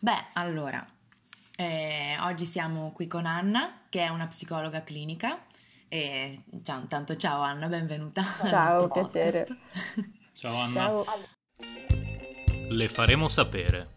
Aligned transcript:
Beh, 0.00 0.26
allora, 0.34 0.86
eh, 1.56 2.16
oggi 2.20 2.44
siamo 2.44 2.92
qui 2.92 3.08
con 3.08 3.26
Anna, 3.26 3.80
che 3.88 4.04
è 4.04 4.08
una 4.08 4.28
psicologa 4.28 4.84
clinica. 4.84 5.40
E 5.88 6.42
ciao, 6.62 6.80
intanto 6.80 7.16
ciao 7.16 7.40
Anna, 7.40 7.66
benvenuta. 7.66 8.22
Ciao, 8.46 8.88
piacere. 8.88 9.46
Ciao 10.38 10.54
Anna. 10.54 10.72
Ciao. 10.72 11.04
Le 12.68 12.88
faremo 12.88 13.26
sapere. 13.26 13.94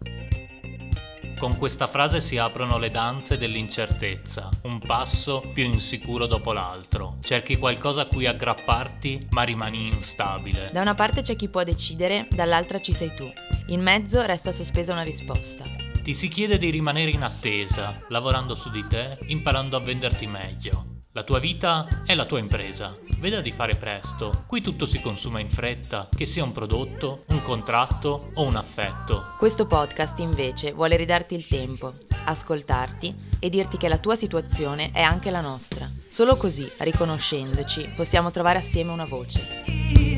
Con 1.38 1.58
questa 1.58 1.86
frase 1.86 2.20
si 2.20 2.38
aprono 2.38 2.80
le 2.80 2.90
danze 2.90 3.38
dell'incertezza, 3.38 4.50
un 4.64 4.80
passo 4.80 5.52
più 5.54 5.64
insicuro 5.64 6.26
dopo 6.26 6.52
l'altro. 6.52 7.18
Cerchi 7.22 7.58
qualcosa 7.58 8.02
a 8.02 8.06
cui 8.06 8.26
aggrapparti, 8.26 9.28
ma 9.32 9.44
rimani 9.44 9.88
instabile. 9.88 10.70
Da 10.72 10.82
una 10.82 10.96
parte 10.96 11.22
c'è 11.22 11.36
chi 11.36 11.48
può 11.48 11.64
decidere, 11.64 12.28
dall'altra 12.30 12.80
ci 12.80 12.94
sei 12.94 13.14
tu. 13.14 13.32
In 13.68 13.82
mezzo 13.82 14.22
resta 14.24 14.52
sospesa 14.52 14.94
una 14.94 15.04
risposta. 15.04 15.91
Ti 16.04 16.16
si 16.16 16.30
chiede 16.30 16.58
di 16.58 16.72
rimanere 16.72 17.12
in 17.12 17.22
attesa, 17.22 17.96
lavorando 18.10 18.56
su 18.56 18.72
di 18.72 18.84
te, 18.88 19.20
imparando 19.28 19.78
a 19.78 19.82
venderti 19.82 20.26
meglio. 20.26 21.04
La 21.12 21.22
tua 21.22 21.38
vita 21.38 21.86
è 22.08 22.16
la 22.16 22.26
tua 22.26 22.40
impresa. 22.40 22.92
Veda 23.20 23.40
di 23.40 23.52
fare 23.52 23.76
presto. 23.76 24.46
Qui 24.48 24.62
tutto 24.62 24.88
si 24.88 25.00
consuma 25.00 25.40
in 25.40 25.52
fretta, 25.52 26.10
che 26.16 26.26
sia 26.26 26.44
un 26.44 26.54
prodotto, 26.54 27.26
un 27.28 27.44
contratto 27.44 28.32
o 28.34 28.44
un 28.44 28.56
affetto. 28.56 29.36
Questo 29.38 29.68
podcast 29.68 30.18
invece 30.20 30.72
vuole 30.72 30.96
ridarti 30.96 31.36
il 31.36 31.46
tempo, 31.46 31.94
ascoltarti 32.24 33.14
e 33.40 33.50
dirti 33.50 33.78
che 33.78 33.88
la 33.88 34.00
tua 34.00 34.16
situazione 34.16 34.90
è 34.92 35.02
anche 35.02 35.30
la 35.30 35.42
nostra. 35.42 35.88
Solo 36.08 36.36
così, 36.36 36.68
riconoscendoci, 36.80 37.92
possiamo 37.96 38.32
trovare 38.32 38.58
assieme 38.58 38.92
una 38.92 39.06
voce. 39.06 40.11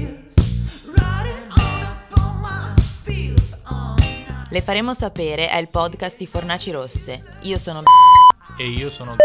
Le 4.53 4.62
faremo 4.62 4.93
sapere 4.93 5.49
è 5.49 5.57
il 5.57 5.67
podcast 5.67 6.16
di 6.16 6.27
Fornaci 6.27 6.70
Rosse. 6.70 7.38
Io 7.41 7.57
sono 7.57 7.81
e 8.55 8.67
io 8.67 8.91
sono 8.91 9.16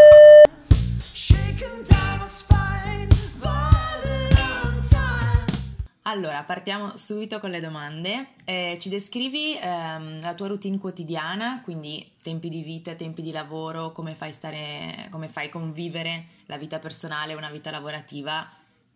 Allora, 6.05 6.43
partiamo 6.45 6.97
subito 6.97 7.41
con 7.41 7.51
le 7.51 7.61
domande. 7.61 8.29
Eh, 8.47 8.79
ci 8.81 8.89
descrivi 8.89 9.59
ehm, 9.61 10.23
la 10.23 10.33
tua 10.33 10.47
routine 10.47 10.79
quotidiana, 10.79 11.61
quindi 11.63 12.11
tempi 12.23 12.49
di 12.49 12.63
vita, 12.63 12.95
tempi 12.95 13.21
di 13.21 13.31
lavoro, 13.31 13.93
come 13.93 14.15
fai, 14.15 14.33
stare, 14.33 15.09
come 15.11 15.29
fai 15.29 15.51
convivere 15.51 16.29
la 16.47 16.57
vita 16.57 16.79
personale 16.79 17.33
e 17.33 17.37
una 17.37 17.51
vita 17.51 17.71
lavorativa, 17.71 18.49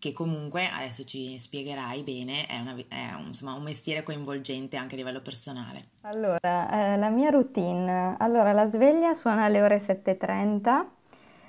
che 0.03 0.11
comunque, 0.11 0.67
adesso 0.67 1.05
ci 1.05 1.39
spiegherai 1.39 2.03
bene, 2.03 2.45
è, 2.45 2.59
una, 2.59 2.75
è 2.89 3.13
un, 3.17 3.27
insomma, 3.27 3.53
un, 3.53 3.63
mestiere 3.63 4.03
coinvolgente 4.03 4.75
anche 4.75 4.95
a 4.95 4.97
livello 4.97 5.21
personale. 5.21 5.85
Allora, 6.01 6.39
eh, 6.93 6.97
la 6.97 7.07
mia 7.07 7.29
routine. 7.29 8.17
Allora, 8.19 8.51
la 8.51 8.65
sveglia 8.65 9.13
suona 9.13 9.45
alle 9.45 9.61
ore 9.61 9.77
7.30 9.77 10.85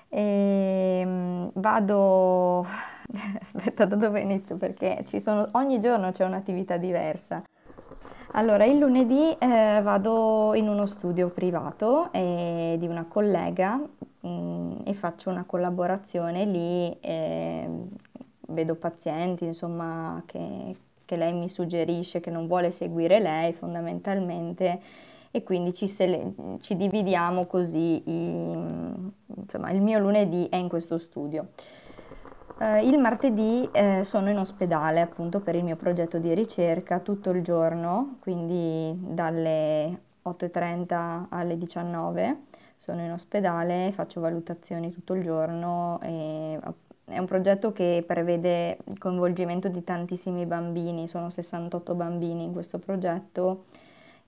e 0.08 1.02
mm, 1.04 1.46
vado 1.54 2.64
Aspetta, 3.42 3.86
da 3.86 3.96
dove 3.96 4.20
inizio? 4.20 4.56
Perché 4.56 5.04
sono, 5.18 5.48
ogni 5.52 5.80
giorno 5.80 6.12
c'è 6.12 6.24
un'attività 6.24 6.76
diversa. 6.76 7.42
Allora, 8.36 8.64
il 8.64 8.78
lunedì 8.78 9.36
eh, 9.36 9.80
vado 9.82 10.54
in 10.54 10.68
uno 10.68 10.86
studio 10.86 11.28
privato 11.28 12.12
eh, 12.12 12.76
di 12.78 12.86
una 12.86 13.04
collega 13.04 13.76
mh, 13.76 14.28
mm, 14.28 14.72
e 14.84 14.94
faccio 14.94 15.30
una 15.30 15.44
collaborazione 15.44 16.44
lì, 16.44 16.96
eh, 17.00 17.68
vedo 18.48 18.74
pazienti, 18.74 19.44
insomma, 19.44 20.22
che, 20.26 20.76
che, 21.04 21.16
lei 21.16 21.32
mi 21.32 21.48
suggerisce 21.48 22.20
che 22.20 22.30
non 22.30 22.46
vuole 22.46 22.70
seguire 22.70 23.20
lei 23.20 23.52
fondamentalmente 23.52 24.80
e 25.30 25.42
quindi 25.42 25.74
ci, 25.74 25.88
sele- 25.88 26.34
ci 26.60 26.76
dividiamo 26.76 27.46
così, 27.46 28.02
i, 28.08 29.12
insomma, 29.36 29.70
il 29.70 29.80
mio 29.80 29.98
lunedì 29.98 30.46
è 30.48 30.56
in 30.56 30.68
questo 30.68 30.98
studio. 30.98 31.48
Eh, 32.60 32.86
il 32.86 32.98
martedì 32.98 33.68
eh, 33.72 34.04
sono 34.04 34.30
in 34.30 34.38
ospedale 34.38 35.00
appunto 35.00 35.40
per 35.40 35.56
il 35.56 35.64
mio 35.64 35.76
progetto 35.76 36.18
di 36.18 36.32
ricerca 36.34 37.00
tutto 37.00 37.30
il 37.30 37.42
giorno, 37.42 38.18
quindi 38.20 38.96
dalle 39.12 40.00
8.30 40.24 41.26
alle 41.30 41.58
19 41.58 42.42
sono 42.76 43.00
in 43.00 43.10
ospedale, 43.12 43.92
faccio 43.92 44.20
valutazioni 44.20 44.92
tutto 44.92 45.14
il 45.14 45.22
giorno 45.22 45.98
e 46.02 46.58
è 47.06 47.18
un 47.18 47.26
progetto 47.26 47.72
che 47.72 48.02
prevede 48.06 48.78
il 48.86 48.98
coinvolgimento 48.98 49.68
di 49.68 49.84
tantissimi 49.84 50.46
bambini, 50.46 51.06
sono 51.06 51.30
68 51.30 51.94
bambini 51.94 52.44
in 52.44 52.52
questo 52.52 52.78
progetto 52.78 53.64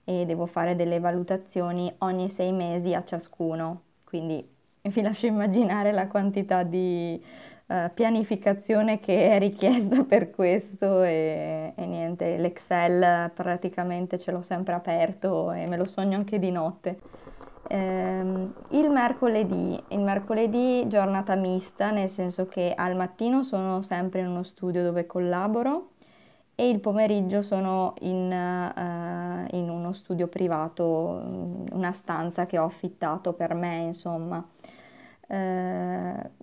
e 0.03 0.25
devo 0.25 0.45
fare 0.45 0.75
delle 0.75 0.99
valutazioni 0.99 1.91
ogni 1.99 2.29
sei 2.29 2.51
mesi 2.51 2.93
a 2.93 3.03
ciascuno, 3.03 3.81
quindi 4.03 4.45
vi 4.81 5.01
lascio 5.01 5.25
immaginare 5.25 5.91
la 5.91 6.07
quantità 6.07 6.63
di 6.63 7.21
uh, 7.65 7.75
pianificazione 7.93 8.99
che 8.99 9.31
è 9.31 9.39
richiesta 9.39 10.03
per 10.03 10.29
questo 10.29 11.01
e, 11.01 11.73
e, 11.75 11.85
niente, 11.85 12.37
l'Excel 12.37 13.31
praticamente 13.33 14.17
ce 14.19 14.31
l'ho 14.31 14.41
sempre 14.41 14.73
aperto 14.75 15.51
e 15.51 15.65
me 15.65 15.77
lo 15.77 15.87
sogno 15.87 16.15
anche 16.15 16.39
di 16.39 16.51
notte. 16.51 16.99
Um, 17.69 18.53
il 18.69 18.89
mercoledì, 18.89 19.83
il 19.89 19.99
mercoledì 19.99 20.87
giornata 20.87 21.35
mista, 21.35 21.91
nel 21.91 22.09
senso 22.09 22.47
che 22.47 22.73
al 22.73 22.95
mattino 22.95 23.43
sono 23.43 23.81
sempre 23.81 24.21
in 24.21 24.27
uno 24.27 24.43
studio 24.43 24.83
dove 24.83 25.05
collaboro 25.05 25.89
e 26.55 26.69
il 26.69 26.79
pomeriggio 26.79 27.41
sono 27.41 27.93
in, 27.99 28.31
uh, 28.31 29.55
in 29.55 29.69
uno 29.69 29.91
studio 29.93 30.27
privato, 30.27 30.85
una 31.71 31.91
stanza 31.91 32.45
che 32.45 32.57
ho 32.57 32.65
affittato 32.65 33.33
per 33.33 33.53
me, 33.53 33.77
insomma. 33.77 34.43
Uh, 35.29 35.33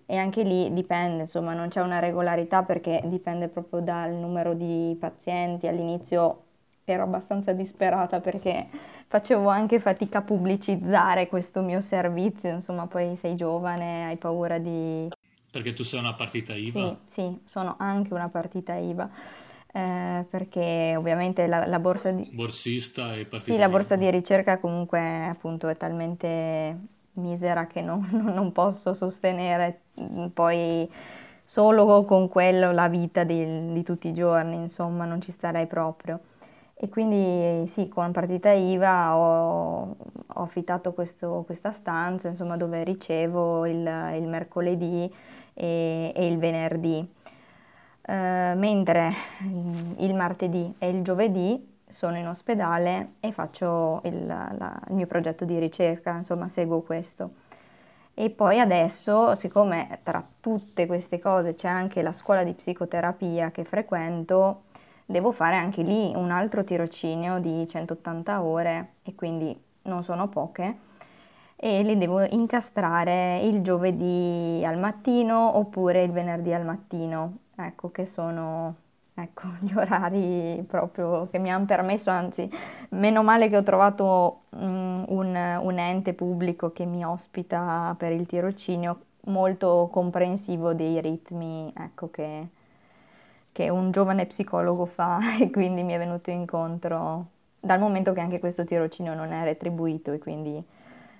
e 0.06 0.16
anche 0.16 0.42
lì 0.42 0.70
dipende, 0.74 1.22
insomma, 1.22 1.54
non 1.54 1.68
c'è 1.68 1.80
una 1.80 2.00
regolarità 2.00 2.62
perché 2.64 3.00
dipende 3.06 3.48
proprio 3.48 3.80
dal 3.80 4.12
numero 4.12 4.52
di 4.52 4.94
pazienti. 5.00 5.66
All'inizio 5.66 6.42
ero 6.84 7.04
abbastanza 7.04 7.52
disperata 7.52 8.20
perché 8.20 8.66
facevo 9.14 9.48
anche 9.48 9.78
fatica 9.78 10.18
a 10.18 10.22
pubblicizzare 10.22 11.28
questo 11.28 11.62
mio 11.62 11.80
servizio, 11.80 12.50
insomma, 12.50 12.88
poi 12.88 13.14
sei 13.14 13.36
giovane, 13.36 14.06
hai 14.06 14.16
paura 14.16 14.58
di... 14.58 15.08
Perché 15.52 15.72
tu 15.72 15.84
sei 15.84 16.00
una 16.00 16.14
partita 16.14 16.52
IVA? 16.52 16.98
Sì, 17.06 17.22
sì, 17.22 17.38
sono 17.46 17.76
anche 17.78 18.12
una 18.12 18.28
partita 18.28 18.74
IVA. 18.74 19.08
Eh, 19.72 20.24
perché 20.28 20.94
ovviamente 20.96 21.46
la, 21.46 21.64
la, 21.64 21.78
borsa 21.78 22.10
di... 22.10 22.28
Borsista 22.32 23.14
e 23.14 23.24
partita 23.24 23.52
Sì, 23.52 23.58
la 23.58 23.68
borsa 23.68 23.94
di 23.94 24.10
ricerca 24.10 24.58
comunque 24.58 25.26
appunto 25.26 25.68
è 25.68 25.76
talmente 25.76 26.76
misera 27.12 27.68
che 27.68 27.82
non, 27.82 28.08
non 28.34 28.50
posso 28.50 28.94
sostenere 28.94 29.82
mm, 30.00 30.26
poi 30.28 30.90
solo 31.44 32.04
con 32.04 32.28
quello 32.28 32.72
la 32.72 32.88
vita 32.88 33.22
di, 33.22 33.72
di, 33.72 33.82
tutti 33.84 34.08
i 34.08 34.12
giorni, 34.12 34.56
insomma, 34.56 35.04
non 35.04 35.20
ci 35.20 35.30
starei 35.30 35.68
proprio. 35.68 36.18
E 36.76 36.88
quindi 36.88 37.66
sì, 37.68 37.88
con 37.88 38.10
partita 38.12 38.50
IVA 38.50 39.16
ho, 39.16 39.82
ho 39.82 40.42
affittato 40.42 40.92
questo, 40.92 41.44
questa 41.46 41.72
stanza, 41.72 42.28
insomma, 42.28 42.56
dove 42.56 42.82
ricevo 42.82 43.64
il, 43.66 43.78
il 44.16 44.26
mercoledì 44.26 45.12
e, 45.54 46.12
e, 46.14 46.26
il 46.26 46.38
venerdì. 46.38 47.12
Uh, 48.06 48.54
mentre 48.58 49.12
il 49.96 50.14
martedì 50.14 50.74
e 50.76 50.90
il 50.90 51.02
giovedì 51.02 51.72
sono 51.88 52.16
in 52.16 52.28
ospedale 52.28 53.12
e 53.20 53.32
faccio 53.32 54.02
il, 54.04 54.26
la, 54.26 54.78
il 54.88 54.94
mio 54.94 55.06
progetto 55.06 55.46
di 55.46 55.58
ricerca, 55.58 56.14
insomma 56.16 56.48
seguo 56.48 56.82
questo. 56.82 57.30
E 58.12 58.30
poi 58.30 58.60
adesso, 58.60 59.34
siccome 59.36 60.00
tra 60.02 60.24
tutte 60.40 60.86
queste 60.86 61.18
cose 61.18 61.54
c'è 61.54 61.68
anche 61.68 62.02
la 62.02 62.12
scuola 62.12 62.44
di 62.44 62.52
psicoterapia 62.52 63.50
che 63.50 63.64
frequento, 63.64 64.63
devo 65.04 65.32
fare 65.32 65.56
anche 65.56 65.82
lì 65.82 66.12
un 66.14 66.30
altro 66.30 66.64
tirocinio 66.64 67.38
di 67.38 67.66
180 67.68 68.42
ore 68.42 68.94
e 69.02 69.14
quindi 69.14 69.56
non 69.82 70.02
sono 70.02 70.28
poche 70.28 70.76
e 71.56 71.82
li 71.82 71.96
devo 71.96 72.22
incastrare 72.22 73.40
il 73.42 73.62
giovedì 73.62 74.62
al 74.64 74.78
mattino 74.78 75.56
oppure 75.56 76.02
il 76.02 76.10
venerdì 76.10 76.52
al 76.52 76.64
mattino, 76.64 77.38
ecco 77.56 77.90
che 77.90 78.06
sono 78.06 78.82
ecco, 79.14 79.48
gli 79.60 79.72
orari 79.74 80.62
proprio 80.66 81.26
che 81.30 81.38
mi 81.38 81.50
hanno 81.50 81.64
permesso, 81.64 82.10
anzi, 82.10 82.50
meno 82.90 83.22
male 83.22 83.48
che 83.48 83.56
ho 83.56 83.62
trovato 83.62 84.42
um, 84.50 85.04
un, 85.08 85.58
un, 85.60 85.78
ente 85.78 86.12
pubblico 86.12 86.72
che 86.72 86.84
mi 86.84 87.04
ospita 87.04 87.94
per 87.96 88.12
il 88.12 88.26
tirocinio 88.26 89.00
molto 89.26 89.88
comprensivo 89.90 90.74
dei 90.74 91.00
ritmi, 91.00 91.72
ecco, 91.76 92.10
che, 92.10 92.48
che 93.54 93.68
un 93.68 93.92
giovane 93.92 94.26
psicologo 94.26 94.84
fa 94.84 95.20
e 95.40 95.48
quindi 95.50 95.84
mi 95.84 95.92
è 95.92 95.98
venuto 95.98 96.30
incontro 96.30 97.26
dal 97.60 97.78
momento 97.78 98.12
che 98.12 98.20
anche 98.20 98.40
questo 98.40 98.64
tirocinio 98.64 99.14
non 99.14 99.32
è 99.32 99.44
retribuito 99.44 100.12
e 100.12 100.18
quindi 100.18 100.62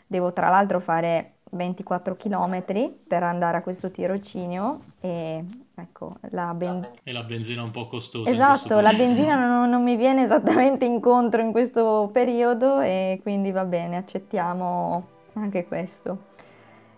devo 0.05 0.33
tra 0.33 0.49
l'altro 0.49 0.81
fare 0.81 1.35
24 1.51 2.17
km 2.17 2.65
per 3.07 3.23
andare 3.23 3.59
a 3.59 3.63
questo 3.63 3.93
tirocinio 3.93 4.81
e 5.01 5.45
ecco 5.77 6.17
la 6.31 6.53
benzina... 6.55 6.91
E 7.05 7.13
la 7.13 7.23
benzina 7.23 7.63
è 7.63 7.65
un 7.65 7.71
po' 7.71 7.87
costosa. 7.87 8.29
Esatto, 8.29 8.81
la 8.81 8.93
benzina 8.93 9.37
non, 9.37 9.71
non, 9.71 9.85
mi 9.85 9.95
viene 9.95 10.25
esattamente 10.25 10.85
incontro 10.85 11.41
in 11.41 11.53
questo 11.53 12.11
periodo 12.13 12.81
e 12.81 13.21
quindi 13.23 13.53
va 13.53 13.65
bene, 13.65 13.97
accettiamo 13.97 15.07
anche 15.35 15.65
questo. 15.67 16.33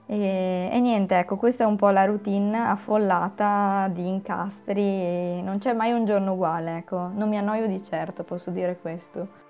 E, 0.09 0.69
e 0.71 0.81
niente, 0.81 1.19
ecco, 1.19 1.37
questa 1.37 1.65
è 1.65 1.67
un 1.67 1.75
po' 1.75 1.91
la 1.91 2.05
routine 2.05 2.59
affollata 2.59 3.91
di 3.93 4.07
incastri, 4.07 5.43
non 5.43 5.59
c'è 5.59 5.73
mai 5.73 5.91
un 5.91 6.05
giorno 6.05 6.35
uguale, 6.35 6.79
ecco, 6.79 7.11
non 7.13 7.29
mi 7.29 7.37
annoio 7.37 7.67
di 7.67 7.83
certo, 7.83 8.23
posso 8.23 8.51
dire 8.51 8.77
questo. 8.77 9.45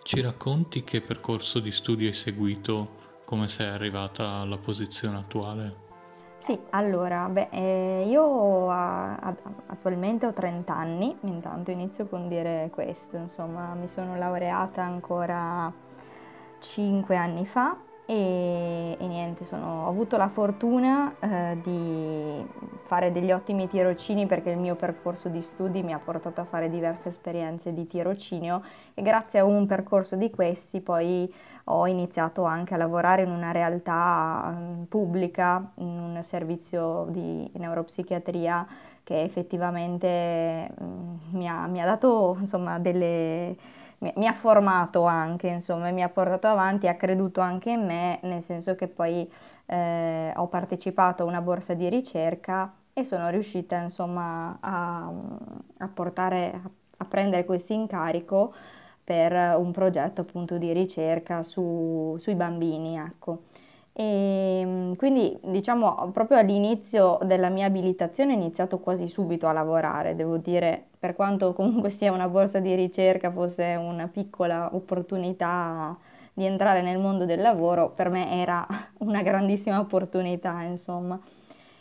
Ci 0.00 0.20
racconti 0.20 0.84
che 0.84 1.00
percorso 1.00 1.58
di 1.58 1.72
studio 1.72 2.06
hai 2.06 2.14
seguito, 2.14 2.96
come 3.24 3.48
sei 3.48 3.66
arrivata 3.66 4.28
alla 4.36 4.58
posizione 4.58 5.16
attuale? 5.16 5.86
Sì, 6.38 6.56
allora, 6.70 7.28
beh, 7.28 7.48
eh, 7.50 8.04
io 8.08 8.70
a, 8.70 9.16
a, 9.16 9.34
attualmente 9.66 10.24
ho 10.24 10.32
30 10.32 10.72
anni, 10.72 11.14
intanto 11.22 11.72
inizio 11.72 12.06
con 12.06 12.28
dire 12.28 12.70
questo, 12.72 13.16
insomma, 13.16 13.74
mi 13.74 13.88
sono 13.88 14.16
laureata 14.16 14.82
ancora 14.82 15.70
5 16.60 17.16
anni 17.16 17.44
fa 17.44 17.76
e, 18.10 18.96
e 18.98 19.06
niente, 19.06 19.44
sono, 19.44 19.84
ho 19.84 19.88
avuto 19.88 20.16
la 20.16 20.28
fortuna 20.28 21.14
eh, 21.20 21.58
di 21.62 22.42
fare 22.86 23.12
degli 23.12 23.30
ottimi 23.30 23.68
tirocini 23.68 24.24
perché 24.26 24.48
il 24.48 24.56
mio 24.56 24.76
percorso 24.76 25.28
di 25.28 25.42
studi 25.42 25.82
mi 25.82 25.92
ha 25.92 25.98
portato 25.98 26.40
a 26.40 26.44
fare 26.44 26.70
diverse 26.70 27.10
esperienze 27.10 27.74
di 27.74 27.86
tirocinio 27.86 28.62
e 28.94 29.02
grazie 29.02 29.40
a 29.40 29.44
un 29.44 29.66
percorso 29.66 30.16
di 30.16 30.30
questi 30.30 30.80
poi 30.80 31.30
ho 31.64 31.86
iniziato 31.86 32.44
anche 32.44 32.72
a 32.72 32.78
lavorare 32.78 33.24
in 33.24 33.30
una 33.30 33.50
realtà 33.50 34.54
um, 34.56 34.86
pubblica, 34.88 35.72
in 35.74 35.98
un 35.98 36.22
servizio 36.22 37.04
di 37.10 37.46
neuropsichiatria 37.56 38.66
che 39.04 39.20
effettivamente 39.20 40.70
um, 40.78 41.18
mi, 41.32 41.46
ha, 41.46 41.66
mi, 41.66 41.82
ha, 41.82 41.84
dato 41.84 42.38
insomma 42.40 42.78
delle 42.78 43.54
mi, 43.98 44.26
ha 44.26 44.32
formato 44.32 45.04
anche, 45.04 45.48
insomma, 45.48 45.90
mi 45.90 46.02
ha 46.02 46.08
portato 46.08 46.46
avanti, 46.46 46.86
ha 46.86 46.94
creduto 46.94 47.40
anche 47.40 47.70
in 47.70 47.84
me, 47.84 48.18
nel 48.22 48.42
senso 48.42 48.74
che 48.74 48.86
poi 48.88 49.30
eh, 49.66 50.32
ho 50.34 50.46
partecipato 50.48 51.22
a 51.22 51.26
una 51.26 51.40
borsa 51.40 51.74
di 51.74 51.88
ricerca 51.88 52.72
e 52.92 53.04
sono 53.04 53.28
riuscita, 53.28 53.76
insomma, 53.80 54.58
a, 54.60 55.12
a 55.78 55.88
portare, 55.88 56.60
a 56.96 57.04
prendere 57.04 57.44
questo 57.44 57.72
incarico 57.72 58.54
per 59.02 59.32
un 59.56 59.72
progetto 59.72 60.20
appunto 60.20 60.58
di 60.58 60.72
ricerca 60.72 61.42
su, 61.42 62.16
sui 62.18 62.34
bambini, 62.34 62.98
ecco. 62.98 63.42
E 64.00 64.60
ehm, 64.60 64.94
quindi 64.94 65.36
diciamo 65.42 66.10
proprio 66.12 66.38
all'inizio 66.38 67.18
della 67.24 67.48
mia 67.48 67.66
abilitazione 67.66 68.32
ho 68.32 68.36
iniziato 68.36 68.78
quasi 68.78 69.08
subito 69.08 69.48
a 69.48 69.52
lavorare, 69.52 70.14
devo 70.14 70.36
dire, 70.36 70.84
per 70.96 71.16
quanto 71.16 71.52
comunque 71.52 71.90
sia 71.90 72.12
una 72.12 72.28
borsa 72.28 72.60
di 72.60 72.74
ricerca, 72.76 73.32
fosse 73.32 73.74
una 73.74 74.06
piccola 74.06 74.70
opportunità 74.72 75.96
di 76.32 76.44
entrare 76.44 76.80
nel 76.80 76.98
mondo 76.98 77.24
del 77.24 77.40
lavoro, 77.40 77.90
per 77.90 78.08
me 78.08 78.40
era 78.40 78.64
una 78.98 79.22
grandissima 79.22 79.80
opportunità, 79.80 80.62
insomma. 80.62 81.18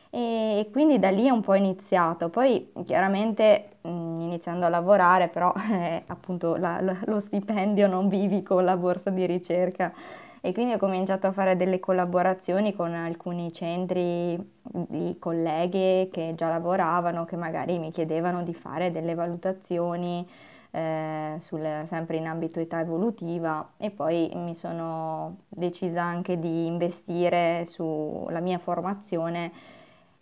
E 0.09 0.69
quindi 0.71 0.97
da 0.97 1.11
lì 1.11 1.27
è 1.27 1.29
un 1.29 1.41
po' 1.41 1.53
iniziato, 1.53 2.29
poi 2.29 2.71
chiaramente 2.85 3.77
iniziando 3.83 4.65
a 4.65 4.69
lavorare, 4.69 5.27
però 5.27 5.53
eh, 5.71 6.01
appunto 6.07 6.55
la, 6.55 6.81
lo 7.05 7.19
stipendio 7.19 7.87
non 7.87 8.07
vivi 8.07 8.41
con 8.41 8.65
la 8.65 8.75
borsa 8.75 9.11
di 9.11 9.25
ricerca 9.27 9.93
e 10.41 10.53
quindi 10.53 10.73
ho 10.73 10.77
cominciato 10.77 11.27
a 11.27 11.31
fare 11.31 11.55
delle 11.55 11.79
collaborazioni 11.79 12.73
con 12.73 12.93
alcuni 12.93 13.51
centri 13.51 14.37
di 14.61 15.15
colleghe 15.19 16.09
che 16.11 16.33
già 16.35 16.49
lavoravano, 16.49 17.25
che 17.25 17.35
magari 17.35 17.79
mi 17.79 17.91
chiedevano 17.91 18.43
di 18.43 18.53
fare 18.53 18.91
delle 18.91 19.15
valutazioni 19.15 20.27
eh, 20.71 21.35
sul, 21.39 21.65
sempre 21.85 22.17
in 22.17 22.27
ambito 22.27 22.59
età 22.59 22.79
evolutiva. 22.79 23.71
E 23.77 23.89
poi 23.89 24.31
mi 24.35 24.55
sono 24.55 25.37
decisa 25.49 26.03
anche 26.03 26.39
di 26.39 26.65
investire 26.65 27.65
sulla 27.65 28.39
mia 28.39 28.59
formazione 28.59 29.51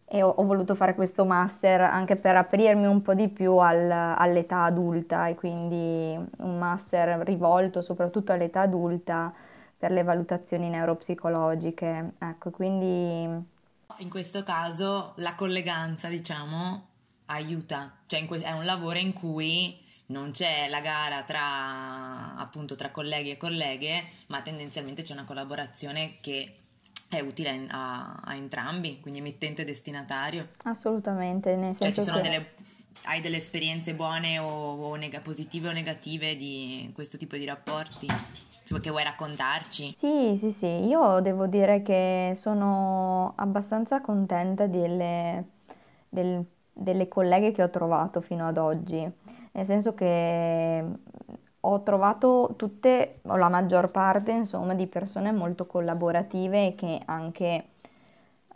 e 0.07 0.21
ho, 0.21 0.29
ho, 0.29 0.43
voluto 0.45 0.75
fare 0.75 0.93
questo 0.93 1.25
master 1.25 1.81
anche 1.81 2.15
per 2.15 2.35
aprirmi 2.35 2.85
un 2.85 3.01
po' 3.01 3.15
di 3.15 3.27
più 3.27 3.57
al, 3.57 3.89
all'età 3.91 4.63
adulta 4.63 5.27
e 5.27 5.35
quindi 5.35 6.15
un 6.37 6.57
master 6.57 7.19
rivolto 7.25 7.81
soprattutto 7.81 8.31
all'età 8.31 8.61
adulta 8.61 9.33
per 9.77 9.91
le 9.91 10.03
valutazioni 10.03 10.69
neuropsicologiche. 10.69 12.13
Ecco, 12.19 12.49
quindi... 12.51 13.53
In 13.99 14.09
questo 14.09 14.43
caso 14.43 15.13
la 15.17 15.35
colleganza, 15.35 16.07
diciamo, 16.07 16.87
aiuta, 17.27 17.93
cioè 18.07 18.25
que- 18.25 18.41
è 18.41 18.51
un 18.51 18.65
lavoro 18.65 18.97
in 18.97 19.13
cui 19.13 19.81
non 20.07 20.31
c'è 20.31 20.67
la 20.69 20.81
gara 20.81 21.23
tra 21.23 22.35
appunto 22.35 22.75
tra 22.75 22.91
colleghi 22.91 23.31
e 23.31 23.37
colleghe, 23.37 24.03
ma 24.27 24.41
tendenzialmente 24.41 25.01
c'è 25.01 25.13
una 25.13 25.23
collaborazione 25.23 26.17
che 26.21 26.59
è 27.07 27.19
utile 27.21 27.67
a, 27.69 28.19
a 28.23 28.35
entrambi, 28.35 28.99
quindi 28.99 29.19
emittente 29.19 29.61
e 29.61 29.65
destinatario. 29.65 30.49
Assolutamente, 30.63 31.55
nel 31.55 31.75
senso 31.75 31.83
cioè, 31.85 31.93
ci 31.93 32.11
sono 32.11 32.21
che... 32.21 32.29
delle, 32.29 32.51
hai 33.03 33.21
delle 33.21 33.37
esperienze 33.37 33.93
buone 33.93 34.39
o, 34.39 34.47
o 34.47 34.95
neg- 34.95 35.21
positive 35.21 35.69
o 35.69 35.71
negative 35.71 36.35
di 36.35 36.91
questo 36.93 37.17
tipo 37.17 37.37
di 37.37 37.45
rapporti? 37.45 38.07
Che 38.81 38.89
vuoi 38.89 39.03
raccontarci? 39.03 39.97
Sì, 39.97 40.35
sì, 40.37 40.51
sì, 40.51 40.65
io 40.67 41.21
devo 41.21 41.47
dire 41.47 41.81
che 41.81 42.33
sono 42.35 43.31
abbastanza 43.37 44.01
contenta 44.01 44.67
delle, 44.67 45.45
del, 46.09 46.43
delle 46.73 47.07
colleghe 47.07 47.51
che 47.51 47.63
ho 47.63 47.69
trovato 47.69 48.19
fino 48.19 48.45
ad 48.45 48.57
oggi, 48.57 49.09
nel 49.53 49.65
senso 49.65 49.93
che 49.93 50.83
ho 51.61 51.83
trovato 51.83 52.53
tutte, 52.57 53.21
o 53.27 53.37
la 53.37 53.47
maggior 53.49 53.89
parte, 53.89 54.31
insomma, 54.31 54.73
di 54.75 54.85
persone 54.87 55.31
molto 55.31 55.65
collaborative 55.65 56.67
e 56.67 56.75
che 56.75 57.01
anche 57.05 57.65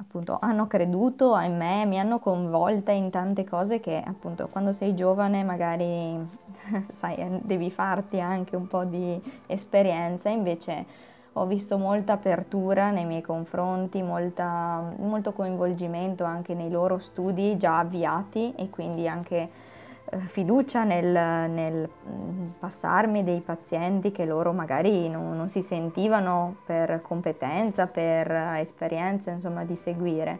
appunto 0.02 0.38
hanno 0.40 0.66
creduto 0.68 1.38
in 1.40 1.58
me, 1.58 1.86
mi 1.86 2.00
hanno 2.00 2.20
coinvolta 2.20 2.92
in 2.92 3.10
tante 3.10 3.44
cose 3.44 3.80
che 3.80 4.02
appunto 4.04 4.48
quando 4.48 4.72
sei 4.72 4.96
giovane 4.96 5.44
magari 5.44 6.18
sai, 6.88 7.40
devi 7.44 7.70
farti 7.70 8.20
anche 8.20 8.56
un 8.56 8.68
po' 8.68 8.86
di 8.86 9.20
esperienza, 9.48 10.30
invece 10.30 11.08
ho 11.34 11.46
visto 11.46 11.78
molta 11.78 12.14
apertura 12.14 12.92
nei 12.92 13.06
miei 13.06 13.22
confronti, 13.22 14.02
molta, 14.02 14.94
molto 14.98 15.34
coinvolgimento 15.34 16.24
anche 16.24 16.54
nei 16.54 16.70
loro 16.70 16.98
studi 16.98 17.58
già 17.58 17.80
avviati 17.80 18.54
e 18.56 18.70
quindi 18.70 19.08
anche 19.08 19.68
fiducia 20.26 20.84
nel, 20.84 21.50
nel, 21.50 21.90
mm, 22.10 22.46
passarmi 22.60 23.24
dei 23.24 23.42
pazienti 23.42 24.12
che 24.12 24.26
loro 24.26 24.52
magari 24.54 25.08
non, 25.10 25.36
non, 25.36 25.50
si 25.50 25.62
sentivano 25.62 26.58
per 26.66 27.02
competenza, 27.02 27.88
per 27.88 28.32
esperienza, 28.58 29.32
insomma, 29.32 29.64
di 29.64 29.76
seguire. 29.76 30.40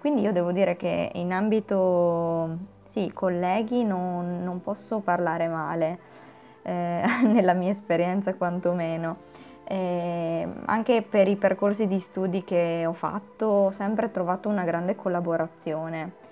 Quindi 0.00 0.22
io 0.22 0.32
devo 0.32 0.52
dire 0.52 0.76
che 0.76 1.10
in 1.14 1.32
ambito, 1.32 2.56
sì, 2.88 3.10
colleghi 3.12 3.84
non, 3.84 4.42
non 4.42 4.60
posso 4.62 5.00
parlare 5.00 5.48
male, 5.48 5.98
eh, 6.62 7.02
nella 7.24 7.54
mia 7.54 7.70
esperienza 7.70 8.34
quantomeno. 8.34 9.16
Eh, 9.64 10.48
anche 10.64 11.02
per 11.02 11.28
i 11.28 11.36
percorsi 11.36 11.86
di 11.86 12.00
studi 12.00 12.42
che 12.42 12.84
ho 12.86 12.92
fatto 12.92 13.46
ho 13.46 13.70
sempre 13.70 14.10
trovato 14.10 14.48
una 14.48 14.64
grande 14.64 14.96
collaborazione 14.96 16.28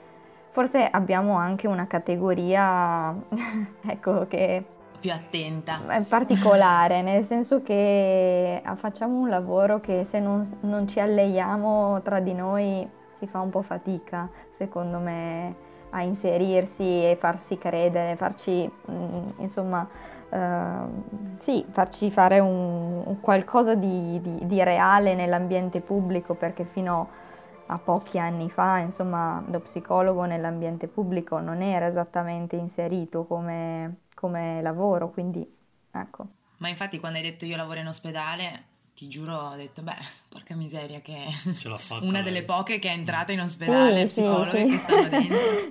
Forse 0.50 0.88
abbiamo 0.90 1.36
anche 1.36 1.66
una 1.66 1.86
categoria, 1.86 3.14
ecco, 3.86 4.26
che 4.26 4.64
più 4.98 5.12
attenta. 5.12 5.80
È 5.86 6.02
particolare, 6.02 7.02
nel 7.02 7.24
senso 7.24 7.62
che 7.62 8.60
facciamo 8.74 9.20
un 9.20 9.28
lavoro 9.28 9.80
che 9.80 10.04
se 10.04 10.18
non, 10.18 10.46
non, 10.60 10.88
ci 10.88 10.98
alleiamo 10.98 12.00
tra 12.02 12.18
di 12.18 12.34
noi 12.34 12.88
si 13.18 13.26
fa 13.26 13.40
un 13.40 13.50
po' 13.50 13.62
fatica, 13.62 14.28
secondo 14.50 14.98
me, 14.98 15.54
a 15.90 16.02
inserirsi 16.02 16.82
e 16.82 17.16
farsi 17.18 17.58
credere, 17.58 18.16
farci, 18.16 18.70
mm, 18.90 19.26
insomma, 19.38 19.88
uh, 20.30 21.36
sì, 21.38 21.64
farci 21.70 22.10
fare 22.10 22.38
un, 22.38 23.02
un 23.04 23.20
qualcosa 23.20 23.74
di, 23.74 24.20
di, 24.20 24.46
di 24.46 24.62
reale 24.62 25.14
nell'ambiente 25.14 25.80
pubblico, 25.80 26.34
perché 26.34 26.64
fino 26.64 27.08
a 27.10 27.27
a 27.70 27.78
pochi 27.78 28.18
anni 28.18 28.50
fa, 28.50 28.78
insomma, 28.78 29.42
lo 29.48 29.60
psicologo 29.60 30.24
nell'ambiente 30.24 30.88
pubblico 30.88 31.38
non 31.38 31.62
era 31.62 31.86
esattamente 31.86 32.56
inserito 32.56 33.24
come, 33.24 34.02
come 34.14 34.60
lavoro, 34.62 35.10
quindi 35.10 35.46
ecco. 35.92 36.26
Ma 36.58 36.68
infatti 36.68 36.98
quando 36.98 37.18
hai 37.18 37.24
detto 37.24 37.44
io 37.44 37.56
lavoro 37.56 37.80
in 37.80 37.86
ospedale, 37.86 38.64
ti 38.98 39.06
giuro, 39.06 39.36
ho 39.36 39.54
detto, 39.54 39.82
beh, 39.82 39.94
porca 40.28 40.56
miseria 40.56 40.98
che 41.00 41.14
Ce 41.56 41.68
l'ha 41.68 41.78
fatta 41.78 42.02
una 42.04 42.14
lei. 42.14 42.24
delle 42.24 42.42
poche 42.42 42.80
che 42.80 42.88
è 42.88 42.92
entrata 42.94 43.30
in 43.30 43.40
ospedale, 43.40 44.08
Sì, 44.08 44.22
sì, 44.22 44.44
sì. 44.50 44.80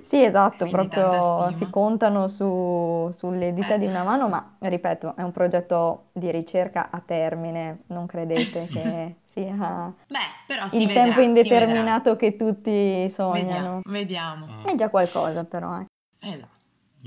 Sì, 0.00 0.22
esatto, 0.24 0.66
Quindi 0.66 0.88
proprio 0.88 1.52
si 1.52 1.68
contano 1.68 2.28
su- 2.28 3.10
sulle 3.14 3.52
dita 3.52 3.74
Eh. 3.74 3.78
di 3.80 3.84
una 3.84 4.02
mano, 4.02 4.28
ma 4.28 4.56
ripeto, 4.60 5.14
è 5.14 5.20
un 5.20 5.32
progetto 5.32 6.06
di 6.12 6.30
ricerca 6.30 6.88
a 6.90 7.00
termine, 7.00 7.80
non 7.88 8.06
credete 8.06 8.66
che 8.72 9.16
sia 9.30 9.92
Beh, 10.06 10.18
però 10.46 10.66
si 10.68 10.78
il 10.80 10.86
vedrà, 10.86 11.02
tempo 11.02 11.18
si 11.20 11.24
indeterminato 11.26 12.16
che 12.16 12.34
tutti 12.34 13.10
sognano. 13.10 13.82
Vediamo, 13.84 14.46
vediamo. 14.46 14.46
Ah. 14.64 14.70
È 14.70 14.74
già 14.74 14.88
qualcosa 14.88 15.44
però, 15.44 15.78
eh. 15.78 15.84
Esatto. 16.20 16.56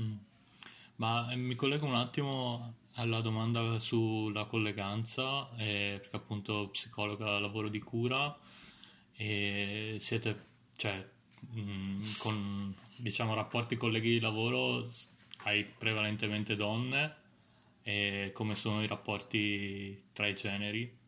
Mm. 0.00 0.14
Ma 0.96 1.28
eh, 1.32 1.36
mi 1.36 1.56
collego 1.56 1.86
un 1.86 1.96
attimo 1.96 2.74
alla 2.94 3.20
domanda 3.20 3.78
sulla 3.78 4.44
colleganza, 4.46 5.48
eh, 5.56 5.98
perché 6.00 6.16
appunto 6.16 6.68
psicologa 6.70 7.38
lavoro 7.38 7.68
di 7.68 7.78
cura 7.80 8.36
e 9.14 9.96
siete, 10.00 10.44
cioè, 10.76 11.04
mm, 11.56 12.02
con 12.18 12.74
diciamo 12.96 13.34
rapporti 13.34 13.76
colleghi 13.76 14.10
di 14.10 14.20
lavoro 14.20 14.86
hai 15.44 15.64
prevalentemente 15.64 16.54
donne 16.56 17.16
e 17.82 18.30
come 18.34 18.54
sono 18.54 18.82
i 18.82 18.86
rapporti 18.86 20.04
tra 20.12 20.26
i 20.28 20.34
generi? 20.34 21.00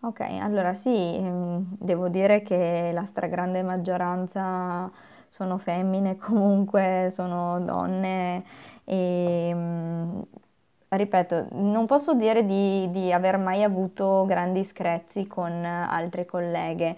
Ok, 0.00 0.20
allora 0.20 0.72
sì, 0.74 0.90
ehm, 0.90 1.76
devo 1.80 2.08
dire 2.08 2.42
che 2.42 2.90
la 2.92 3.04
stragrande 3.06 3.62
maggioranza 3.62 4.90
sono 5.28 5.58
femmine, 5.58 6.16
comunque 6.18 7.08
sono 7.10 7.60
donne 7.60 8.44
e 8.84 9.50
mm, 9.54 10.20
ripeto, 10.96 11.46
non 11.52 11.86
posso 11.86 12.14
dire 12.14 12.44
di, 12.44 12.90
di 12.90 13.12
aver 13.12 13.38
mai 13.38 13.62
avuto 13.62 14.24
grandi 14.26 14.64
screzi 14.64 15.26
con 15.26 15.64
altre 15.64 16.24
colleghe. 16.24 16.96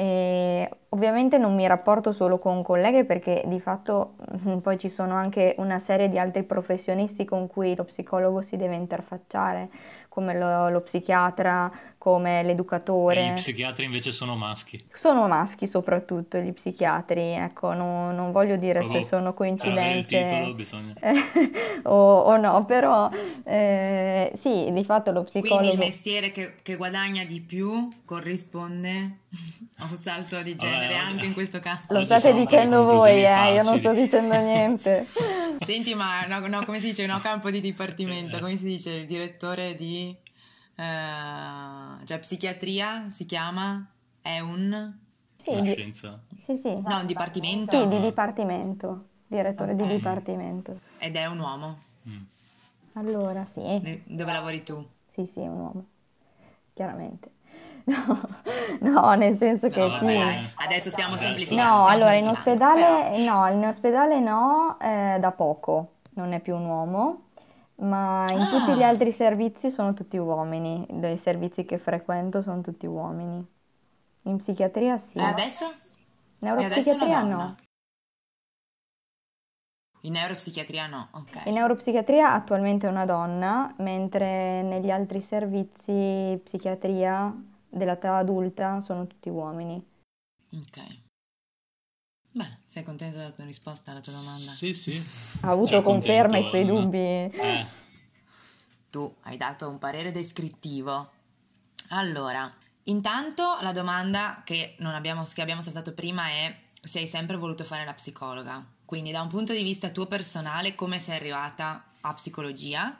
E 0.00 0.66
ovviamente 0.88 1.36
non 1.36 1.54
mi 1.54 1.66
rapporto 1.66 2.10
solo 2.10 2.38
con 2.38 2.62
colleghe 2.62 3.04
perché 3.04 3.42
di 3.44 3.60
fatto 3.60 4.14
mm, 4.48 4.60
poi 4.60 4.78
ci 4.78 4.88
sono 4.88 5.12
anche 5.12 5.54
una 5.58 5.78
serie 5.78 6.08
di 6.08 6.18
altri 6.18 6.42
professionisti 6.42 7.26
con 7.26 7.46
cui 7.46 7.76
lo 7.76 7.84
psicologo 7.84 8.40
si 8.40 8.56
deve 8.56 8.76
interfacciare, 8.76 9.68
come 10.08 10.38
lo, 10.38 10.70
lo 10.70 10.80
psichiatra, 10.80 11.70
come 11.98 12.40
E 12.40 12.44
l'educatore. 12.44 13.28
gli 13.28 13.32
psichiatri 13.34 13.84
invece 13.84 14.10
sono 14.10 14.36
maschi. 14.36 14.82
Sono 14.90 15.28
maschi 15.28 15.66
soprattutto 15.66 16.38
gli 16.38 16.52
psichiatri, 16.54 17.32
ecco, 17.32 17.74
non, 17.74 18.14
non 18.14 18.32
voglio 18.32 18.56
dire 18.56 18.80
se 18.80 18.88
Proprio 18.88 19.06
sono 19.06 19.34
coincidenze 19.34 20.24
titolo 20.24 20.54
bisogna... 20.54 20.94
o, 21.84 22.20
o 22.20 22.36
no, 22.38 22.64
però 22.64 23.10
eh, 23.44 24.32
sì, 24.34 24.70
di 24.72 24.84
fatto 24.84 25.10
lo 25.10 25.24
Quindi 25.24 25.40
il 25.40 25.50
psicologo... 25.50 25.76
mestiere 25.76 26.32
che, 26.32 26.54
che 26.62 26.76
guadagna 26.76 27.22
di 27.24 27.42
più 27.42 27.86
corrisponde 28.06 29.18
a 29.76 29.89
un 29.90 29.96
salto 29.96 30.40
di 30.42 30.56
genere 30.56 30.94
Vabbè, 30.94 31.10
anche 31.10 31.26
in 31.26 31.32
questo 31.32 31.60
caso. 31.60 31.82
Lo 31.88 32.02
state 32.04 32.32
dicendo 32.34 32.84
voi, 32.84 33.24
eh, 33.24 33.54
io 33.54 33.62
non 33.62 33.78
sto 33.78 33.92
dicendo 33.92 34.34
niente. 34.40 35.06
Senti, 35.64 35.94
ma 35.94 36.24
no, 36.26 36.46
no, 36.46 36.64
come 36.64 36.78
si 36.80 36.86
dice? 36.86 37.06
No, 37.06 37.18
campo 37.20 37.50
di 37.50 37.60
dipartimento, 37.60 38.38
come 38.38 38.56
si 38.56 38.64
dice? 38.64 38.90
Il 38.92 39.06
direttore 39.06 39.74
di 39.76 40.16
eh, 40.76 42.04
cioè 42.04 42.18
psichiatria 42.18 43.08
si 43.10 43.26
chiama? 43.26 43.86
È 44.22 44.38
un 44.40 44.92
Sì, 45.36 45.60
di- 45.60 45.72
scienza. 45.72 46.20
sì, 46.38 46.56
sì. 46.56 46.80
no, 46.84 46.98
un 47.00 47.06
dipartimento 47.06 47.72
Sì, 47.72 47.88
di 47.88 48.00
dipartimento, 48.00 49.06
direttore 49.26 49.74
di 49.74 49.82
Ok. 49.82 49.88
dipartimento. 49.88 50.80
ed 50.98 51.16
è 51.16 51.26
un 51.26 51.38
uomo. 51.38 51.82
Mm. 52.08 52.22
Allora, 52.94 53.44
sì, 53.44 54.00
Dove 54.04 54.32
lavori 54.32 54.62
tu? 54.62 54.86
sì, 55.08 55.24
sì, 55.26 55.40
è 55.40 55.46
un 55.48 55.58
uomo, 55.60 55.86
chiaramente. 56.74 57.30
No, 57.84 58.20
no, 58.80 59.14
nel 59.14 59.34
senso 59.34 59.68
che 59.68 59.80
No, 59.80 59.88
sì. 59.90 59.94
vabbè, 60.04 60.14
dai, 60.14 60.50
adesso 60.56 60.90
stiamo 60.90 61.14
Adesso- 61.14 61.26
semplificando. 61.28 61.62
No, 61.62 61.68
stiamo 61.68 61.86
allora 61.86 62.14
in 62.14 62.34
semplificando, 62.34 62.84
ospedale 62.84 63.24
no, 63.24 63.46
in 63.48 63.66
ospedale 63.66 64.20
no, 64.20 64.78
eh, 64.80 65.16
da 65.20 65.30
poco, 65.32 65.92
non 66.14 66.32
è 66.32 66.40
più 66.40 66.54
un 66.56 66.64
uomo, 66.66 67.20
ma 67.76 68.26
in 68.30 68.40
Ah. 68.40 68.48
tutti 68.48 68.74
gli 68.74 68.82
altri 68.82 69.10
servizi 69.12 69.70
sono 69.70 69.94
tutti 69.94 70.16
uomini, 70.18 70.86
dei 70.90 71.16
servizi 71.16 71.64
che 71.64 71.78
frequento 71.78 72.42
sono 72.42 72.60
tutti 72.60 72.86
uomini. 72.86 73.44
In 74.24 74.36
psichiatria 74.36 74.98
sì, 74.98 75.14
però. 75.14 75.26
E 75.26 75.30
adesso? 75.30 75.64
E 75.64 75.68
adesso 75.68 75.80
una 76.40 76.54
neuropsichiatria 76.56 77.20
donna? 77.20 77.36
no. 77.36 77.56
In 80.04 80.12
neuropsichiatria 80.12 80.86
no, 80.86 81.08
ok. 81.12 81.42
In 81.44 81.52
neuropsichiatria 81.54 82.32
attualmente 82.32 82.86
è 82.86 82.90
una 82.90 83.04
donna, 83.04 83.72
mentre 83.78 84.62
negli 84.62 84.90
altri 84.90 85.20
servizi 85.20 86.40
psichiatria 86.42 87.34
dell'età 87.70 88.16
adulta 88.16 88.80
sono 88.80 89.06
tutti 89.06 89.28
uomini. 89.28 89.82
Ok. 90.52 90.98
Beh, 92.32 92.58
sei 92.66 92.84
contento 92.84 93.16
della 93.16 93.30
tua 93.30 93.44
risposta 93.44 93.90
alla 93.90 94.00
tua 94.00 94.12
domanda? 94.12 94.52
Sì, 94.52 94.72
sì. 94.74 95.02
Ha 95.40 95.50
avuto 95.50 95.72
Cioè, 95.72 95.82
conferma 95.82 96.38
i 96.38 96.44
suoi 96.44 96.64
no? 96.64 96.80
dubbi. 96.80 96.98
Eh, 96.98 97.66
Tu 98.90 99.16
hai 99.22 99.36
dato 99.36 99.68
un 99.68 99.78
parere 99.78 100.12
descrittivo. 100.12 101.10
Allora, 101.88 102.52
intanto 102.84 103.58
la 103.60 103.72
domanda 103.72 104.42
che, 104.44 104.74
non 104.78 104.94
abbiamo, 104.94 105.24
che 105.24 105.42
abbiamo 105.42 105.62
saltato 105.62 105.92
prima 105.92 106.28
è 106.28 106.56
se 106.82 106.98
hai 107.00 107.06
sempre 107.06 107.36
voluto 107.36 107.64
fare 107.64 107.84
la 107.84 107.94
psicologa. 107.94 108.64
Quindi 108.84 109.10
da 109.12 109.22
un 109.22 109.28
punto 109.28 109.52
di 109.52 109.62
vista 109.62 109.90
tuo 109.90 110.06
personale, 110.06 110.74
come 110.74 110.98
sei 110.98 111.16
arrivata 111.16 111.84
a 112.00 112.14
psicologia? 112.14 112.96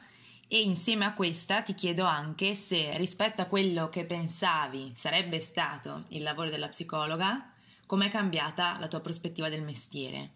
E 0.53 0.63
insieme 0.63 1.05
a 1.05 1.15
questa 1.15 1.63
ti 1.63 1.75
chiedo 1.75 2.05
anche 2.05 2.55
se 2.57 2.97
rispetto 2.97 3.41
a 3.41 3.45
quello 3.45 3.89
che 3.89 4.05
pensavi 4.05 4.95
sarebbe 4.97 5.39
stato 5.39 6.07
il 6.09 6.25
lavoro 6.25 6.51
della 6.51 6.67
psicologa, 6.67 7.53
com'è 7.87 8.11
cambiata 8.11 8.77
la 8.81 8.89
tua 8.89 8.99
prospettiva 8.99 9.49
del 9.49 9.63
mestiere, 9.63 10.29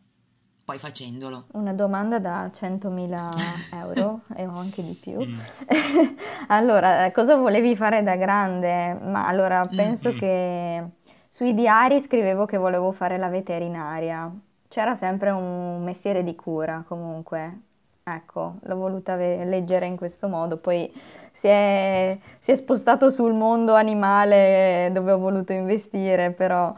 poi 0.64 0.78
facendolo. 0.78 1.46
Una 1.54 1.72
domanda 1.72 2.20
da 2.20 2.46
100.000 2.46 3.74
euro 3.74 4.20
e 4.36 4.46
ho 4.46 4.54
anche 4.56 4.84
di 4.84 4.92
più. 4.92 5.18
mm. 5.18 5.34
Allora, 6.46 7.10
cosa 7.10 7.34
volevi 7.34 7.74
fare 7.74 8.04
da 8.04 8.14
grande? 8.14 8.94
Ma 8.94 9.26
allora, 9.26 9.66
penso 9.66 10.12
mm. 10.12 10.16
che 10.16 10.84
sui 11.28 11.54
diari 11.54 12.00
scrivevo 12.00 12.44
che 12.44 12.56
volevo 12.56 12.92
fare 12.92 13.18
la 13.18 13.28
veterinaria. 13.28 14.32
C'era 14.68 14.94
sempre 14.94 15.30
un 15.30 15.82
mestiere 15.82 16.22
di 16.22 16.36
cura 16.36 16.84
comunque. 16.86 17.72
Ecco, 18.06 18.56
l'ho 18.64 18.76
voluta 18.76 19.16
ve- 19.16 19.44
leggere 19.46 19.86
in 19.86 19.96
questo 19.96 20.28
modo. 20.28 20.58
Poi 20.58 20.92
si 21.32 21.46
è, 21.46 22.16
si 22.38 22.50
è 22.50 22.54
spostato 22.54 23.08
sul 23.10 23.32
mondo 23.32 23.72
animale 23.74 24.90
dove 24.92 25.12
ho 25.12 25.18
voluto 25.18 25.52
investire, 25.54 26.30
però 26.30 26.74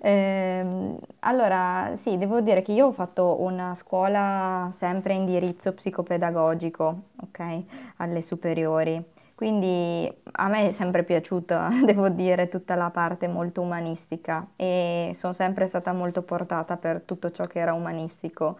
ehm, 0.00 0.96
allora 1.20 1.90
sì, 1.96 2.16
devo 2.16 2.40
dire 2.40 2.62
che 2.62 2.70
io 2.72 2.86
ho 2.86 2.92
fatto 2.92 3.42
una 3.42 3.74
scuola 3.74 4.70
sempre 4.76 5.14
a 5.14 5.16
indirizzo 5.16 5.72
psicopedagogico, 5.72 7.00
ok, 7.22 7.62
alle 7.96 8.22
superiori. 8.22 9.02
Quindi 9.34 10.08
a 10.32 10.48
me 10.48 10.68
è 10.68 10.72
sempre 10.72 11.02
piaciuta, 11.02 11.70
devo 11.84 12.08
dire, 12.08 12.48
tutta 12.48 12.76
la 12.76 12.90
parte 12.90 13.26
molto 13.26 13.60
umanistica 13.62 14.46
e 14.54 15.10
sono 15.16 15.32
sempre 15.32 15.66
stata 15.66 15.92
molto 15.92 16.22
portata 16.22 16.76
per 16.76 17.02
tutto 17.04 17.30
ciò 17.32 17.46
che 17.46 17.58
era 17.60 17.72
umanistico, 17.72 18.58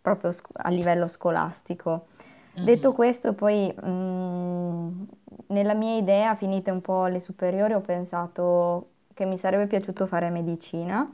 proprio 0.00 0.32
a 0.52 0.70
livello 0.70 1.08
scolastico. 1.08 2.06
Detto 2.60 2.92
questo, 2.92 3.34
poi 3.34 3.72
mh, 3.72 5.06
nella 5.48 5.74
mia 5.74 5.96
idea, 5.96 6.34
finite 6.34 6.70
un 6.70 6.80
po' 6.80 7.06
le 7.06 7.20
superiori, 7.20 7.74
ho 7.74 7.80
pensato 7.80 8.90
che 9.14 9.24
mi 9.24 9.38
sarebbe 9.38 9.66
piaciuto 9.66 10.06
fare 10.06 10.30
medicina, 10.30 11.08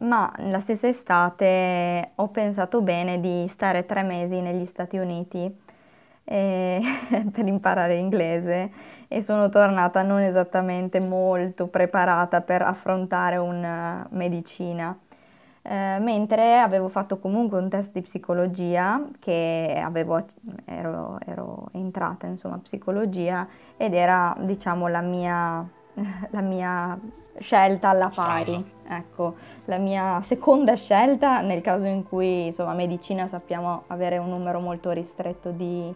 ma 0.00 0.32
la 0.38 0.60
stessa 0.60 0.86
estate 0.88 2.12
ho 2.14 2.28
pensato 2.28 2.80
bene 2.82 3.20
di 3.20 3.46
stare 3.48 3.84
tre 3.84 4.02
mesi 4.02 4.40
negli 4.40 4.64
Stati 4.64 4.96
Uniti 4.98 5.52
eh, 6.24 6.80
per 7.32 7.46
imparare 7.46 7.96
inglese 7.96 8.70
e 9.08 9.22
sono 9.22 9.48
tornata 9.48 10.02
non 10.02 10.20
esattamente 10.20 11.00
molto 11.00 11.66
preparata 11.68 12.40
per 12.42 12.62
affrontare 12.62 13.36
una 13.38 14.06
medicina. 14.10 14.96
Eh, 15.62 15.98
mentre 16.00 16.60
avevo 16.60 16.88
fatto 16.88 17.18
comunque 17.18 17.58
un 17.58 17.68
test 17.68 17.92
di 17.92 18.00
psicologia 18.00 19.04
che 19.18 19.80
avevo, 19.82 20.24
ero, 20.64 21.18
ero 21.26 21.68
entrata 21.72 22.26
insomma 22.26 22.54
a 22.54 22.58
psicologia 22.58 23.46
ed 23.76 23.92
era 23.92 24.34
diciamo 24.40 24.86
la 24.86 25.00
mia, 25.00 25.68
la 26.30 26.40
mia 26.40 26.98
scelta 27.38 27.88
alla 27.88 28.10
pari, 28.14 28.64
ecco, 28.88 29.34
la 29.66 29.78
mia 29.78 30.22
seconda 30.22 30.74
scelta 30.74 31.40
nel 31.40 31.60
caso 31.60 31.86
in 31.86 32.04
cui 32.04 32.46
insomma 32.46 32.72
medicina 32.72 33.26
sappiamo 33.26 33.82
avere 33.88 34.16
un 34.16 34.30
numero 34.30 34.60
molto 34.60 34.90
ristretto 34.92 35.50
di, 35.50 35.92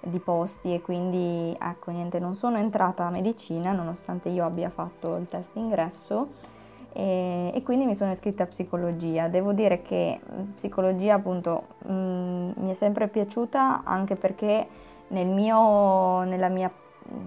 di 0.00 0.18
posti 0.20 0.72
e 0.72 0.80
quindi 0.80 1.54
ecco 1.60 1.90
niente, 1.90 2.20
non 2.20 2.36
sono 2.36 2.58
entrata 2.58 3.06
a 3.06 3.10
medicina 3.10 3.72
nonostante 3.72 4.28
io 4.28 4.44
abbia 4.44 4.70
fatto 4.70 5.16
il 5.18 5.26
test 5.26 5.50
d'ingresso 5.52 6.52
e, 6.94 7.50
e 7.52 7.62
quindi 7.62 7.84
mi 7.84 7.94
sono 7.94 8.12
iscritta 8.12 8.44
a 8.44 8.46
psicologia. 8.46 9.28
Devo 9.28 9.52
dire 9.52 9.82
che 9.82 10.20
mh, 10.24 10.42
psicologia 10.54 11.14
appunto 11.14 11.66
mh, 11.86 12.52
mi 12.56 12.70
è 12.70 12.74
sempre 12.74 13.08
piaciuta 13.08 13.82
anche 13.84 14.14
perché 14.14 14.66
nel 15.08 15.26
mio, 15.26 16.22
nella 16.22 16.48
mia 16.48 16.70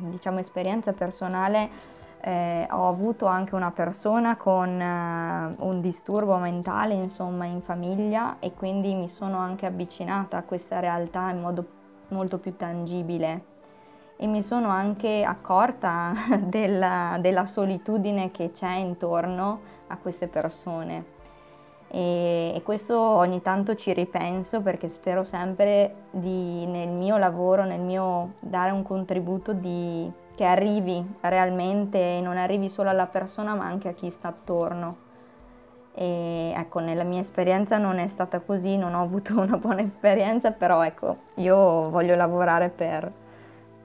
diciamo, 0.10 0.40
esperienza 0.40 0.94
personale 0.94 1.70
eh, 2.22 2.66
ho 2.72 2.88
avuto 2.88 3.26
anche 3.26 3.56
una 3.56 3.72
persona 3.72 4.38
con 4.38 4.70
eh, 4.70 5.50
un 5.60 5.82
disturbo 5.82 6.38
mentale, 6.38 6.94
insomma, 6.94 7.46
in 7.46 7.62
famiglia 7.62 8.38
e 8.40 8.54
quindi 8.54 8.96
mi 8.96 9.10
sono 9.10 9.38
anche 9.38 9.66
avvicinata 9.66 10.38
a 10.38 10.44
questa 10.44 10.80
realtà 10.80 11.30
in 11.30 11.42
modo 11.42 11.66
molto 12.10 12.38
più 12.38 12.56
tangibile 12.56 13.56
e 14.18 14.26
mi 14.26 14.42
sono 14.42 14.70
anche 14.70 15.24
accorta 15.24 16.14
della, 16.42 17.18
della 17.22 17.46
solitudine 17.46 18.32
che 18.32 18.52
c'è 18.52 18.74
intorno 18.76 19.62
a 19.88 19.98
queste 19.98 20.28
persone. 20.28 21.16
E, 21.90 22.52
e, 22.54 22.62
questo 22.64 23.00
ogni 23.00 23.42
tanto 23.42 23.76
ci 23.76 23.94
ripenso 23.94 24.62
perché 24.62 24.90
spero 24.90 25.24
sempre 25.24 25.94
di, 26.12 26.66
nel 26.66 26.90
mio 26.90 27.18
lavoro, 27.18 27.64
nel 27.64 27.80
mio 27.80 28.34
dare 28.42 28.72
un 28.72 28.84
contributo 28.84 29.54
di, 29.54 30.12
che 30.36 30.44
arrivi 30.44 31.02
realmente 31.22 32.18
e 32.18 32.22
non 32.22 32.38
arrivi 32.38 32.68
solo 32.68 32.90
alla 32.90 33.06
persona 33.06 33.54
ma 33.56 33.66
anche 33.66 33.88
a 33.88 33.94
chi 33.94 34.10
sta 34.10 34.28
attorno. 34.30 34.96
E 35.94 36.54
ecco, 36.56 36.80
nella 36.80 37.04
mia 37.04 37.22
esperienza 37.22 37.78
non 37.78 37.98
è 37.98 38.08
stata 38.08 38.42
così, 38.42 38.78
non 38.78 38.94
ho 38.94 39.02
avuto 39.02 39.34
una 39.40 39.58
buona 39.58 39.82
esperienza, 39.82 40.52
però 40.52 40.84
ecco, 40.84 41.16
io 41.36 41.90
voglio 41.90 42.16
lavorare 42.16 42.68
per, 42.70 43.12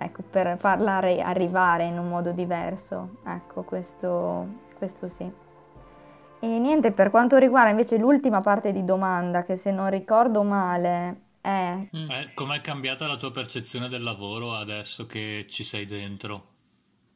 ecco, 0.05 0.23
per 0.23 0.57
farla 0.59 0.97
arrivare 0.97 1.85
in 1.85 1.99
un 1.99 2.09
modo 2.09 2.33
diverso. 2.33 3.19
Ecco, 3.25 3.63
questo, 3.63 4.47
questo 4.77 5.09
sì. 5.09 5.31
E 6.41 6.47
niente, 6.47 6.91
per 6.91 7.11
quanto 7.11 7.37
riguarda 7.37 7.71
invece 7.71 7.99
l'ultima 7.99 8.41
parte 8.41 8.73
di 8.73 8.85
domanda, 8.85 9.45
che 9.45 9.57
se 9.57 9.71
non 9.71 9.91
ricordo 9.91 10.43
male 10.43 11.21
è... 11.41 11.77
Mm. 11.97 12.11
Eh, 12.11 12.31
com'è 12.35 12.61
cambiata 12.61 13.07
la 13.07 13.17
tua 13.17 13.31
percezione 13.31 13.89
del 13.89 14.03
lavoro 14.03 14.55
adesso 14.55 15.07
che 15.07 15.47
ci 15.49 15.63
sei 15.63 15.85
dentro? 15.85 16.47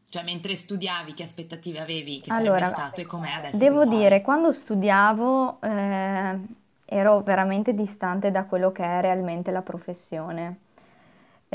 Cioè, 0.09 0.23
mentre 0.23 0.55
studiavi, 0.55 1.15
che 1.15 1.25
aspettative 1.25 1.81
avevi? 1.81 2.21
Che 2.21 2.33
allora, 2.33 2.59
sarebbe 2.59 2.77
stato 2.77 3.01
e 3.01 3.07
com'è 3.07 3.31
adesso? 3.31 3.59
Devo 3.59 3.85
dire, 3.85 4.23
quando 4.23 4.53
studiavo 4.53 5.61
eh, 5.61 6.39
ero 6.85 7.21
veramente 7.23 7.75
distante 7.75 8.31
da 8.31 8.45
quello 8.45 8.71
che 8.71 8.85
è 8.85 9.01
realmente 9.01 9.51
la 9.51 9.63
professione. 9.63 10.59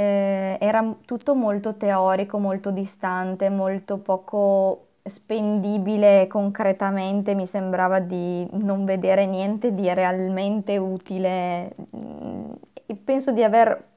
Eh, 0.01 0.57
era 0.59 0.95
tutto 1.05 1.35
molto 1.35 1.75
teorico, 1.75 2.39
molto 2.39 2.71
distante, 2.71 3.49
molto 3.49 3.97
poco 3.97 4.87
spendibile 5.03 6.27
concretamente, 6.27 7.33
mi 7.35 7.45
sembrava 7.45 7.99
di 7.99 8.47
non 8.53 8.85
vedere 8.85 9.25
niente 9.25 9.73
di 9.73 9.91
realmente 9.93 10.77
utile. 10.77 11.75
E 12.85 12.95
penso 12.95 13.31
di 13.31 13.43
aver 13.43 13.89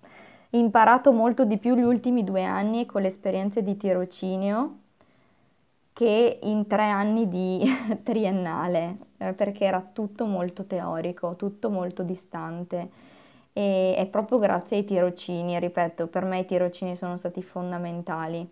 imparato 0.50 1.12
molto 1.12 1.44
di 1.44 1.56
più 1.58 1.74
gli 1.74 1.82
ultimi 1.82 2.22
due 2.22 2.44
anni 2.44 2.86
con 2.86 3.02
le 3.02 3.08
esperienze 3.08 3.62
di 3.62 3.76
tirocinio 3.76 4.78
che 5.92 6.40
in 6.42 6.66
tre 6.66 6.84
anni 6.88 7.28
di 7.28 7.62
triennale, 8.02 8.96
eh, 9.18 9.32
perché 9.32 9.64
era 9.64 9.80
tutto 9.80 10.26
molto 10.26 10.64
teorico, 10.64 11.36
tutto 11.36 11.70
molto 11.70 12.02
distante. 12.02 13.12
E 13.56 13.94
è 13.96 14.06
proprio 14.06 14.38
grazie 14.38 14.78
ai 14.78 14.84
tirocini, 14.84 15.58
ripeto, 15.58 16.08
per 16.08 16.24
me 16.24 16.40
i 16.40 16.44
tirocini 16.44 16.96
sono 16.96 17.16
stati 17.16 17.42
fondamentali 17.42 18.46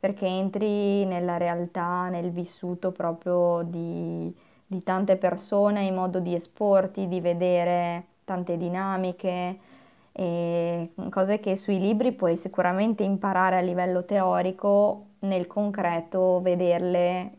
perché 0.00 0.26
entri 0.26 1.04
nella 1.04 1.36
realtà, 1.36 2.08
nel 2.08 2.30
vissuto 2.30 2.92
proprio 2.92 3.62
di, 3.64 4.34
di 4.66 4.82
tante 4.82 5.16
persone, 5.16 5.84
in 5.84 5.94
modo 5.94 6.20
di 6.20 6.34
esporti, 6.34 7.08
di 7.08 7.20
vedere 7.20 8.04
tante 8.24 8.56
dinamiche 8.56 9.58
cose 11.10 11.38
che 11.38 11.56
sui 11.56 11.78
libri 11.78 12.12
puoi 12.12 12.36
sicuramente 12.36 13.04
imparare 13.04 13.56
a 13.58 13.60
livello 13.60 14.04
teorico, 14.04 15.04
nel 15.20 15.46
concreto 15.46 16.40
vederle 16.40 17.37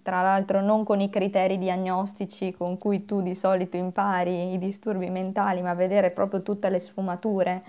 tra 0.00 0.22
l'altro 0.22 0.62
non 0.62 0.84
con 0.84 1.00
i 1.00 1.10
criteri 1.10 1.58
diagnostici 1.58 2.52
con 2.52 2.78
cui 2.78 3.04
tu 3.04 3.20
di 3.20 3.34
solito 3.34 3.76
impari 3.76 4.54
i 4.54 4.58
disturbi 4.58 5.10
mentali, 5.10 5.60
ma 5.60 5.74
vedere 5.74 6.10
proprio 6.10 6.40
tutte 6.42 6.70
le 6.70 6.80
sfumature, 6.80 7.62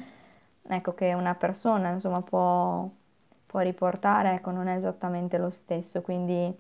ecco 0.68 0.94
che 0.94 1.13
una 1.13 1.36
persona 1.36 1.89
insomma 1.89 2.22
può, 2.22 2.88
può 3.46 3.60
riportare, 3.60 4.36
ecco, 4.36 4.51
non 4.51 4.68
è 4.68 4.75
esattamente 4.75 5.38
lo 5.38 5.50
stesso, 5.50 6.01
quindi 6.01 6.56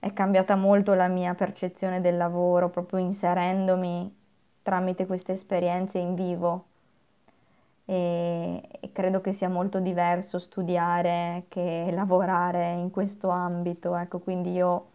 è 0.00 0.12
cambiata 0.12 0.56
molto 0.56 0.94
la 0.94 1.08
mia 1.08 1.34
percezione 1.34 2.00
del 2.00 2.16
lavoro, 2.16 2.68
proprio 2.68 2.98
inserendomi 2.98 4.16
tramite 4.62 5.06
queste 5.06 5.32
esperienze 5.32 5.98
in 5.98 6.14
vivo. 6.14 6.64
E, 7.84 8.62
e 8.80 8.92
credo 8.92 9.22
che 9.22 9.32
sia 9.32 9.48
molto 9.48 9.80
diverso 9.80 10.38
studiare 10.38 11.44
che 11.48 11.88
lavorare 11.90 12.72
in 12.72 12.90
questo 12.90 13.30
ambito, 13.30 13.96
ecco, 13.96 14.18
quindi 14.18 14.52
io 14.52 14.86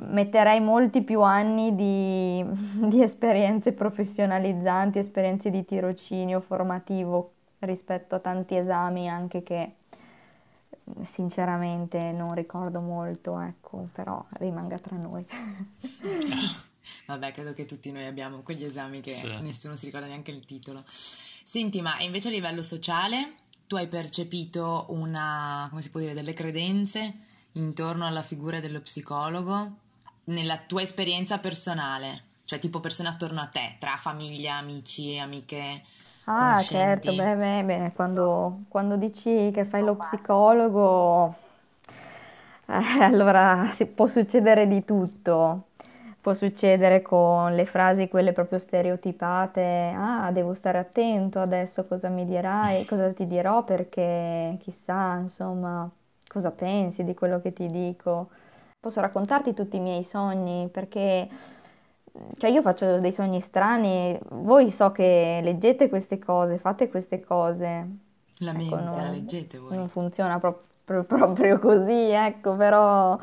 metterei 0.00 0.60
molti 0.60 1.02
più 1.02 1.22
anni 1.22 1.74
di, 1.74 2.44
di 2.88 3.02
esperienze 3.02 3.72
professionalizzanti, 3.72 4.98
esperienze 4.98 5.50
di 5.50 5.64
tirocinio 5.64 6.40
formativo 6.40 7.32
rispetto 7.60 8.14
a 8.14 8.18
tanti 8.18 8.56
esami 8.56 9.08
anche 9.08 9.42
che 9.42 9.74
sinceramente 11.04 12.12
non 12.12 12.34
ricordo 12.34 12.80
molto, 12.80 13.40
ecco, 13.40 13.88
però 13.92 14.24
rimanga 14.38 14.76
tra 14.76 14.96
noi. 14.96 15.26
Vabbè, 17.06 17.32
credo 17.32 17.52
che 17.52 17.64
tutti 17.66 17.90
noi 17.90 18.06
abbiamo 18.06 18.42
quegli 18.42 18.64
esami 18.64 19.00
che 19.00 19.12
sì. 19.12 19.26
nessuno 19.40 19.76
si 19.76 19.86
ricorda 19.86 20.06
neanche 20.06 20.30
il 20.30 20.44
titolo. 20.44 20.84
Senti, 21.44 21.80
ma 21.80 21.98
invece 22.00 22.28
a 22.28 22.30
livello 22.30 22.62
sociale 22.62 23.34
tu 23.66 23.76
hai 23.76 23.88
percepito 23.88 24.86
una, 24.90 25.66
come 25.70 25.82
si 25.82 25.90
può 25.90 26.00
dire, 26.00 26.14
delle 26.14 26.32
credenze 26.32 27.14
intorno 27.52 28.06
alla 28.06 28.22
figura 28.22 28.60
dello 28.60 28.80
psicologo 28.80 29.84
nella 30.26 30.58
tua 30.58 30.82
esperienza 30.82 31.38
personale? 31.38 32.24
Cioè 32.44 32.58
tipo 32.58 32.80
persone 32.80 33.08
attorno 33.08 33.40
a 33.40 33.46
te, 33.46 33.76
tra 33.80 33.96
famiglia, 33.96 34.56
amici, 34.56 35.18
amiche 35.18 35.82
Ah, 36.28 36.62
certo, 36.64 37.12
beh, 37.14 37.36
beh, 37.36 37.64
beh, 37.64 37.92
quando, 37.94 38.64
quando 38.68 38.96
dici 38.96 39.50
che 39.52 39.64
fai 39.64 39.82
lo 39.84 39.94
psicologo, 39.96 41.34
eh, 42.68 43.02
allora 43.02 43.70
si, 43.72 43.86
può 43.86 44.06
succedere 44.06 44.66
di 44.66 44.84
tutto. 44.84 45.64
Può 46.20 46.34
succedere 46.34 47.02
con 47.02 47.54
le 47.54 47.66
frasi, 47.66 48.08
quelle 48.08 48.32
proprio 48.32 48.58
stereotipate, 48.58 49.94
ah, 49.96 50.32
devo 50.32 50.54
stare 50.54 50.78
attento 50.78 51.38
adesso 51.40 51.84
cosa 51.84 52.08
mi 52.08 52.26
dirai, 52.26 52.84
cosa 52.84 53.12
ti 53.12 53.26
dirò 53.26 53.62
perché 53.62 54.58
chissà, 54.60 55.18
insomma, 55.20 55.88
cosa 56.26 56.50
pensi 56.50 57.04
di 57.04 57.14
quello 57.14 57.40
che 57.40 57.52
ti 57.52 57.66
dico. 57.66 58.30
Posso 58.80 59.00
raccontarti 59.00 59.54
tutti 59.54 59.76
i 59.76 59.80
miei 59.80 60.04
sogni 60.04 60.68
perché 60.70 61.28
cioè 62.38 62.50
io 62.50 62.62
faccio 62.62 62.98
dei 62.98 63.12
sogni 63.12 63.40
strani, 63.40 64.18
voi 64.30 64.70
so 64.70 64.90
che 64.90 65.40
leggete 65.42 65.88
queste 65.88 66.18
cose, 66.18 66.58
fate 66.58 66.88
queste 66.88 67.20
cose. 67.20 67.88
La 68.38 68.52
mente, 68.52 68.74
ecco, 68.74 68.84
non, 68.84 68.96
la 68.96 69.10
leggete 69.10 69.58
voi. 69.58 69.76
Non 69.76 69.88
funziona 69.88 70.38
proprio, 70.38 71.04
proprio 71.04 71.58
così, 71.60 72.10
ecco, 72.10 72.54
però 72.56 73.18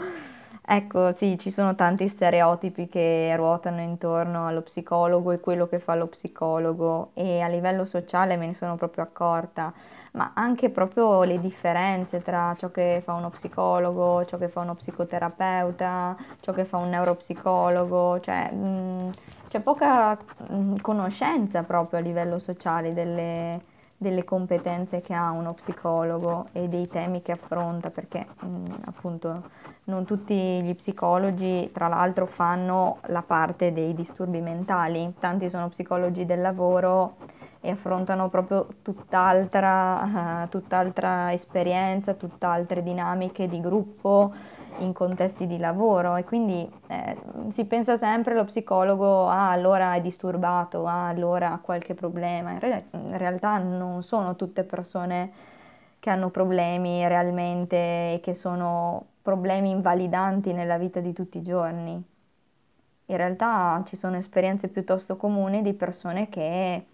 ecco 0.65 1.11
sì, 1.11 1.37
ci 1.37 1.51
sono 1.51 1.75
tanti 1.75 2.07
stereotipi 2.07 2.87
che 2.87 3.33
ruotano 3.35 3.81
intorno 3.81 4.47
allo 4.47 4.61
psicologo 4.61 5.31
e 5.31 5.39
quello 5.39 5.67
che 5.67 5.79
fa 5.79 5.95
lo 5.95 6.07
psicologo 6.07 7.11
e 7.13 7.41
a 7.41 7.47
livello 7.47 7.85
sociale 7.85 8.37
me 8.37 8.47
ne 8.47 8.53
sono 8.53 8.75
proprio 8.75 9.03
accorta 9.03 9.73
ma 10.13 10.31
anche 10.35 10.69
proprio 10.69 11.23
le 11.23 11.39
differenze 11.39 12.19
tra 12.19 12.55
ciò 12.57 12.69
che 12.69 13.01
fa 13.03 13.13
uno 13.13 13.29
psicologo, 13.29 14.25
ciò 14.25 14.37
che 14.37 14.47
fa 14.47 14.61
uno 14.61 14.75
psicoterapeuta, 14.75 16.15
ciò 16.39 16.51
che 16.53 16.65
fa 16.65 16.77
un 16.77 16.89
neuropsicologo, 16.89 18.19
cioè 18.19 18.51
mh, 18.51 18.65
mm, 18.65 19.09
c'è 19.49 19.61
poca 19.61 20.15
mh, 20.49 20.55
mm, 20.55 20.75
conoscenza 20.81 21.63
proprio 21.63 21.99
a 21.99 22.01
livello 22.03 22.37
sociale 22.39 22.93
delle, 22.93 23.61
delle, 24.03 24.23
competenze 24.23 25.01
che 25.01 25.15
ha 25.15 25.31
uno 25.31 25.53
psicologo 25.53 26.49
e 26.51 26.67
dei 26.67 26.87
temi 26.87 27.23
che 27.23 27.31
affronta, 27.31 27.89
perché 27.89 28.27
mh, 28.39 28.65
appunto 28.85 29.49
non 29.85 30.05
tutti 30.05 30.35
gli 30.35 30.75
psicologi 30.75 31.71
tra 31.73 31.87
l'altro 31.87 32.27
fanno 32.27 32.99
la 33.07 33.23
parte 33.23 33.73
dei 33.73 33.95
disturbi 33.95 34.39
mentali, 34.41 35.15
tanti 35.19 35.49
sono 35.49 35.69
psicologi 35.69 36.25
del 36.25 36.41
lavoro 36.41 37.15
e 37.65 37.71
affrontano 37.71 38.29
proprio 38.29 38.67
tutt'altra, 38.81 40.43
uh, 40.43 40.47
tutt'altra 40.51 41.31
esperienza, 41.31 42.13
tutt'altre 42.13 42.83
dinamiche 42.83 43.47
di 43.47 43.59
gruppo 43.61 44.31
in 44.79 44.93
contesti 44.93 45.47
di 45.47 45.57
lavoro 45.57 46.15
e 46.15 46.23
quindi 46.23 46.69
eh, 46.87 47.15
si 47.49 47.65
pensa 47.65 47.97
sempre 47.97 48.33
allo 48.33 48.45
psicologo, 48.45 49.27
ah 49.27 49.49
allora 49.51 49.95
è 49.95 50.01
disturbato, 50.01 50.85
ah 50.85 51.07
allora 51.07 51.53
ha 51.53 51.59
qualche 51.59 51.93
problema, 51.93 52.51
in, 52.51 52.59
re- 52.59 52.85
in 52.91 53.17
realtà 53.17 53.57
non 53.57 54.01
sono 54.03 54.35
tutte 54.35 54.63
persone 54.63 55.31
che 55.99 56.09
hanno 56.09 56.29
problemi 56.29 57.07
realmente 57.07 58.13
e 58.15 58.19
che 58.21 58.33
sono 58.33 59.05
problemi 59.21 59.69
invalidanti 59.69 60.51
nella 60.53 60.77
vita 60.77 60.99
di 60.99 61.13
tutti 61.13 61.37
i 61.37 61.41
giorni. 61.43 62.03
In 63.07 63.17
realtà 63.17 63.81
ci 63.85 63.95
sono 63.95 64.17
esperienze 64.17 64.67
piuttosto 64.69 65.15
comuni 65.17 65.61
di 65.61 65.73
persone 65.73 66.29
che 66.29 66.85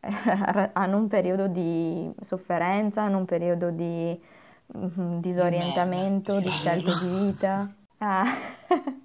hanno 0.72 0.96
un 0.96 1.08
periodo 1.08 1.46
di 1.48 2.12
sofferenza, 2.22 3.02
hanno 3.02 3.18
un 3.18 3.24
periodo 3.24 3.70
di 3.70 4.18
mm, 4.76 5.18
disorientamento, 5.20 6.40
di 6.40 6.50
scelte 6.50 6.92
di 7.00 7.08
vita. 7.08 7.70
Ah, 7.98 8.26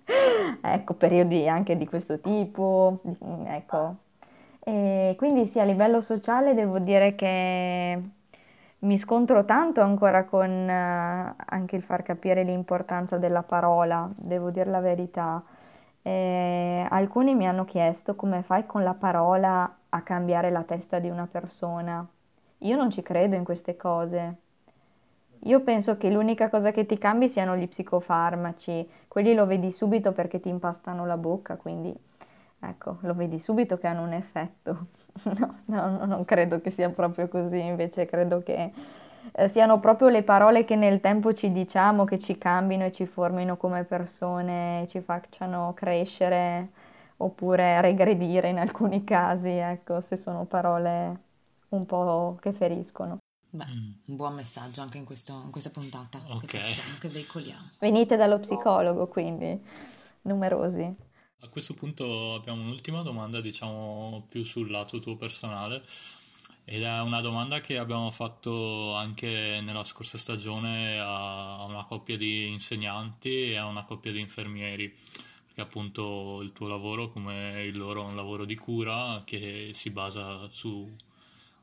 ecco, 0.62 0.96
periodi 0.96 1.48
anche 1.48 1.78
di 1.78 1.88
questo 1.88 2.20
tipo, 2.20 3.02
ecco. 3.46 3.96
E 4.60 5.16
quindi 5.18 5.46
sì, 5.46 5.60
a 5.60 5.64
livello 5.64 6.02
sociale 6.02 6.54
devo 6.54 6.78
dire 6.80 7.16
che 7.16 8.00
mi 8.80 8.98
scontro 8.98 9.46
tanto 9.46 9.82
ancora 9.82 10.26
con 10.26 10.50
eh, 10.50 11.36
anche 11.46 11.76
il 11.76 11.84
far 11.84 12.04
capire 12.04 12.44
l'importanza 12.44 13.18
della 13.18 13.44
parola, 13.44 14.10
devo 14.18 14.52
dire 14.52 14.70
la 14.70 14.80
verità. 14.82 15.44
E 16.02 16.86
alcuni 16.90 17.36
mi 17.36 17.48
hanno 17.48 17.64
chiesto 17.66 18.16
come 18.16 18.42
fai 18.44 18.66
con 18.66 18.84
la 18.84 18.94
parola 18.94 19.78
a 19.90 20.02
cambiare 20.02 20.50
la 20.52 20.64
testa 20.64 21.00
di 21.00 21.10
una 21.10 21.28
persona. 21.28 22.06
Io 22.60 22.76
non 22.76 22.90
ci 22.92 23.02
credo 23.02 23.36
in 23.36 23.44
queste 23.44 23.76
cose. 23.78 24.36
Io 25.46 25.62
penso 25.62 25.98
che 25.98 26.10
l'unica 26.12 26.50
cosa 26.50 26.72
che 26.72 26.86
ti 26.86 26.98
cambi 26.98 27.28
siano 27.28 27.56
gli 27.56 27.68
psicofarmaci. 27.68 28.88
Quelli 29.08 29.34
lo 29.34 29.46
vedi 29.48 29.72
subito 29.72 30.12
perché 30.12 30.40
ti 30.40 30.50
impastano 30.50 31.06
la 31.06 31.18
bocca, 31.18 31.56
quindi 31.58 31.94
ecco, 32.60 32.98
lo 33.02 33.14
vedi 33.16 33.40
subito 33.40 33.76
che 33.78 33.88
hanno 33.88 34.04
un 34.04 34.14
effetto. 34.14 34.86
No, 35.66 35.90
no, 35.90 36.06
non 36.06 36.24
credo 36.26 36.62
che 36.62 36.70
sia 36.70 36.90
proprio 36.90 37.28
così, 37.28 37.60
invece 37.60 38.06
credo 38.06 38.42
che 38.44 38.72
eh, 39.34 39.48
siano 39.50 39.80
proprio 39.80 40.08
le 40.10 40.24
parole 40.24 40.64
che 40.66 40.76
nel 40.76 41.02
tempo 41.02 41.34
ci 41.34 41.52
diciamo, 41.52 42.06
che 42.06 42.18
ci 42.18 42.38
cambino 42.38 42.86
e 42.86 42.92
ci 42.92 43.06
formino 43.06 43.58
come 43.58 43.84
persone, 43.84 44.86
ci 44.90 45.02
facciano 45.02 45.74
crescere 45.76 46.70
oppure 47.18 47.82
regredire 47.82 48.50
in 48.50 48.60
alcuni 48.60 49.04
casi, 49.04 49.50
ecco, 49.50 50.00
se 50.02 50.16
sono 50.18 50.46
parole 50.46 51.20
un 51.70 51.86
po' 51.86 52.38
che 52.42 52.52
feriscono. 52.54 53.18
Beh, 53.54 53.66
mm. 53.66 53.92
un 54.06 54.16
buon 54.16 54.34
messaggio 54.36 54.82
anche 54.82 54.98
in, 54.98 55.04
questo, 55.04 55.42
in 55.44 55.52
questa 55.52 55.70
puntata 55.70 56.22
okay. 56.26 56.48
che, 56.48 56.58
passiamo, 56.58 56.98
che 57.00 57.10
veicoliamo. 57.10 57.72
Venite 57.80 58.16
dallo 58.16 58.40
psicologo, 58.40 59.08
quindi, 59.08 59.60
numerosi. 60.22 61.10
A 61.44 61.48
questo 61.50 61.74
punto 61.74 62.36
abbiamo 62.36 62.62
un'ultima 62.62 63.02
domanda, 63.02 63.42
diciamo 63.42 64.26
più 64.30 64.46
sul 64.46 64.72
lato 64.72 65.00
tuo 65.00 65.18
personale, 65.18 65.84
ed 66.64 66.84
è 66.84 67.02
una 67.02 67.20
domanda 67.20 67.60
che 67.60 67.78
abbiamo 67.78 68.10
fatto 68.12 68.94
anche 68.94 69.60
nella 69.62 69.84
scorsa 69.84 70.18
stagione 70.18 70.98
a 71.00 71.66
una 71.66 71.84
coppia 71.84 72.16
di 72.16 72.48
insegnanti 72.48 73.52
e 73.52 73.58
a 73.58 73.66
una 73.66 73.84
coppia 73.84 74.14
di 74.14 74.22
infermieri, 74.22 74.96
perché 75.46 75.60
appunto 75.60 76.40
il 76.42 76.54
tuo 76.54 76.70
lavoro, 76.70 77.10
come 77.10 77.64
il 77.64 77.78
loro, 77.78 78.04
è 78.04 78.06
un 78.06 78.16
lavoro 78.16 78.46
di 78.46 78.56
cura 78.56 79.24
che 79.26 79.72
si 79.74 79.90
basa 79.90 80.48
su 80.52 80.90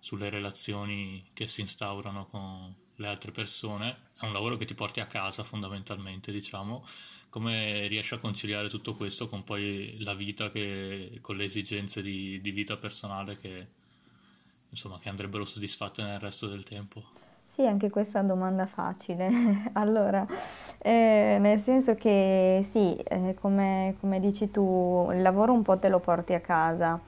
sulle 0.00 0.30
relazioni 0.30 1.30
che 1.32 1.46
si 1.48 1.60
instaurano 1.60 2.26
con 2.26 2.74
le 2.96 3.06
altre 3.06 3.32
persone. 3.32 3.96
È 4.18 4.24
un 4.24 4.32
lavoro 4.32 4.56
che 4.56 4.64
ti 4.64 4.74
porti 4.74 5.00
a 5.00 5.06
casa 5.06 5.44
fondamentalmente, 5.44 6.32
diciamo. 6.32 6.84
Come 7.30 7.86
riesci 7.86 8.14
a 8.14 8.18
conciliare 8.18 8.68
tutto 8.68 8.94
questo 8.94 9.28
con 9.28 9.44
poi 9.44 9.96
la 10.00 10.14
vita 10.14 10.50
che, 10.50 11.18
con 11.20 11.36
le 11.36 11.44
esigenze 11.44 12.02
di, 12.02 12.40
di 12.40 12.50
vita 12.50 12.76
personale 12.76 13.36
che, 13.36 13.66
insomma, 14.70 14.98
che 14.98 15.08
andrebbero 15.08 15.44
soddisfatte 15.44 16.02
nel 16.02 16.18
resto 16.18 16.48
del 16.48 16.64
tempo? 16.64 17.16
Sì, 17.46 17.66
anche 17.66 17.90
questa 17.90 18.18
è 18.18 18.22
una 18.22 18.34
domanda 18.34 18.66
facile. 18.66 19.70
allora, 19.74 20.26
eh, 20.78 21.38
nel 21.40 21.58
senso 21.58 21.94
che 21.94 22.60
sì, 22.64 22.94
eh, 22.94 23.34
come, 23.34 23.96
come 24.00 24.20
dici 24.20 24.48
tu, 24.48 25.08
il 25.12 25.22
lavoro 25.22 25.52
un 25.52 25.62
po' 25.62 25.76
te 25.76 25.88
lo 25.88 25.98
porti 25.98 26.34
a 26.34 26.40
casa 26.40 27.00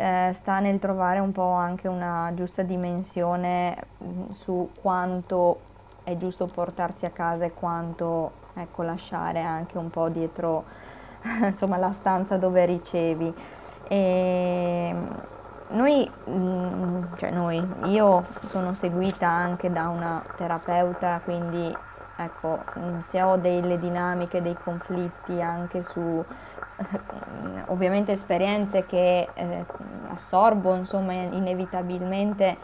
eh, 0.00 0.30
sta 0.32 0.60
nel 0.60 0.78
trovare 0.78 1.18
un 1.18 1.32
po' 1.32 1.50
anche 1.50 1.88
una 1.88 2.30
giusta 2.32 2.62
dimensione 2.62 3.76
mm, 4.02 4.26
su 4.28 4.70
quanto 4.80 5.60
è 6.04 6.14
giusto 6.14 6.46
portarsi 6.46 7.04
a 7.04 7.10
casa 7.10 7.44
e 7.44 7.52
quanto 7.52 8.30
ecco, 8.54 8.82
lasciare 8.82 9.42
anche 9.42 9.76
un 9.76 9.90
po' 9.90 10.08
dietro 10.08 10.64
insomma, 11.42 11.76
la 11.78 11.92
stanza 11.92 12.36
dove 12.36 12.64
ricevi. 12.64 13.34
E 13.88 14.94
noi, 15.70 16.10
mm, 16.30 17.02
cioè 17.16 17.30
noi, 17.32 17.66
io 17.86 18.24
sono 18.42 18.74
seguita 18.74 19.28
anche 19.28 19.68
da 19.68 19.88
una 19.88 20.22
terapeuta, 20.36 21.20
quindi 21.24 21.76
ecco, 22.16 22.60
mm, 22.78 23.00
se 23.00 23.20
ho 23.20 23.36
delle 23.36 23.78
dinamiche, 23.78 24.40
dei 24.42 24.54
conflitti 24.54 25.40
anche 25.40 25.82
su 25.82 26.24
ovviamente 27.66 28.12
esperienze 28.12 28.86
che 28.86 29.28
eh, 29.32 29.64
assorbo, 30.08 30.74
insomma, 30.74 31.12
inevitabilmente 31.12 32.56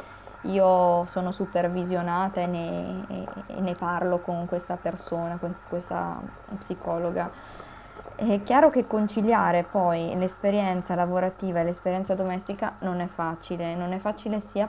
io 0.42 1.04
sono 1.06 1.32
supervisionata 1.32 2.40
e 2.40 2.46
ne, 2.46 3.06
e 3.46 3.60
ne, 3.60 3.72
parlo 3.72 4.18
con 4.18 4.46
questa 4.46 4.76
persona, 4.76 5.36
con 5.36 5.54
questa 5.68 6.20
psicologa. 6.58 7.30
È 8.16 8.42
chiaro 8.42 8.70
che 8.70 8.86
conciliare 8.86 9.64
poi 9.64 10.14
l'esperienza 10.16 10.94
lavorativa 10.94 11.60
e 11.60 11.64
l'esperienza 11.64 12.14
domestica 12.14 12.74
non 12.80 13.00
è 13.00 13.06
facile, 13.06 13.74
non 13.74 13.92
è 13.92 13.98
facile 13.98 14.40
sia 14.40 14.68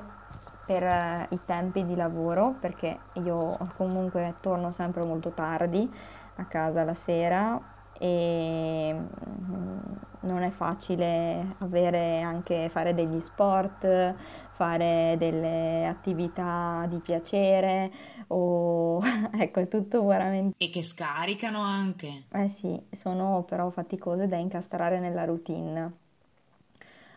per 0.65 0.83
eh, 0.83 1.27
i 1.29 1.39
tempi 1.45 1.85
di 1.85 1.95
lavoro, 1.95 2.55
perché 2.59 2.97
io 3.13 3.57
comunque 3.77 4.33
torno 4.41 4.71
sempre 4.71 5.05
molto 5.05 5.29
tardi 5.29 5.93
a 6.37 6.45
casa 6.45 6.83
la 6.83 6.95
sera, 6.95 7.59
e 7.99 8.93
mm, 8.93 9.77
non 10.21 10.41
è 10.41 10.49
facile 10.49 11.47
avere 11.59 12.21
anche 12.21 12.69
fare 12.69 12.93
degli 12.93 13.19
sport, 13.19 14.15
fare 14.51 15.15
delle 15.17 15.85
attività 15.85 16.85
di 16.89 16.99
piacere 16.99 17.91
o 18.27 19.01
ecco 19.37 19.59
è 19.59 19.67
tutto 19.67 20.05
veramente 20.05 20.55
e 20.57 20.69
che 20.69 20.83
scaricano 20.83 21.61
anche. 21.61 22.23
Eh 22.31 22.49
sì, 22.49 22.79
sono 22.91 23.43
però 23.47 23.69
faticose 23.69 24.27
da 24.27 24.37
incastrare 24.37 24.99
nella 24.99 25.25
routine. 25.25 26.03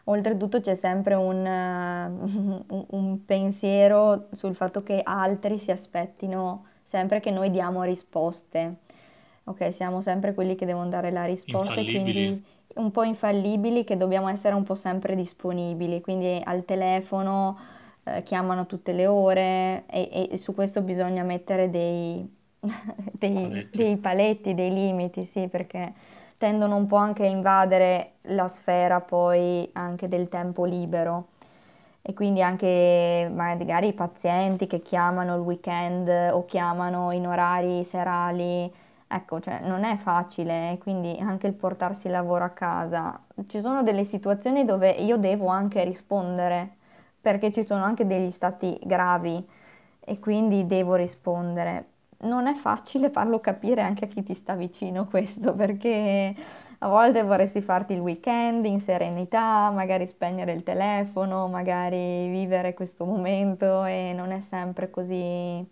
Oltretutto 0.05 0.61
c'è 0.61 0.75
sempre 0.75 1.15
un, 1.15 1.45
un, 2.69 2.87
un 2.91 3.25
pensiero 3.25 4.29
sul 4.33 4.55
fatto 4.55 4.83
che 4.83 5.01
altri 5.03 5.59
si 5.59 5.71
aspettino 5.71 6.65
sempre 6.83 7.21
che 7.21 7.31
noi 7.31 7.51
diamo 7.51 7.83
risposte 7.83 8.87
ok, 9.49 9.73
siamo 9.73 10.01
sempre 10.01 10.35
quelli 10.35 10.55
che 10.55 10.67
devono 10.67 10.89
dare 10.89 11.11
la 11.11 11.25
risposta 11.25 11.75
e 11.75 11.85
quindi 11.85 12.45
un 12.75 12.91
po' 12.91 13.03
infallibili 13.03 13.85
che 13.85 13.97
dobbiamo 13.97 14.29
essere 14.29 14.55
un 14.55 14.63
po' 14.63 14.75
sempre 14.75 15.17
disponibili, 15.17 16.01
quindi 16.01 16.41
al 16.45 16.65
telefono 16.65 17.59
eh, 18.05 18.23
chiamano 18.23 18.67
tutte 18.67 18.93
le 18.93 19.07
ore 19.07 19.85
e, 19.87 20.29
e, 20.31 20.37
su 20.37 20.55
questo 20.55 20.83
bisogna 20.83 21.23
mettere 21.23 21.71
dei, 21.71 22.29
dei, 23.19 23.33
paletti. 23.33 23.79
dei 23.79 23.97
paletti, 23.97 24.55
dei 24.55 24.73
limiti, 24.73 25.25
sì, 25.25 25.49
perché 25.49 25.93
tendono 26.39 26.77
un 26.77 26.87
po' 26.87 26.97
anche 26.97 27.25
a 27.25 27.29
invadere 27.29 28.13
la 28.23 28.49
sfera 28.49 29.01
poi 29.01 29.69
anche 29.73 30.09
del 30.09 30.29
tempo 30.29 30.65
libero. 30.65 31.29
E 32.01 32.15
quindi 32.15 32.41
anche 32.41 33.31
magari 33.35 33.89
i 33.89 33.93
pazienti 33.93 34.67
che 34.67 34.81
chiamano 34.81 35.35
il 35.35 35.41
weekend 35.41 36.09
o 36.33 36.43
chiamano 36.47 37.11
in 37.13 37.27
orari 37.27 37.85
serali 37.85 38.73
Ecco, 39.11 39.41
cioè 39.41 39.61
non 39.63 39.85
è 39.85 39.97
facile, 39.97 40.77
quindi 40.81 41.17
anche 41.19 41.47
il 41.47 41.55
portarsi 41.55 42.07
il 42.09 42.13
lavoro 42.13 42.45
a 42.45 42.51
casa. 42.51 43.19
Ci 43.47 43.59
sono 43.61 43.83
delle 43.83 44.05
situazioni 44.05 44.65
dove 44.67 44.91
io 44.91 45.17
devo 45.17 45.47
anche 45.47 45.83
rispondere, 45.85 46.77
perché 47.21 47.51
ci 47.51 47.65
sono 47.65 47.85
anche 47.85 48.07
degli 48.07 48.31
stati 48.31 48.79
gravi 48.85 49.43
e 50.01 50.19
quindi 50.21 50.67
devo 50.67 50.95
rispondere. 50.95 51.87
Non 52.21 52.47
è 52.49 52.55
facile 52.55 53.09
farlo 53.11 53.39
capire 53.39 53.81
anche 53.83 54.05
a 54.07 54.09
chi 54.09 54.23
ti 54.23 54.35
sta 54.35 54.55
vicino 54.55 55.07
questo, 55.07 55.55
perché 55.55 56.35
a 56.81 56.89
volte 56.89 57.23
vorresti 57.23 57.63
farti 57.63 57.95
il 57.95 58.01
weekend 58.01 58.65
in 58.67 58.81
serenità, 58.81 59.71
magari 59.71 60.07
spegnere 60.07 60.53
il 60.53 60.63
telefono, 60.65 61.49
magari 61.49 62.29
vivere 62.29 62.75
questo 62.75 63.05
momento 63.07 63.85
e 63.85 64.13
non 64.15 64.33
è 64.33 64.41
sempre 64.41 64.91
così 64.91 65.67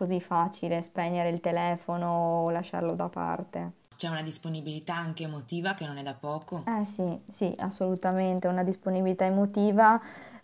così 0.00 0.18
facile 0.18 0.80
spegnere 0.80 1.28
il 1.28 1.40
telefono 1.40 2.08
o 2.08 2.50
lasciarlo 2.50 2.94
da 2.94 3.10
parte. 3.10 3.72
C'è 3.94 4.08
una 4.08 4.22
disponibilità 4.22 4.96
anche 4.96 5.24
emotiva 5.24 5.74
che 5.74 5.84
non 5.84 5.98
è 5.98 6.02
da 6.02 6.14
poco. 6.14 6.64
Eh 6.66 6.86
sì, 6.86 7.18
sì, 7.28 7.52
assolutamente, 7.58 8.46
una 8.46 8.62
disponibilità 8.62 9.26
emotiva, 9.26 10.00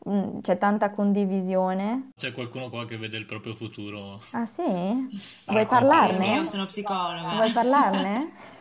mm, 0.07 0.41
c'è 0.41 0.59
tanta 0.59 0.91
condivisione. 0.91 2.11
C'è 2.15 2.33
qualcuno 2.33 2.69
qua 2.69 2.85
che 2.85 2.99
vede 2.99 3.17
il 3.17 3.25
proprio 3.25 3.55
futuro. 3.55 4.21
Ah 4.33 4.45
sì? 4.45 4.61
Ah, 4.61 5.53
Vuoi 5.53 5.65
parlarne? 5.65 6.35
Io 6.35 6.45
sono 6.45 6.67
psicologa. 6.67 7.33
Vuoi 7.33 7.51
parlarne? 7.51 8.27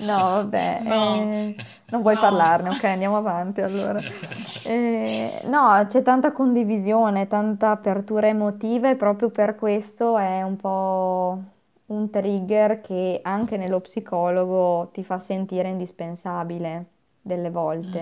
no, 0.00 0.16
vabbè, 0.16 0.80
no. 0.84 1.30
Eh, 1.30 1.56
non 1.90 2.00
vuoi 2.00 2.14
no. 2.14 2.20
parlarne, 2.20 2.70
ok, 2.70 2.84
andiamo 2.84 3.16
avanti 3.16 3.60
allora. 3.60 4.00
Eh, 4.66 5.42
no, 5.44 5.84
c'è 5.86 6.02
tanta 6.02 6.32
condivisione, 6.32 7.28
tanta 7.28 7.70
apertura 7.70 8.26
emotiva 8.26 8.90
e 8.90 8.96
proprio 8.96 9.30
per 9.30 9.54
questo 9.54 10.18
è 10.18 10.42
un 10.42 10.56
po' 10.56 11.40
un 11.86 12.10
trigger 12.10 12.80
che 12.80 13.20
anche 13.22 13.56
nello 13.56 13.78
psicologo 13.78 14.90
ti 14.92 15.04
fa 15.04 15.20
sentire 15.20 15.68
indispensabile 15.68 16.86
delle 17.20 17.50
volte. 17.50 18.00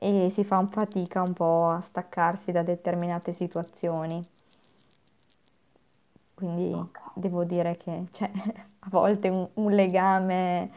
Mm. 0.00 0.26
e 0.26 0.30
si 0.30 0.44
fa 0.44 0.58
un 0.58 0.68
fatica 0.68 1.22
un 1.22 1.32
po' 1.32 1.66
a 1.66 1.80
staccarsi 1.80 2.52
da 2.52 2.62
determinate 2.62 3.32
situazioni. 3.32 4.22
Quindi 6.38 6.72
devo 7.14 7.42
dire 7.42 7.76
che 7.76 8.04
c'è 8.12 8.30
a 8.77 8.77
volte 8.88 9.28
un, 9.28 9.48
un 9.54 9.72
legame, 9.72 10.70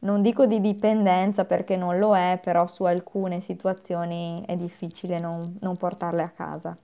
non 0.00 0.22
dico 0.22 0.46
di 0.46 0.60
dipendenza 0.60 1.44
perché 1.44 1.76
non 1.76 1.98
lo 1.98 2.16
è, 2.16 2.40
però 2.42 2.66
su 2.66 2.84
alcune 2.84 3.40
situazioni 3.40 4.42
è 4.46 4.54
difficile 4.54 5.18
non, 5.18 5.58
non 5.60 5.76
portarle 5.76 6.22
a 6.22 6.30
casa. 6.30 6.74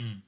Mm. 0.00 0.18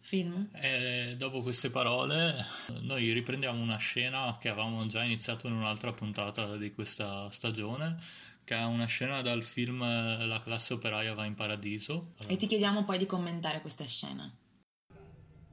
Film? 0.00 0.50
E 0.52 1.16
dopo 1.18 1.42
queste 1.42 1.68
parole 1.68 2.34
noi 2.82 3.10
riprendiamo 3.10 3.60
una 3.60 3.76
scena 3.76 4.36
che 4.38 4.48
avevamo 4.48 4.86
già 4.86 5.02
iniziato 5.02 5.48
in 5.48 5.54
un'altra 5.54 5.92
puntata 5.92 6.56
di 6.56 6.72
questa 6.72 7.28
stagione, 7.32 7.96
che 8.44 8.54
è 8.54 8.62
una 8.62 8.86
scena 8.86 9.20
dal 9.22 9.42
film 9.42 9.80
La 9.80 10.38
classe 10.38 10.74
operaia 10.74 11.12
va 11.12 11.24
in 11.24 11.34
paradiso. 11.34 12.12
E 12.28 12.36
ti 12.36 12.46
chiediamo 12.46 12.84
poi 12.84 12.98
di 12.98 13.06
commentare 13.06 13.60
questa 13.60 13.84
scena. 13.86 14.32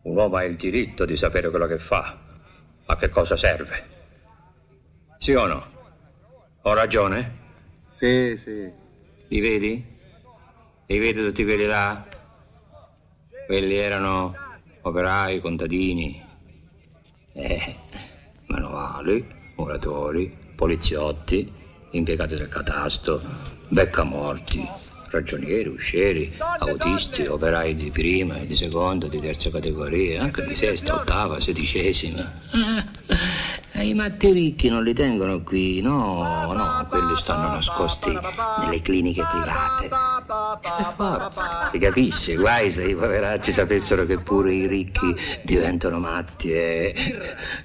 Un 0.03 0.15
uomo 0.15 0.35
ha 0.35 0.43
il 0.43 0.55
diritto 0.55 1.05
di 1.05 1.17
sapere 1.17 1.49
quello 1.49 1.65
che 1.65 1.79
fa, 1.79 2.22
a 2.85 2.95
che 2.97 3.09
cosa 3.09 3.37
serve. 3.37 3.91
Sì 5.19 5.33
o 5.33 5.45
no? 5.45 5.71
Ho 6.63 6.73
ragione? 6.73 7.39
Sì, 7.97 8.37
sì. 8.37 8.71
Li 9.27 9.39
vedi? 9.39 9.85
Li 10.85 10.99
vedi 10.99 11.21
tutti 11.23 11.43
quelli 11.43 11.65
là? 11.65 12.05
Quelli 13.45 13.75
erano 13.75 14.35
operai, 14.81 15.39
contadini, 15.39 16.21
eh, 17.33 17.75
manovali, 18.47 19.25
muratori, 19.55 20.35
poliziotti, 20.55 21.51
impiegati 21.91 22.35
del 22.35 22.49
catasto, 22.49 23.21
beccamorti, 23.69 24.67
ragionieri, 25.13 25.69
uscieri, 25.69 26.33
autisti, 26.57 27.25
operai 27.25 27.75
di 27.75 27.91
prima 27.91 28.37
di 28.39 28.55
seconda, 28.55 29.07
di 29.07 29.19
terza 29.19 29.49
categoria, 29.51 30.21
anche 30.23 30.43
di 30.43 30.55
sesta, 30.55 30.95
ottava, 30.95 31.39
sedicesima. 31.39 32.41
Eh, 33.75 33.87
I 33.87 33.93
matti 33.95 34.31
ricchi 34.31 34.69
non 34.69 34.83
li 34.83 34.93
tengono 34.93 35.41
qui, 35.41 35.81
no, 35.81 36.53
no, 36.53 36.85
quelli 36.87 37.17
stanno 37.17 37.53
nascosti 37.53 38.15
nelle 38.59 38.81
cliniche 38.83 39.23
private. 39.23 39.89
Si 41.71 41.79
capisce, 41.79 42.35
guai 42.35 42.71
se 42.71 42.83
i 42.83 42.93
poveracci 42.93 43.51
sapessero 43.51 44.05
che 44.05 44.19
pure 44.19 44.53
i 44.53 44.67
ricchi 44.67 45.15
diventano 45.41 45.97
matti 45.97 46.51
e 46.51 46.93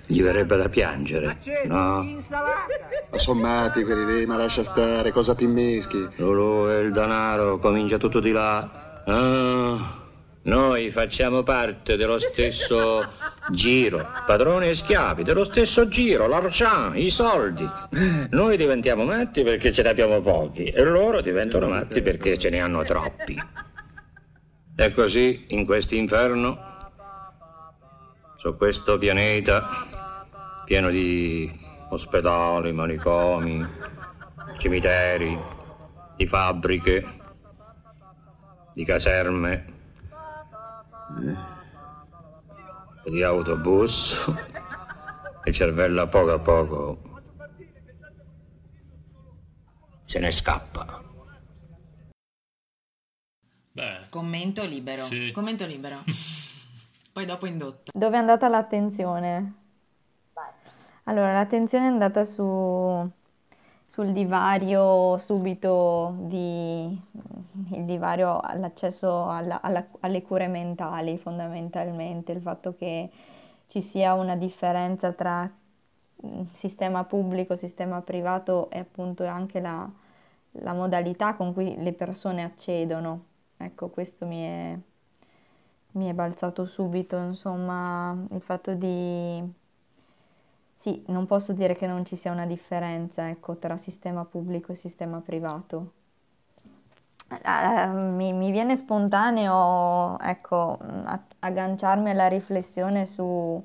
gli 0.06 0.22
verrebbe 0.22 0.56
da 0.56 0.70
piangere, 0.70 1.40
no? 1.66 2.24
Ma 3.10 3.18
sommati 3.18 3.84
quelli 3.84 4.20
lì, 4.20 4.26
ma 4.26 4.38
lascia 4.38 4.64
stare, 4.64 5.12
cosa 5.12 5.34
ti 5.34 5.46
meschi? 5.46 6.08
Lolo 6.16 6.70
e 6.70 6.80
il 6.84 6.92
denaro, 6.92 7.58
comincia 7.58 7.98
tutto 7.98 8.20
di 8.20 8.32
là. 8.32 9.02
Ah, 9.04 10.06
noi 10.42 10.90
facciamo 10.90 11.42
parte 11.42 11.96
dello 11.96 12.18
stesso 12.18 13.06
giro, 13.50 14.06
padroni 14.26 14.68
e 14.70 14.74
schiavi, 14.74 15.22
dello 15.22 15.44
stesso 15.44 15.88
giro, 15.88 16.26
l'argent, 16.26 16.96
i 16.96 17.10
soldi. 17.10 17.68
Noi 18.30 18.56
diventiamo 18.56 19.04
matti 19.04 19.42
perché 19.42 19.72
ce 19.72 19.82
ne 19.82 19.88
abbiamo 19.88 20.20
pochi 20.20 20.64
e 20.64 20.82
loro 20.82 21.20
diventano 21.20 21.68
matti 21.68 22.02
perché 22.02 22.38
ce 22.38 22.50
ne 22.50 22.60
hanno 22.60 22.84
troppi. 22.84 23.40
E 24.76 24.92
così 24.92 25.46
in 25.48 25.64
questo 25.66 25.94
inferno, 25.94 26.66
su 28.36 28.56
questo 28.56 28.96
pianeta 28.98 29.86
pieno 30.64 30.90
di 30.90 31.50
ospedali, 31.88 32.72
manicomi, 32.72 33.66
cimiteri, 34.58 35.36
di 36.16 36.26
fabbriche, 36.26 37.06
di 38.74 38.84
caserme, 38.84 39.64
di 43.08 43.22
autobus, 43.22 44.16
il 45.44 45.54
cervello 45.54 46.02
a 46.02 46.06
poco 46.06 46.32
a 46.32 46.38
poco 46.38 47.08
se 50.08 50.18
ne 50.18 50.32
scappa. 50.32 51.04
Beh, 53.72 54.06
commento 54.08 54.64
libero. 54.64 55.04
Sì. 55.04 55.30
Commento 55.32 55.66
libero. 55.66 56.02
Poi 57.12 57.26
dopo 57.26 57.46
indotto. 57.46 57.92
Dove 57.92 58.16
è 58.16 58.18
andata 58.18 58.48
l'attenzione? 58.48 59.54
Allora, 61.04 61.32
l'attenzione 61.32 61.86
è 61.86 61.88
andata 61.88 62.24
su, 62.24 62.42
sul 63.88 64.12
divario 64.12 65.16
subito 65.16 66.14
di, 66.18 67.00
il 67.70 67.84
divario 67.86 68.38
all'accesso 68.38 69.26
alla, 69.26 69.62
alla, 69.62 69.86
alle 70.00 70.20
cure 70.20 70.46
mentali 70.46 71.16
fondamentalmente, 71.16 72.32
il 72.32 72.42
fatto 72.42 72.76
che 72.76 73.10
ci 73.68 73.80
sia 73.80 74.12
una 74.12 74.36
differenza 74.36 75.12
tra 75.12 75.50
mm, 76.26 76.42
sistema 76.52 77.04
pubblico, 77.04 77.54
sistema 77.54 78.02
privato 78.02 78.68
e 78.70 78.80
appunto 78.80 79.24
anche 79.24 79.58
la, 79.58 79.90
la 80.52 80.74
modalità 80.74 81.34
con 81.34 81.54
cui 81.54 81.74
le 81.78 81.94
persone 81.94 82.44
accedono. 82.44 83.24
Ecco, 83.56 83.88
questo 83.88 84.26
mi 84.26 84.42
è, 84.42 84.78
mi 85.92 86.08
è 86.08 86.12
balzato 86.12 86.66
subito, 86.66 87.16
insomma, 87.16 88.14
il 88.32 88.42
fatto 88.42 88.74
di 88.74 89.42
sì, 90.78 91.02
non 91.08 91.26
posso 91.26 91.52
dire 91.52 91.74
che 91.74 91.88
non 91.88 92.04
ci 92.04 92.14
sia 92.14 92.30
una 92.30 92.46
differenza, 92.46 93.28
ecco, 93.28 93.56
tra 93.56 93.76
sistema 93.76 94.24
pubblico 94.24 94.70
e 94.70 94.76
sistema 94.76 95.20
privato. 95.20 95.92
Uh, 97.30 98.06
mi, 98.06 98.32
mi, 98.32 98.52
viene 98.52 98.76
spontaneo, 98.76 100.18
ecco, 100.20 100.78
agganciarmi 101.40 102.10
alla 102.10 102.28
riflessione 102.28 103.06
su 103.06 103.62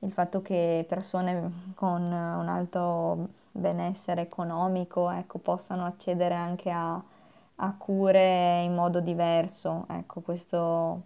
il 0.00 0.10
fatto 0.12 0.42
che 0.42 0.84
persone 0.88 1.50
con 1.74 2.02
un 2.02 2.48
alto 2.48 3.28
benessere 3.52 4.22
economico, 4.22 5.10
ecco, 5.10 5.38
possano 5.38 5.86
accedere 5.86 6.34
anche 6.34 6.70
a, 6.70 7.00
a 7.56 7.74
cure 7.78 8.62
in 8.62 8.74
modo 8.74 9.00
diverso. 9.00 9.86
Ecco, 9.88 10.20
questo 10.20 11.02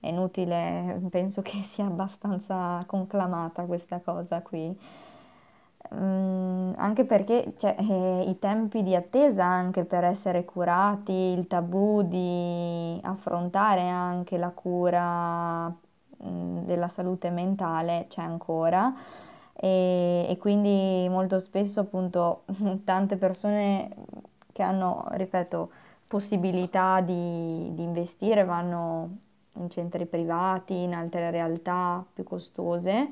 è 0.00 0.08
inutile, 0.08 1.00
penso 1.10 1.42
che 1.42 1.62
sia 1.62 1.86
abbastanza 1.86 2.82
conclamata 2.86 3.64
questa 3.64 4.00
cosa 4.00 4.40
qui. 4.42 4.76
Mm, 5.94 6.72
anche 6.76 7.04
perché 7.04 7.54
cioè, 7.56 7.74
eh, 7.78 8.24
i 8.28 8.38
tempi 8.38 8.82
di 8.82 8.94
attesa 8.94 9.44
anche 9.44 9.84
per 9.84 10.04
essere 10.04 10.44
curati, 10.44 11.12
il 11.12 11.46
tabù 11.46 12.02
di 12.02 13.00
affrontare 13.02 13.88
anche 13.88 14.36
la 14.36 14.50
cura 14.50 15.68
mm, 15.68 16.64
della 16.64 16.88
salute 16.88 17.30
mentale 17.30 18.06
c'è 18.08 18.20
ancora 18.20 18.92
e, 19.54 20.26
e, 20.28 20.36
quindi 20.36 21.08
molto 21.08 21.38
spesso 21.38 21.80
appunto 21.80 22.44
tante 22.84 23.16
persone 23.16 23.88
che 24.52 24.62
hanno, 24.62 25.06
ripeto, 25.12 25.70
possibilità 26.08 27.00
di, 27.00 27.72
di 27.74 27.82
investire 27.82 28.44
vanno 28.44 29.10
in 29.54 29.70
centri 29.70 30.06
privati, 30.06 30.82
in 30.82 30.94
altre 30.94 31.30
realtà 31.30 32.04
più 32.12 32.24
costose, 32.24 33.10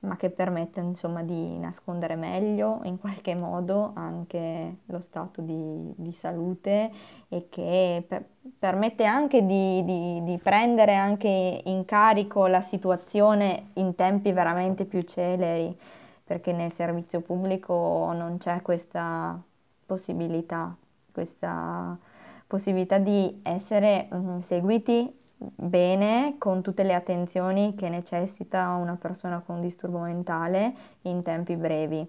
ma 0.00 0.16
che 0.16 0.30
permette 0.30 0.80
insomma 0.80 1.22
di 1.22 1.58
nascondere 1.58 2.14
meglio 2.14 2.80
in 2.84 2.98
qualche 2.98 3.34
modo 3.34 3.90
anche 3.94 4.76
lo 4.86 5.00
stato 5.00 5.40
di, 5.40 5.92
di 5.96 6.12
salute 6.12 6.90
e 7.28 7.48
che 7.48 8.04
per, 8.06 8.24
permette 8.56 9.04
anche 9.04 9.44
di, 9.44 9.84
di, 9.84 10.22
di, 10.22 10.38
prendere 10.40 10.94
anche 10.94 11.62
in 11.64 11.84
carico 11.84 12.46
la 12.46 12.60
situazione 12.60 13.70
in 13.74 13.96
tempi 13.96 14.30
veramente 14.30 14.84
più 14.84 15.02
celeri, 15.02 15.76
perché 16.22 16.52
nel 16.52 16.70
servizio 16.70 17.20
pubblico 17.20 18.12
non 18.14 18.36
c'è 18.38 18.62
questa 18.62 19.40
possibilità, 19.84 20.76
questa 21.10 21.98
possibilità 22.46 22.98
di 22.98 23.40
essere 23.42 24.06
mh, 24.10 24.38
seguiti 24.38 25.12
bene 25.38 26.34
con 26.38 26.62
tutte 26.62 26.82
le 26.82 26.94
attenzioni 26.94 27.74
che 27.76 27.88
necessita 27.88 28.72
una 28.74 28.96
persona 28.96 29.40
con 29.44 29.60
disturbo 29.60 30.00
mentale 30.00 30.74
in 31.02 31.22
tempi 31.22 31.54
brevi. 31.54 32.06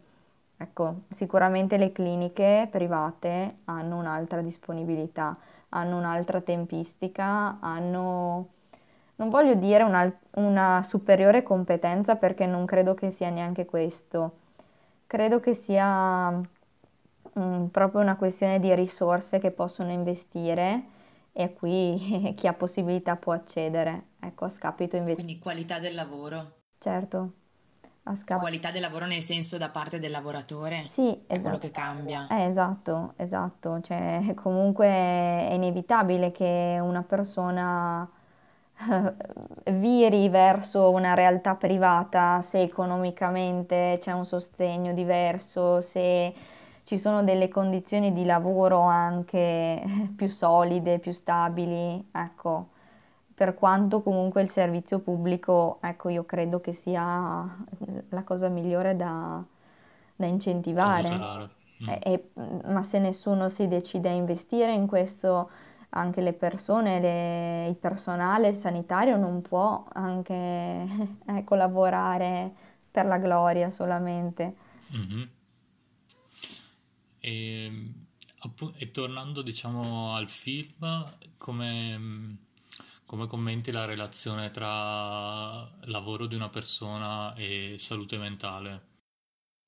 Ecco, 0.58 0.96
sicuramente 1.12 1.78
le 1.78 1.92
cliniche 1.92 2.68
private 2.70 3.56
hanno 3.66 3.98
un'altra 3.98 4.42
disponibilità, 4.42 5.38
hanno 5.70 5.98
un'altra 5.98 6.42
tempistica, 6.42 7.60
hanno, 7.62 8.48
non 9.16 9.30
voglio 9.30 9.54
dire 9.54 9.84
una, 9.84 10.12
una 10.32 10.84
superiore 10.84 11.44
competenza 11.44 12.16
perché 12.16 12.46
non 12.46 12.66
credo 12.66 12.94
che 12.94 13.10
sia 13.10 13.30
neanche 13.30 13.66
questo, 13.66 14.38
credo 15.08 15.40
che 15.40 15.54
sia 15.54 16.30
mm, 17.40 17.66
proprio 17.68 18.02
una 18.02 18.18
questione 18.18 18.60
di 18.60 18.74
risorse 18.76 19.40
che 19.40 19.52
possono 19.52 19.92
investire 19.92 20.98
e 21.40 21.54
qui 21.54 22.34
chi 22.36 22.48
ha 22.48 22.54
possibilità 22.54 23.16
può 23.16 23.32
accedere, 23.32 24.08
ecco, 24.20 24.44
a 24.44 24.50
scapito 24.50 24.98
invece. 24.98 25.16
Quindi 25.16 25.40
qualità 25.40 25.80
del 25.80 25.94
lavoro. 25.96 26.58
Certo, 26.78 27.34
a 28.04 28.16
scapito. 28.16 28.40
Qualità 28.40 28.72
del 28.72 28.82
lavoro 28.82 29.06
nel 29.06 29.22
senso 29.22 29.58
da 29.58 29.70
parte 29.70 30.00
del 30.00 30.12
lavoratore. 30.12 30.86
Sì, 30.90 31.10
È 31.26 31.40
quello 31.40 31.56
esatto. 31.56 31.58
che 31.60 31.72
cambia. 31.72 32.28
Eh, 32.28 32.44
esatto, 32.44 33.14
esatto, 33.16 33.80
cioè 33.80 34.34
comunque 34.36 34.86
è 34.88 35.52
inevitabile 35.54 36.32
che 36.34 36.78
una 36.82 37.04
persona 37.04 38.10
viri 39.72 40.28
verso 40.28 40.92
una 40.92 41.14
realtà 41.14 41.56
privata 41.56 42.42
se 42.42 42.62
economicamente 42.62 43.98
c'è 44.02 44.12
un 44.12 44.26
sostegno 44.26 44.94
diverso, 44.94 45.80
se 45.80 46.34
ci 46.90 46.98
sono 46.98 47.24
delle 47.24 47.50
condizioni 47.50 48.12
di 48.14 48.26
lavoro 48.26 48.80
anche 48.80 49.84
più 50.18 50.32
solide, 50.32 50.98
più 50.98 51.12
stabili, 51.12 52.04
ecco. 52.12 52.70
Per 53.36 53.54
quanto 53.54 54.02
comunque 54.02 54.42
il 54.42 54.50
servizio 54.50 54.98
pubblico, 54.98 55.78
ecco, 55.82 56.10
io 56.10 56.26
credo 56.26 56.58
che 56.58 56.74
sia 56.74 57.04
la 58.10 58.24
cosa 58.24 58.48
migliore 58.48 58.96
da, 58.96 59.40
da 60.16 60.26
incentivare. 60.26 61.10
Mm. 61.84 61.90
E- 61.90 62.00
e- 62.02 62.32
ma 62.72 62.82
se 62.82 62.98
nessuno 62.98 63.50
si 63.50 63.68
decide 63.68 64.10
a 64.10 64.14
investire 64.14 64.74
in 64.74 64.88
questo, 64.88 65.52
anche 65.90 66.22
le 66.22 66.34
persone, 66.34 67.00
le- 67.00 67.68
il 67.68 67.76
personale 67.76 68.56
sanitario 68.56 69.16
non 69.16 69.44
può 69.44 69.86
anche 69.94 70.34
ecco, 71.28 71.54
lavorare 71.54 72.52
per 72.90 73.06
la 73.06 73.20
gloria 73.20 73.70
solamente. 73.70 74.56
Mhm. 74.88 75.30
E, 77.30 77.72
appu- 78.40 78.74
e 78.76 78.90
tornando, 78.90 79.44
diciamo, 79.44 80.16
al 80.16 80.28
film, 80.30 81.14
come, 81.38 82.38
come 83.06 83.28
commenti 83.28 83.70
la 83.70 83.86
relazione 83.86 84.50
tra 84.50 85.70
lavoro 85.82 86.26
di 86.26 86.34
una 86.34 86.50
persona 86.50 87.36
e 87.36 87.76
salute 87.78 88.18
mentale? 88.18 88.88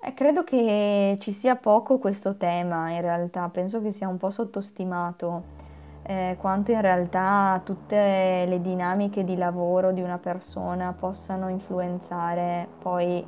E 0.04 0.16
credo 0.16 0.44
che 0.44 1.20
ci 1.22 1.32
sia 1.32 1.56
poco 1.56 2.00
questo 2.00 2.36
tema 2.36 2.90
in 2.90 3.02
realtà, 3.02 3.48
penso 3.50 3.80
che 3.80 3.92
sia 3.92 4.08
un 4.08 4.18
po' 4.18 4.32
sottostimato, 4.32 5.60
eh, 6.02 6.38
quanto 6.40 6.72
in 6.72 6.82
realtà 6.82 7.62
tutte 7.64 8.46
le 8.48 8.60
dinamiche 8.60 9.24
di 9.24 9.36
lavoro 9.36 9.92
di 9.92 10.02
una 10.02 10.18
persona 10.18 10.94
possano 10.94 11.50
influenzare 11.50 12.68
poi 12.80 13.24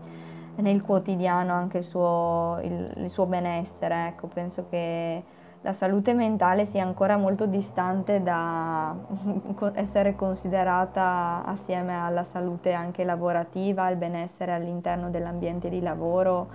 nel 0.56 0.84
quotidiano 0.84 1.54
anche 1.54 1.80
il 1.80 1.84
suo, 1.84 2.60
il, 2.62 2.92
il 2.98 3.10
suo 3.10 3.26
benessere. 3.26 4.08
Ecco, 4.08 4.28
penso 4.28 4.68
che 4.70 5.24
la 5.62 5.74
salute 5.74 6.14
mentale 6.14 6.66
sia 6.66 6.84
ancora 6.84 7.16
molto 7.16 7.46
distante 7.46 8.22
da 8.22 8.94
essere 9.74 10.16
considerata 10.16 11.44
assieme 11.46 11.98
alla 11.98 12.26
salute 12.26 12.74
anche 12.74 13.04
lavorativa, 13.06 13.84
al 13.86 13.96
benessere 13.96 14.52
all'interno 14.54 15.10
dell'ambiente 15.10 15.70
di 15.70 15.82
lavoro 15.82 16.48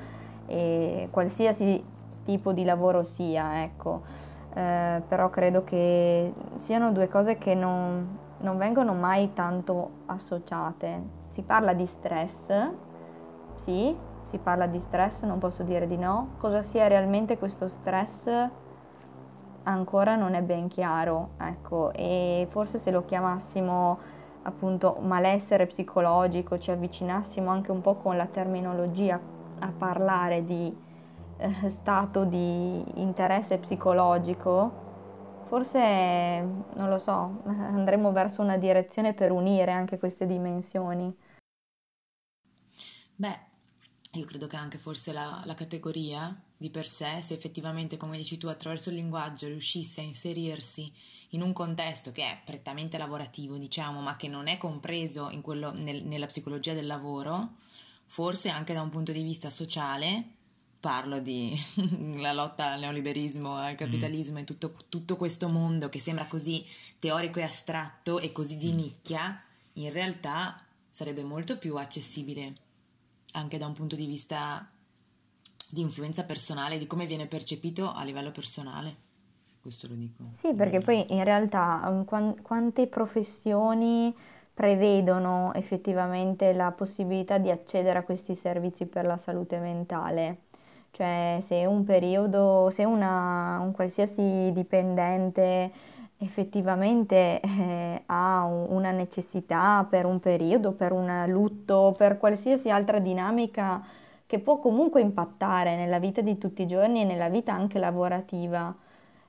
e 0.47 1.09
qualsiasi 1.11 1.83
tipo 2.25 2.53
di 2.53 2.65
lavoro 2.65 3.03
sia, 3.03 3.63
ecco. 3.63 4.03
Eh, 4.53 5.03
però 5.09 5.31
credo 5.31 5.65
che 5.65 6.33
siano 6.57 6.93
due 6.93 7.09
cose 7.09 7.39
che 7.39 7.55
non, 7.55 8.19
non 8.41 8.59
vengono 8.59 8.93
mai 8.93 9.33
tanto 9.33 9.91
associate. 10.07 11.17
Si 11.29 11.41
parla 11.43 11.73
di 11.73 11.87
stress, 11.87 12.71
sì, 13.59 13.95
si 14.27 14.39
parla 14.39 14.67
di 14.67 14.81
stress, 14.81 15.23
non 15.25 15.39
posso 15.39 15.63
dire 15.63 15.87
di 15.87 15.97
no. 15.97 16.31
Cosa 16.39 16.63
sia 16.63 16.87
realmente 16.87 17.39
questo 17.39 17.69
stress 17.69 18.49
ancora 19.65 20.17
non 20.17 20.35
è 20.35 20.43
ben 20.43 20.69
chiaro, 20.69 21.31
ecco, 21.39 21.93
e 21.93 22.47
forse 22.51 22.79
se 22.79 22.91
lo 22.91 23.05
chiamassimo 23.05 23.99
appunto 24.43 24.99
malessere 25.03 25.67
psicologico, 25.67 26.59
ci 26.59 26.71
avvicinassimo 26.71 27.51
anche 27.51 27.71
un 27.71 27.81
po' 27.83 27.97
con 27.97 28.17
la 28.17 28.27
terminologia 28.27 29.21
a 29.61 29.73
parlare 29.77 30.45
di 30.45 30.75
eh, 31.39 31.69
stato 31.69 32.25
di 32.25 32.83
interesse 33.01 33.59
psicologico, 33.59 34.87
forse 35.47 35.81
non 36.75 36.89
lo 36.89 36.99
so, 36.99 37.43
andremo 37.47 38.13
verso 38.13 38.43
una 38.43 38.57
direzione 38.57 39.13
per 39.13 39.33
unire 39.33 39.73
anche 39.73 39.99
queste 39.99 40.27
dimensioni. 40.27 41.15
Beh, 43.19 43.39
io 44.19 44.27
credo 44.27 44.47
che 44.47 44.57
anche 44.57 44.79
forse 44.79 45.13
la, 45.13 45.43
la 45.45 45.55
categoria 45.55 46.37
di 46.57 46.71
per 46.71 46.87
sé, 46.87 47.21
se 47.23 47.35
effettivamente, 47.35 47.97
come 47.97 48.17
dici 48.17 48.37
tu, 48.37 48.49
attraverso 48.49 48.91
il 48.91 48.97
linguaggio 48.97 49.47
riuscisse 49.47 50.01
a 50.01 50.05
inserirsi 50.05 50.93
in 51.31 51.43
un 51.43 51.53
contesto 51.53 52.11
che 52.13 52.23
è 52.23 52.41
prettamente 52.45 52.99
lavorativo, 52.99 53.57
diciamo, 53.59 54.01
ma 54.01 54.17
che 54.17 54.29
non 54.29 54.49
è 54.49 54.57
compreso 54.57 55.31
in 55.31 55.41
quello, 55.41 55.73
nel- 55.73 56.05
nella 56.05 56.27
psicologia 56.27 56.75
del 56.75 56.87
lavoro, 56.87 57.57
forse 58.07 58.49
anche 58.49 58.75
da 58.75 58.83
un 58.83 58.91
punto 58.91 59.13
di 59.13 59.23
vista 59.23 59.51
sociale, 59.51 60.25
parlo 60.81 61.21
di 61.21 61.57
la 62.19 62.33
lotta 62.33 62.73
al 62.73 62.81
neoliberismo, 62.81 63.57
al 63.57 63.75
capitalismo 63.75 64.39
e 64.39 64.45
tutto, 64.45 64.75
tutto 64.89 65.17
questo 65.17 65.49
mondo 65.49 65.89
che 65.89 65.99
sembra 66.01 66.25
così 66.27 66.65
teorico 66.99 67.39
e 67.39 67.43
astratto 67.43 68.19
e 68.19 68.33
così 68.33 68.57
di 68.57 68.73
nicchia, 68.73 69.43
in 69.75 69.93
realtà 69.93 70.65
sarebbe 70.91 71.23
molto 71.23 71.59
più 71.59 71.77
accessibile 71.77 72.67
anche 73.33 73.59
da 73.59 73.67
un 73.67 73.73
punto 73.75 73.97
di 73.97 74.07
vista 74.07 74.69
di 75.71 75.81
influenza 75.81 76.25
personale, 76.25 76.79
di 76.79 76.87
come 76.87 77.07
viene 77.07 77.27
percepito 77.27 77.93
a 77.93 78.03
livello 78.05 78.31
personale. 78.31 79.07
Questo 79.61 79.87
lo 79.87 79.95
dico. 79.95 80.25
Sì, 80.33 80.55
perché 80.55 80.81
poi 80.81 81.05
in 81.13 81.25
realtà 81.25 81.83
um, 81.85 82.05
quan- 82.05 82.41
quante 82.43 82.87
professioni 82.87 84.15
prevedono 84.55 85.53
effettivamente 85.55 86.53
la 86.53 86.73
possibilità 86.73 87.39
di 87.39 87.51
accedere 87.51 87.99
a 87.99 88.03
questi 88.03 88.35
servizi 88.35 88.87
per 88.87 89.05
la 89.05 89.19
salute 89.19 89.59
mentale? 89.59 90.39
Cioè, 90.91 91.39
se 91.43 91.67
un 91.67 91.85
periodo, 91.85 92.71
se 92.73 92.85
una, 92.85 93.59
un 93.61 93.73
qualsiasi 93.73 94.51
dipendente 94.53 95.71
effettivamente 96.19 97.41
eh, 97.41 98.03
ha 98.07 98.45
un- 98.45 98.67
una 98.71 98.91
necessità 98.91 99.87
per 99.89 100.05
un 100.07 100.21
periodo, 100.21 100.73
per 100.73 100.93
un 100.93 101.25
lutto, 101.29 101.95
per 101.97 102.19
qualsiasi 102.19 102.71
altra 102.71 102.99
dinamica 102.99 103.83
che 104.27 104.39
può 104.41 104.59
comunque 104.59 105.01
impattare 105.01 105.77
nella 105.77 105.99
vita 105.99 106.21
di 106.21 106.37
tutti 106.39 106.63
i 106.63 106.67
giorni 106.67 107.01
e 107.03 107.05
nella 107.05 107.29
vita 107.31 107.53
anche 107.53 107.79
lavorativa. 107.79 108.75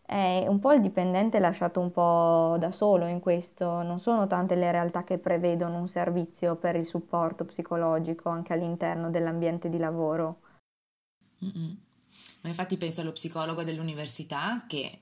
È 0.05 0.45
un 0.47 0.59
po' 0.59 0.73
il 0.73 0.81
dipendente 0.81 1.39
lasciato 1.39 1.79
un 1.79 1.91
po' 1.91 2.57
da 2.59 2.71
solo 2.71 3.05
in 3.07 3.19
questo, 3.19 3.81
non 3.83 3.99
sono 3.99 4.25
tante 4.27 4.55
le 4.55 4.71
realtà 4.71 5.03
che 5.03 5.17
prevedono 5.19 5.77
un 5.77 5.87
servizio 5.87 6.55
per 6.55 6.75
il 6.75 6.85
supporto 6.85 7.45
psicologico 7.45 8.29
anche 8.29 8.53
all'interno 8.53 9.09
dell'ambiente 9.11 9.69
di 9.69 9.77
lavoro. 9.77 10.39
Mm-mm. 11.43 11.77
Ma 12.41 12.49
infatti 12.49 12.77
penso 12.77 13.01
allo 13.01 13.11
psicologo 13.11 13.63
dell'università 13.63 14.65
che 14.67 14.99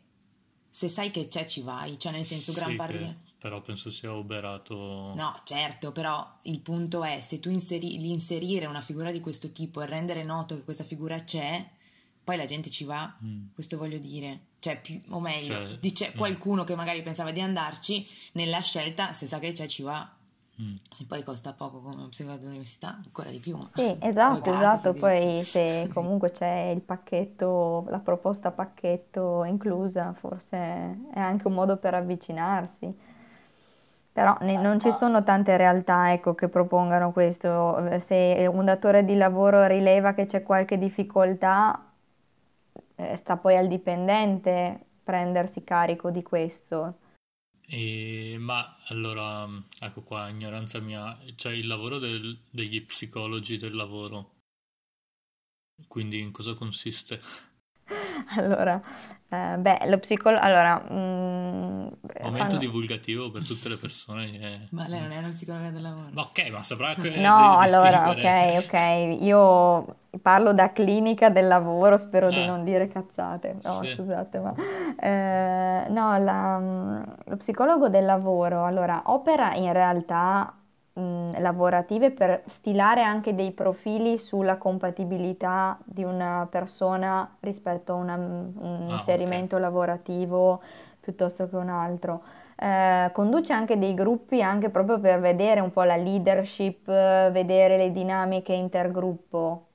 se 0.77 0.89
sai 0.89 1.09
che 1.09 1.27
c'è 1.27 1.43
ci 1.43 1.61
vai, 1.61 1.97
cioè 1.97 2.11
nel 2.11 2.23
senso 2.23 2.53
gran 2.53 2.69
Sì, 2.69 2.75
che 2.75 3.15
però 3.39 3.61
penso 3.61 3.89
sia 3.89 4.13
oberato. 4.13 4.75
No, 5.15 5.35
certo, 5.43 5.91
però 5.91 6.37
il 6.43 6.59
punto 6.59 7.03
è 7.03 7.19
se 7.21 7.39
tu 7.39 7.49
inseri, 7.49 7.97
l'inserire 7.97 8.67
una 8.67 8.81
figura 8.81 9.11
di 9.11 9.19
questo 9.19 9.51
tipo 9.51 9.81
e 9.81 9.87
rendere 9.87 10.21
noto 10.21 10.53
che 10.55 10.63
questa 10.63 10.83
figura 10.83 11.19
c'è, 11.23 11.67
poi 12.23 12.37
la 12.37 12.45
gente 12.45 12.69
ci 12.69 12.83
va, 12.83 13.11
Mm. 13.23 13.47
questo 13.55 13.75
voglio 13.75 13.97
dire. 13.97 14.41
Cioè, 14.59 14.79
più, 14.79 15.01
o 15.09 15.19
meglio, 15.19 15.67
Cioè, 15.67 15.77
dice 15.77 16.11
mm. 16.13 16.15
qualcuno 16.15 16.63
che 16.63 16.75
magari 16.75 17.01
pensava 17.01 17.31
di 17.31 17.41
andarci, 17.41 18.07
nella 18.33 18.61
scelta, 18.61 19.13
se 19.13 19.25
sa 19.25 19.39
che 19.39 19.53
c'è, 19.53 19.65
ci 19.65 19.81
va. 19.81 20.07
Mm. 20.59 20.75
Se 20.89 21.05
poi 21.05 21.23
costa 21.23 21.53
poco 21.53 21.81
come 21.81 21.95
uno 21.95 22.07
psicologo 22.09 22.41
dell'università, 22.41 22.99
ancora 23.03 23.29
di 23.29 23.39
più. 23.39 23.57
Sì, 23.67 23.95
esatto, 24.01 24.49
esatto, 24.53 24.93
poi 24.93 25.43
se 25.43 25.87
comunque 25.93 26.31
c'è 26.31 26.71
il 26.73 26.81
pacchetto, 26.81 27.85
la 27.89 27.99
proposta 27.99 28.51
pacchetto 28.51 29.43
inclusa, 29.43 30.13
forse 30.13 30.57
è 30.57 31.19
anche 31.19 31.47
un 31.47 31.53
modo 31.53 31.77
per 31.77 31.93
avvicinarsi. 31.93 32.95
Però 34.11 34.35
ne- 34.41 34.57
non 34.57 34.79
ci 34.79 34.91
sono 34.91 35.23
tante 35.23 35.57
realtà, 35.57 36.11
ecco, 36.11 36.33
che 36.33 36.47
propongano 36.47 37.11
questo. 37.11 37.99
Se 37.99 38.49
un 38.51 38.65
datore 38.65 39.05
di 39.05 39.15
lavoro 39.15 39.65
rileva 39.67 40.13
che 40.13 40.25
c'è 40.25 40.41
qualche 40.41 40.79
difficoltà, 40.79 41.79
eh, 42.95 43.15
sta 43.15 43.37
poi 43.37 43.55
al 43.57 43.67
dipendente 43.67 44.79
prendersi 45.03 45.63
carico 45.63 46.09
di 46.09 46.23
questo. 46.23 46.95
E- 47.69 48.35
ma 48.39 48.77
allora, 48.87 49.47
ecco 49.79 50.01
qua, 50.01 50.27
ignoranza 50.27 50.79
mia, 50.79 51.17
c'è 51.35 51.51
il 51.51 51.67
lavoro 51.67 51.99
del- 51.99 52.39
degli 52.49 52.81
psicologi 52.83 53.57
del 53.57 53.75
lavoro. 53.75 54.33
Quindi 55.87 56.19
in 56.19 56.31
cosa 56.31 56.53
consiste? 56.53 57.19
Allora, 58.37 58.81
eh, 59.29 59.55
beh, 59.57 59.79
lo 59.87 59.97
psicologo, 59.99 60.41
allora, 60.43 60.81
mm, 60.91 61.87
Momento 62.21 62.37
fanno- 62.37 62.57
divulgativo 62.57 63.29
per 63.31 63.45
tutte 63.45 63.69
le 63.69 63.77
persone 63.77 64.31
che... 64.31 64.59
Ma 64.71 64.87
lei 64.87 65.01
non 65.01 65.11
è 65.11 65.17
una 65.17 65.29
psicologa 65.31 65.69
del 65.69 65.81
lavoro. 65.81 66.07
Ma 66.11 66.21
ok, 66.21 66.49
ma 66.49 66.63
saprà 66.63 66.93
che 66.95 67.09
No, 67.17 67.57
allora, 67.57 68.13
distinguere- 68.13 68.57
ok, 68.59 68.65
ok, 69.17 69.21
io 69.23 69.95
parlo 70.21 70.53
da 70.53 70.71
clinica 70.71 71.29
del 71.29 71.47
lavoro, 71.47 71.97
spero 71.97 72.29
di 72.29 72.39
Eh. 72.41 72.45
non 72.45 72.63
dire 72.63 72.87
cazzate, 72.87 73.57
no, 73.63 73.83
Sì. 73.83 73.93
scusate, 73.93 74.39
ma 74.39 74.53
eh, 74.99 75.85
no, 75.89 76.17
la- 76.17 77.03
lo 77.25 77.37
psicologo 77.37 77.89
del 77.89 78.05
lavoro, 78.05 78.65
allora, 78.65 79.03
opera 79.05 79.53
in 79.55 79.71
realtà 79.73 80.53
mh, 80.97 81.39
lavorative 81.39 82.11
per 82.11 82.43
stilare 82.47 83.03
anche 83.03 83.35
dei 83.35 83.51
profili 83.51 84.17
sulla 84.17 84.57
compatibilità 84.57 85.77
di 85.83 86.03
una 86.03 86.47
persona 86.49 87.35
rispetto 87.39 87.93
a 87.93 87.95
una, 87.95 88.15
un 88.15 88.87
ah, 88.89 88.93
inserimento 88.93 89.55
okay. 89.55 89.67
lavorativo 89.67 90.61
piuttosto 90.99 91.47
che 91.47 91.55
un 91.55 91.69
altro. 91.69 92.21
Eh, 92.59 93.11
conduce 93.13 93.53
anche 93.53 93.77
dei 93.77 93.93
gruppi 93.93 94.41
anche 94.41 94.69
proprio 94.69 94.99
per 94.99 95.19
vedere 95.19 95.59
un 95.59 95.71
po' 95.71 95.83
la 95.83 95.95
leadership, 95.95 96.85
vedere 96.85 97.77
le 97.77 97.91
dinamiche 97.91 98.53
intergruppo. 98.53 99.65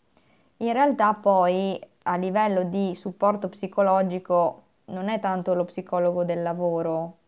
In 0.59 0.73
realtà 0.73 1.13
poi 1.13 1.81
a 2.05 2.17
livello 2.17 2.65
di 2.65 2.95
supporto 2.95 3.49
psicologico 3.49 4.63
non 4.87 5.09
è 5.09 5.21
tanto 5.21 5.55
lo 5.55 5.65
psicologo 5.65 6.25
del 6.25 6.43
lavoro, 6.43 7.19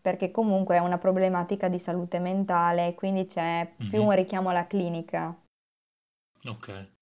perché 0.00 0.30
comunque 0.30 0.76
è 0.76 0.80
una 0.80 0.98
problematica 0.98 1.68
di 1.68 1.78
salute 1.78 2.18
mentale, 2.18 2.94
quindi 2.94 3.26
c'è 3.26 3.70
più 3.76 3.98
mm-hmm. 3.98 4.06
un 4.06 4.14
richiamo 4.14 4.48
alla 4.50 4.66
clinica. 4.66 5.34
Ok. 6.44 6.96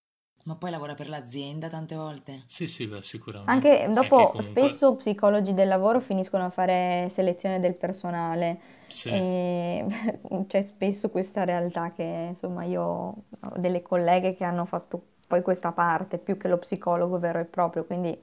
Ma 0.46 0.54
poi 0.54 0.70
lavora 0.70 0.94
per 0.94 1.08
l'azienda 1.08 1.68
tante 1.68 1.96
volte? 1.96 2.44
Sì, 2.46 2.68
sì, 2.68 2.86
beh, 2.86 3.02
sicuramente. 3.02 3.50
Anche 3.50 3.92
dopo 3.92 4.28
comunque... 4.28 4.42
spesso 4.42 4.94
psicologi 4.94 5.54
del 5.54 5.66
lavoro 5.66 6.00
finiscono 6.00 6.44
a 6.44 6.50
fare 6.50 7.08
selezione 7.10 7.58
del 7.58 7.74
personale. 7.74 8.74
Sì. 8.86 9.08
E 9.08 9.84
c'è 10.46 10.60
spesso 10.62 11.10
questa 11.10 11.42
realtà 11.42 11.90
che 11.90 12.26
insomma 12.28 12.62
io 12.62 12.82
ho 12.82 13.24
delle 13.56 13.82
colleghe 13.82 14.36
che 14.36 14.44
hanno 14.44 14.64
fatto 14.66 15.14
poi 15.26 15.42
questa 15.42 15.72
parte 15.72 16.18
più 16.18 16.36
che 16.36 16.46
lo 16.46 16.58
psicologo 16.58 17.18
vero 17.18 17.40
e 17.40 17.44
proprio, 17.44 17.84
quindi 17.84 18.16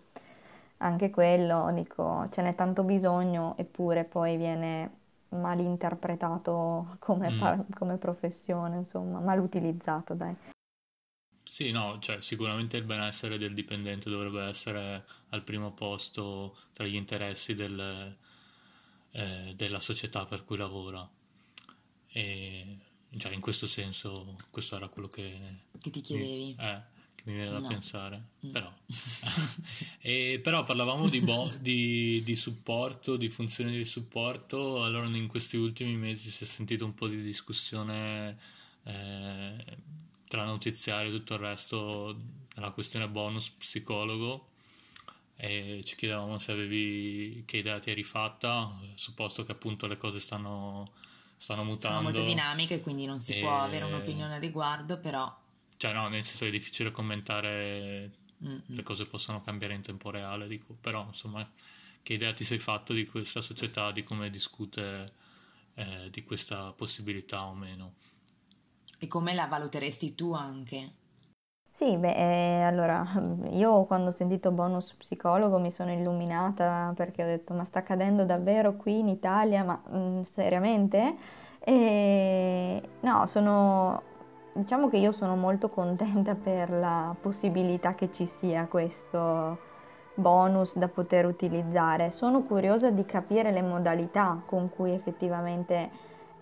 anche 0.84 1.10
quello, 1.10 1.72
dico, 1.74 2.28
ce 2.30 2.42
n'è 2.42 2.54
tanto 2.54 2.84
bisogno, 2.84 3.56
eppure 3.58 4.04
poi 4.04 4.38
viene 4.38 5.02
mal 5.30 5.60
interpretato 5.60 6.96
come, 7.00 7.32
mm. 7.32 7.40
par- 7.40 7.66
come 7.74 7.98
professione, 7.98 8.78
insomma, 8.78 9.20
mal 9.20 9.40
utilizzato, 9.40 10.14
dai. 10.14 10.36
Sì, 11.44 11.72
no, 11.72 12.00
cioè 12.00 12.22
sicuramente 12.22 12.78
il 12.78 12.84
benessere 12.84 13.38
del 13.38 13.54
dipendente 13.54 14.10
dovrebbe 14.10 14.44
essere 14.44 15.06
al 15.30 15.44
primo 15.44 15.72
posto 15.72 16.56
tra 16.74 16.86
gli 16.86 16.96
interessi 16.96 17.54
del, 17.54 18.18
eh, 19.12 19.54
della 19.56 19.80
società 19.80 20.26
per 20.26 20.44
cui 20.44 20.58
lavora. 20.58 21.08
E 22.08 22.78
cioè, 23.18 23.34
in 23.34 23.42
questo 23.42 23.68
senso, 23.68 24.36
questo 24.50 24.76
era 24.76 24.88
quello 24.88 25.08
che, 25.08 25.40
che 25.80 25.90
ti 25.92 26.02
chiedevi. 26.02 26.56
Eh, 26.60 26.82
mi 27.24 27.34
viene 27.34 27.52
da 27.52 27.60
no. 27.60 27.68
pensare, 27.68 28.22
mm. 28.46 28.52
però. 28.52 28.72
e, 30.00 30.40
però 30.44 30.64
parlavamo 30.64 31.08
di, 31.08 31.22
bo- 31.22 31.52
di, 31.60 32.22
di, 32.24 32.36
supporto, 32.36 33.16
di 33.16 33.30
funzioni 33.30 33.72
di 33.72 33.86
supporto, 33.86 34.84
allora 34.84 35.06
in 35.08 35.28
questi 35.28 35.56
ultimi 35.56 35.96
mesi 35.96 36.30
si 36.30 36.44
è 36.44 36.48
sentito 36.48 36.84
un 36.84 36.94
po' 36.94 37.08
di 37.08 37.22
discussione 37.22 38.38
eh, 38.84 39.78
tra 40.28 40.44
notiziari 40.44 41.10
e 41.10 41.12
tutto 41.12 41.36
il 41.36 41.40
resto 41.40 42.18
della 42.54 42.72
questione 42.72 43.08
bonus 43.08 43.50
psicologo 43.52 44.48
e 45.36 45.82
ci 45.84 45.96
chiedevamo 45.96 46.38
se 46.40 46.52
avevi 46.52 47.44
che 47.46 47.58
idea 47.58 47.80
ti 47.80 47.90
eri 47.90 48.04
fatta, 48.04 48.80
supposto 48.96 49.44
che 49.44 49.52
appunto 49.52 49.88
le 49.88 49.98
cose 49.98 50.20
stanno, 50.20 50.92
stanno 51.38 51.64
mutando. 51.64 51.98
Sono 51.98 52.10
molto 52.10 52.24
dinamiche, 52.24 52.82
quindi 52.82 53.06
non 53.06 53.20
si 53.20 53.34
e... 53.36 53.40
può 53.40 53.62
avere 53.62 53.86
un'opinione 53.86 54.36
al 54.36 54.42
riguardo, 54.42 55.00
però 55.00 55.42
cioè, 55.84 55.92
no, 55.92 56.08
nel 56.08 56.24
senso 56.24 56.46
è 56.46 56.50
difficile 56.50 56.92
commentare 56.92 58.10
Mm-mm. 58.42 58.62
le 58.68 58.84
cose 58.84 59.06
possono 59.06 59.42
cambiare 59.42 59.74
in 59.74 59.82
tempo 59.82 60.12
reale, 60.12 60.48
dico, 60.48 60.78
però 60.80 61.04
insomma, 61.08 61.46
che 62.02 62.14
idea 62.14 62.32
ti 62.32 62.46
sei 62.46 62.58
fatto 62.58 62.94
di 62.94 63.06
questa 63.06 63.42
società, 63.42 63.92
di 63.92 64.02
come 64.02 64.30
discute 64.30 65.12
eh, 65.74 66.10
di 66.10 66.24
questa 66.24 66.72
possibilità 66.72 67.44
o 67.44 67.54
meno? 67.54 67.96
E 68.98 69.08
come 69.08 69.34
la 69.34 69.48
valuteresti 69.48 70.16
tu 70.16 70.32
anche? 70.32 70.92
Sì, 71.70 71.98
beh, 71.98 72.14
eh, 72.16 72.62
allora 72.62 73.04
io 73.52 73.84
quando 73.84 74.08
ho 74.08 74.16
sentito 74.16 74.52
bonus 74.52 74.94
psicologo 74.94 75.60
mi 75.60 75.70
sono 75.70 75.92
illuminata 75.92 76.94
perché 76.96 77.24
ho 77.24 77.28
detto 77.28 77.54
ma 77.54 77.66
sta 77.66 77.80
accadendo 77.80 78.24
davvero 78.24 78.78
qui 78.78 79.00
in 79.00 79.10
Italia, 79.10 79.66
ma 79.66 79.82
mh, 79.86 79.98
mm, 79.98 80.22
seriamente? 80.22 81.14
E 81.60 82.82
no, 83.02 83.26
sono 83.26 84.12
Diciamo 84.56 84.88
che 84.88 84.98
io 84.98 85.12
sono 85.12 85.36
molto 85.36 85.68
contenta 85.68 86.36
per 86.42 86.72
la 86.72 87.16
possibilità 87.20 87.94
che 87.96 88.12
ci 88.12 88.28
sia 88.28 88.68
questo 88.68 89.72
bonus 90.14 90.78
da 90.78 90.88
poter 90.88 91.26
utilizzare. 91.26 92.12
Sono 92.12 92.44
curiosa 92.44 92.92
di 92.92 93.04
capire 93.04 93.52
le 93.52 93.64
modalità 93.64 94.40
con 94.46 94.70
cui 94.70 94.92
effettivamente 94.92 95.90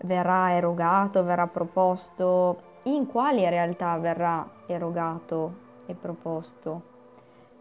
verrà 0.02 0.52
erogato, 0.52 1.24
verrà 1.24 1.46
proposto, 1.46 2.70
in 2.84 3.06
quali 3.06 3.48
realtà 3.48 3.96
verrà 3.96 4.46
erogato 4.66 5.54
e 5.86 5.94
proposto, 5.94 6.82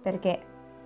perché 0.01 0.37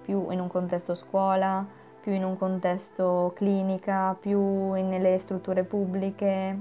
più 0.03 0.29
in 0.29 0.41
un 0.41 0.47
contesto 0.47 0.93
scuola, 0.93 1.65
più 2.01 2.11
in 2.11 2.23
un 2.23 2.37
contesto 2.37 3.31
clinica, 3.35 4.15
più 4.19 4.73
nelle 4.73 5.17
strutture 5.17 5.63
pubbliche, 5.63 6.59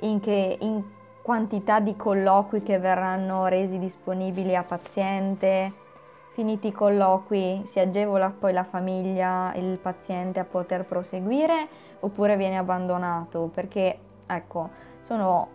in 0.00 0.18
che 0.18 0.58
in 0.60 0.82
quantità 1.24 1.80
di 1.80 1.96
colloqui 1.96 2.62
che 2.62 2.78
verranno 2.78 3.46
resi 3.46 3.78
disponibili 3.78 4.54
a 4.54 4.62
paziente. 4.62 5.72
Finiti 6.34 6.66
i 6.66 6.72
colloqui 6.72 7.62
si 7.64 7.80
agevola 7.80 8.28
poi 8.28 8.52
la 8.52 8.64
famiglia, 8.64 9.50
il 9.54 9.78
paziente 9.78 10.38
a 10.38 10.44
poter 10.44 10.84
proseguire 10.84 11.66
oppure 12.00 12.36
viene 12.36 12.58
abbandonato 12.58 13.50
perché 13.54 13.98
ecco 14.26 14.68
sono 15.00 15.48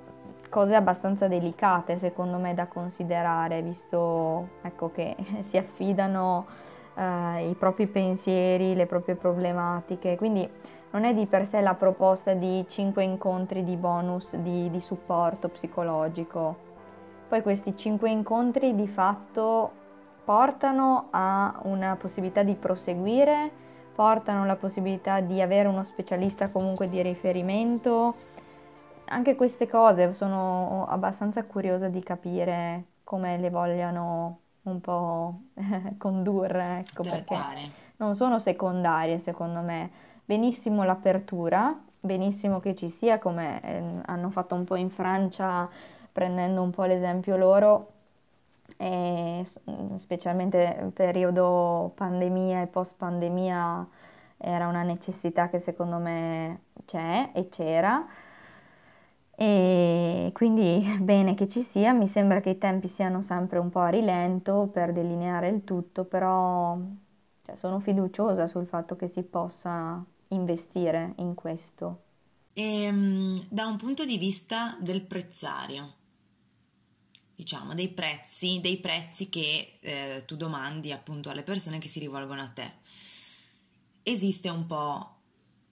cose 0.49 0.73
abbastanza 0.73 1.27
delicate 1.27 1.99
secondo 1.99 2.39
me 2.39 2.55
da 2.55 2.65
considerare 2.65 3.61
visto 3.61 4.47
ecco, 4.63 4.89
che 4.91 5.15
si 5.41 5.57
affidano 5.57 6.47
eh, 6.95 7.47
i 7.47 7.53
propri 7.53 7.85
pensieri, 7.85 8.73
le 8.73 8.87
proprie 8.87 9.13
problematiche 9.13 10.17
quindi 10.17 10.49
non 10.91 11.03
è 11.03 11.13
di 11.13 11.25
per 11.25 11.45
sé 11.45 11.61
la 11.61 11.75
proposta 11.75 12.33
di 12.33 12.65
5 12.67 13.03
incontri 13.03 13.63
di 13.63 13.75
bonus 13.75 14.35
di, 14.35 14.69
di 14.71 14.81
supporto 14.81 15.49
psicologico. 15.49 16.67
Poi 17.27 17.41
questi 17.41 17.75
5 17.75 18.09
incontri 18.09 18.73
di 18.73 18.87
fatto 18.87 19.71
portano 20.23 21.07
a 21.11 21.59
una 21.63 21.95
possibilità 21.95 22.41
di 22.41 22.55
proseguire, 22.55 23.51
portano 23.93 24.45
la 24.45 24.55
possibilità 24.55 25.19
di 25.19 25.41
avere 25.41 25.67
uno 25.67 25.83
specialista 25.83 26.49
comunque 26.49 26.89
di 26.89 27.01
riferimento. 27.01 28.15
Anche 29.09 29.35
queste 29.35 29.67
cose 29.67 30.11
sono 30.13 30.85
abbastanza 30.87 31.43
curiosa 31.43 31.87
di 31.87 32.01
capire 32.01 32.85
come 33.03 33.37
le 33.37 33.49
vogliano 33.49 34.39
un 34.63 34.81
po' 34.81 35.39
condurre, 35.97 36.85
ecco, 36.87 37.03
perché 37.03 37.37
non 37.97 38.15
sono 38.15 38.39
secondarie 38.39 39.17
secondo 39.17 39.61
me 39.61 39.89
benissimo 40.29 40.83
l'apertura, 40.83 41.75
benissimo 41.99 42.59
che 42.59 42.75
ci 42.75 42.87
sia 42.89 43.17
come 43.17 43.59
eh, 43.63 44.01
hanno 44.05 44.29
fatto 44.29 44.53
un 44.53 44.63
po' 44.63 44.75
in 44.75 44.91
Francia 44.91 45.67
prendendo 46.11 46.61
un 46.61 46.69
po' 46.69 46.83
l'esempio 46.83 47.35
loro, 47.35 47.93
e 48.77 49.43
specialmente 49.95 50.91
periodo 50.93 51.91
pandemia 51.95 52.61
e 52.61 52.67
post 52.67 52.93
pandemia 52.97 53.87
era 54.37 54.67
una 54.67 54.83
necessità 54.83 55.49
che 55.49 55.57
secondo 55.57 55.97
me 55.97 56.61
c'è 56.85 57.31
e 57.33 57.49
c'era. 57.49 58.05
E 59.35 60.29
quindi 60.33 60.85
bene 61.01 61.33
che 61.33 61.47
ci 61.47 61.61
sia, 61.61 61.91
mi 61.93 62.07
sembra 62.07 62.39
che 62.39 62.51
i 62.51 62.57
tempi 62.59 62.87
siano 62.87 63.21
sempre 63.23 63.57
un 63.57 63.69
po' 63.71 63.79
a 63.79 63.89
rilento 63.89 64.69
per 64.71 64.91
delineare 64.93 65.47
il 65.49 65.63
tutto, 65.63 66.03
però 66.05 66.77
cioè, 67.43 67.55
sono 67.55 67.79
fiduciosa 67.79 68.45
sul 68.45 68.67
fatto 68.67 68.95
che 68.95 69.07
si 69.07 69.23
possa 69.23 70.05
investire 70.29 71.13
in 71.17 71.33
questo? 71.33 72.03
E, 72.53 72.89
um, 72.89 73.45
da 73.49 73.65
un 73.65 73.77
punto 73.77 74.05
di 74.05 74.17
vista 74.17 74.77
del 74.79 75.01
prezzario, 75.01 75.93
diciamo, 77.35 77.73
dei 77.73 77.89
prezzi, 77.89 78.59
dei 78.61 78.77
prezzi 78.77 79.29
che 79.29 79.77
eh, 79.79 80.23
tu 80.25 80.35
domandi 80.35 80.91
appunto 80.91 81.29
alle 81.29 81.43
persone 81.43 81.79
che 81.79 81.87
si 81.87 81.99
rivolgono 81.99 82.41
a 82.41 82.49
te. 82.49 82.73
Esiste 84.03 84.49
un 84.49 84.65
po', 84.65 85.15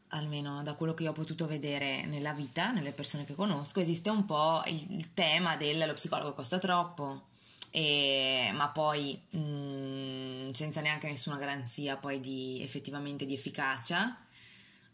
almeno 0.09 0.63
da 0.63 0.75
quello 0.75 0.93
che 0.93 1.03
io 1.03 1.09
ho 1.09 1.13
potuto 1.13 1.45
vedere 1.45 2.05
nella 2.05 2.31
vita, 2.31 2.71
nelle 2.71 2.93
persone 2.93 3.25
che 3.25 3.35
conosco, 3.35 3.81
esiste 3.81 4.09
un 4.09 4.25
po' 4.25 4.61
il, 4.67 4.85
il 4.91 5.13
tema 5.13 5.57
del 5.57 5.85
lo 5.85 5.93
psicologo 5.93 6.33
costa 6.33 6.57
troppo, 6.57 7.25
e, 7.69 8.49
ma 8.53 8.69
poi 8.69 9.19
mh, 9.31 9.39
mm, 9.39 10.51
senza 10.51 10.79
neanche 10.79 11.07
nessuna 11.07 11.37
garanzia 11.37 11.97
poi 11.97 12.19
di 12.19 12.61
effettivamente 12.61 13.25
di 13.25 13.33
efficacia 13.33 14.17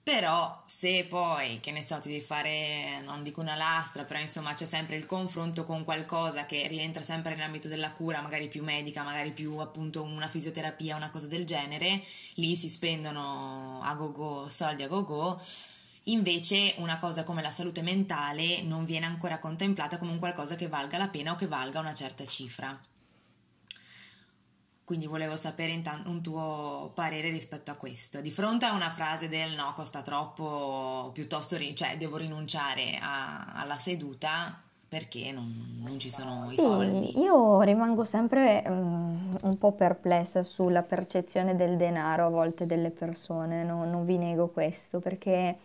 però 0.03 0.61
se 0.65 1.05
poi, 1.07 1.59
che 1.61 1.71
ne 1.71 1.81
so, 1.81 1.97
ti 1.99 2.09
devi 2.09 2.21
fare, 2.21 2.99
non 3.05 3.23
dico 3.23 3.39
una 3.39 3.55
lastra, 3.55 4.03
però 4.03 4.19
insomma 4.19 4.53
c'è 4.53 4.65
sempre 4.65 4.97
il 4.97 5.05
confronto 5.05 5.63
con 5.63 5.85
qualcosa 5.85 6.45
che 6.45 6.67
rientra 6.67 7.03
sempre 7.03 7.35
nell'ambito 7.35 7.69
della 7.69 7.91
cura, 7.91 8.21
magari 8.21 8.49
più 8.49 8.63
medica, 8.63 9.03
magari 9.03 9.31
più 9.31 9.57
appunto 9.59 10.03
una 10.03 10.27
fisioterapia, 10.27 10.97
una 10.97 11.09
cosa 11.09 11.27
del 11.27 11.45
genere, 11.45 12.03
lì 12.35 12.55
si 12.57 12.69
spendono 12.69 13.79
a 13.81 13.93
go-go, 13.95 14.49
soldi 14.49 14.83
a 14.83 14.87
go-go, 14.87 15.39
Invece 16.07 16.73
una 16.79 16.99
cosa 16.99 17.23
come 17.23 17.41
la 17.41 17.51
salute 17.51 17.81
mentale 17.81 18.61
non 18.61 18.83
viene 18.83 19.05
ancora 19.05 19.39
contemplata 19.39 19.97
come 19.97 20.11
un 20.11 20.19
qualcosa 20.19 20.55
che 20.55 20.67
valga 20.67 20.97
la 20.97 21.07
pena 21.07 21.31
o 21.31 21.35
che 21.35 21.47
valga 21.47 21.79
una 21.79 21.93
certa 21.93 22.25
cifra. 22.25 22.77
Quindi 24.85 25.07
volevo 25.07 25.37
sapere 25.37 25.71
intanto 25.71 26.09
un 26.09 26.21
tuo 26.21 26.91
parere 26.93 27.29
rispetto 27.29 27.71
a 27.71 27.75
questo. 27.75 28.19
Di 28.19 28.31
fronte 28.31 28.65
a 28.65 28.73
una 28.73 28.89
frase 28.89 29.29
del 29.29 29.53
no, 29.53 29.71
costa 29.73 30.01
troppo, 30.01 31.11
piuttosto 31.13 31.57
cioè, 31.73 31.97
devo 31.97 32.17
rinunciare 32.17 32.99
a, 33.01 33.53
alla 33.53 33.77
seduta 33.77 34.61
perché 34.93 35.31
non, 35.31 35.79
non 35.81 35.97
ci 35.97 36.11
sono 36.11 36.45
sì, 36.45 36.53
i 36.53 36.57
soldi. 36.57 37.19
Io 37.19 37.61
rimango 37.61 38.03
sempre 38.03 38.61
um, 38.67 39.27
un 39.41 39.57
po' 39.57 39.71
perplessa 39.71 40.43
sulla 40.43 40.83
percezione 40.83 41.55
del 41.55 41.77
denaro 41.77 42.27
a 42.27 42.29
volte 42.29 42.67
delle 42.67 42.91
persone, 42.91 43.63
no, 43.63 43.85
non 43.85 44.05
vi 44.05 44.17
nego 44.19 44.49
questo, 44.49 44.99
perché 44.99 45.57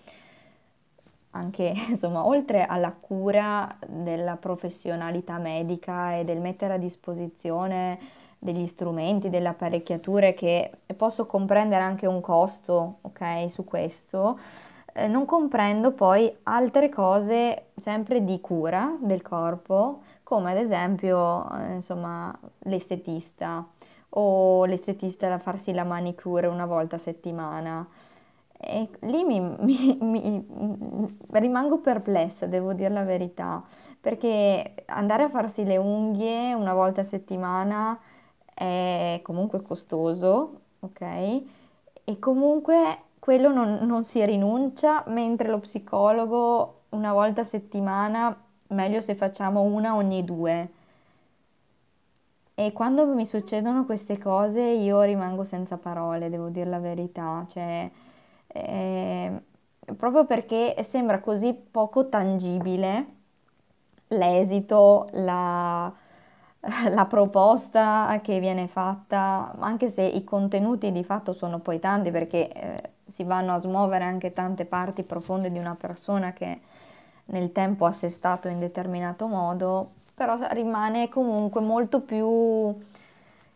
anche 1.33 1.75
insomma, 1.91 2.25
oltre 2.25 2.65
alla 2.65 2.93
cura 2.93 3.77
della 3.87 4.37
professionalità 4.37 5.37
medica 5.39 6.17
e 6.17 6.25
del 6.25 6.41
mettere 6.41 6.75
a 6.75 6.79
disposizione 6.79 7.99
degli 8.39 8.67
strumenti, 8.67 9.31
delle 9.31 9.49
apparecchiature 9.49 10.35
che 10.35 10.71
posso 10.97 11.27
comprendere 11.27 11.83
anche 11.83 12.07
un 12.07 12.21
costo, 12.21 12.99
ok, 13.03 13.51
su 13.51 13.65
questo, 13.65 14.39
eh, 14.93 15.07
non 15.09 15.25
comprendo 15.25 15.93
poi 15.93 16.35
altre 16.45 16.89
cose 16.89 17.67
sempre 17.77 18.25
di 18.25 18.41
cura 18.41 18.97
del 19.01 19.23
corpo, 19.23 20.03
come 20.23 20.53
ad 20.53 20.59
esempio, 20.59 21.49
eh, 21.53 21.75
insomma, 21.75 22.37
l'estetista 22.61 23.67
o 24.11 24.65
l'estetista 24.65 25.29
da 25.29 25.39
farsi 25.39 25.73
la 25.73 25.85
manicure 25.85 26.47
una 26.47 26.67
volta 26.67 26.97
a 26.97 26.99
settimana. 26.99 27.87
E 28.61 28.89
lì 29.01 29.23
mi, 29.25 29.41
mi, 29.61 29.97
mi, 30.01 31.19
rimango 31.33 31.79
perplessa, 31.79 32.47
devo 32.47 32.73
dire 32.73 32.91
la 32.91 33.05
verità, 33.05 33.63
perché 34.01 34.85
andare 34.87 35.25
a 35.25 35.29
farsi 35.29 35.65
le 35.65 35.77
unghie 35.77 36.55
una 36.55 36.75
volta 36.75 37.03
a 37.03 37.05
settimana 37.05 37.99
è 38.59 39.21
comunque 39.23 39.63
costoso, 39.63 40.61
ok? 40.81 41.01
E 42.05 42.19
comunque 42.19 42.99
quello 43.21 43.53
non, 43.53 43.79
non 43.83 44.05
si 44.05 44.25
rinuncia, 44.25 45.05
mentre 45.09 45.49
lo 45.49 45.61
psicologo 45.61 46.83
una 46.91 47.13
volta 47.13 47.43
a 47.43 47.45
settimana, 47.45 48.37
meglio 48.69 49.01
se 49.01 49.15
facciamo 49.15 49.63
una 49.63 49.95
ogni 49.95 50.25
due. 50.25 50.71
E 52.55 52.73
quando 52.73 53.07
mi 53.07 53.25
succedono 53.25 53.85
queste 53.85 54.19
cose 54.19 54.61
io 54.61 55.03
rimango 55.03 55.45
senza 55.45 55.77
parole, 55.77 56.29
devo 56.29 56.49
dire 56.49 56.69
la 56.69 56.81
verità, 56.81 57.47
cioè, 57.49 57.89
eh, 58.49 59.43
proprio 59.97 60.25
perché 60.25 60.75
sembra 60.83 61.21
così 61.21 61.55
poco 61.55 62.09
tangibile 62.09 63.07
l'esito, 64.09 65.09
la, 65.13 65.93
la 66.91 67.05
proposta 67.07 68.19
che 68.23 68.41
viene 68.41 68.69
fatta, 68.69 69.55
anche 69.59 69.89
se 69.89 70.03
i 70.03 70.25
contenuti 70.25 70.93
di 70.93 71.05
fatto 71.05 71.33
sono 71.33 71.59
poi 71.59 71.81
tanti 71.81 72.11
perché 72.11 72.51
eh, 72.51 72.77
si 73.07 73.25
vanno 73.25 73.55
a 73.55 73.59
smuovere 73.59 74.05
anche 74.05 74.33
tante 74.33 74.65
parti 74.65 75.03
profonde 75.03 75.51
di 75.51 75.59
una 75.59 75.77
persona 75.79 76.33
che 76.33 76.61
nel 77.27 77.53
tempo 77.53 77.85
ha 77.85 77.91
assestato 77.91 78.49
in 78.49 78.59
determinato 78.59 79.27
modo, 79.27 79.91
però 80.15 80.37
rimane 80.51 81.09
comunque 81.09 81.61
molto 81.61 82.01
più 82.01 82.75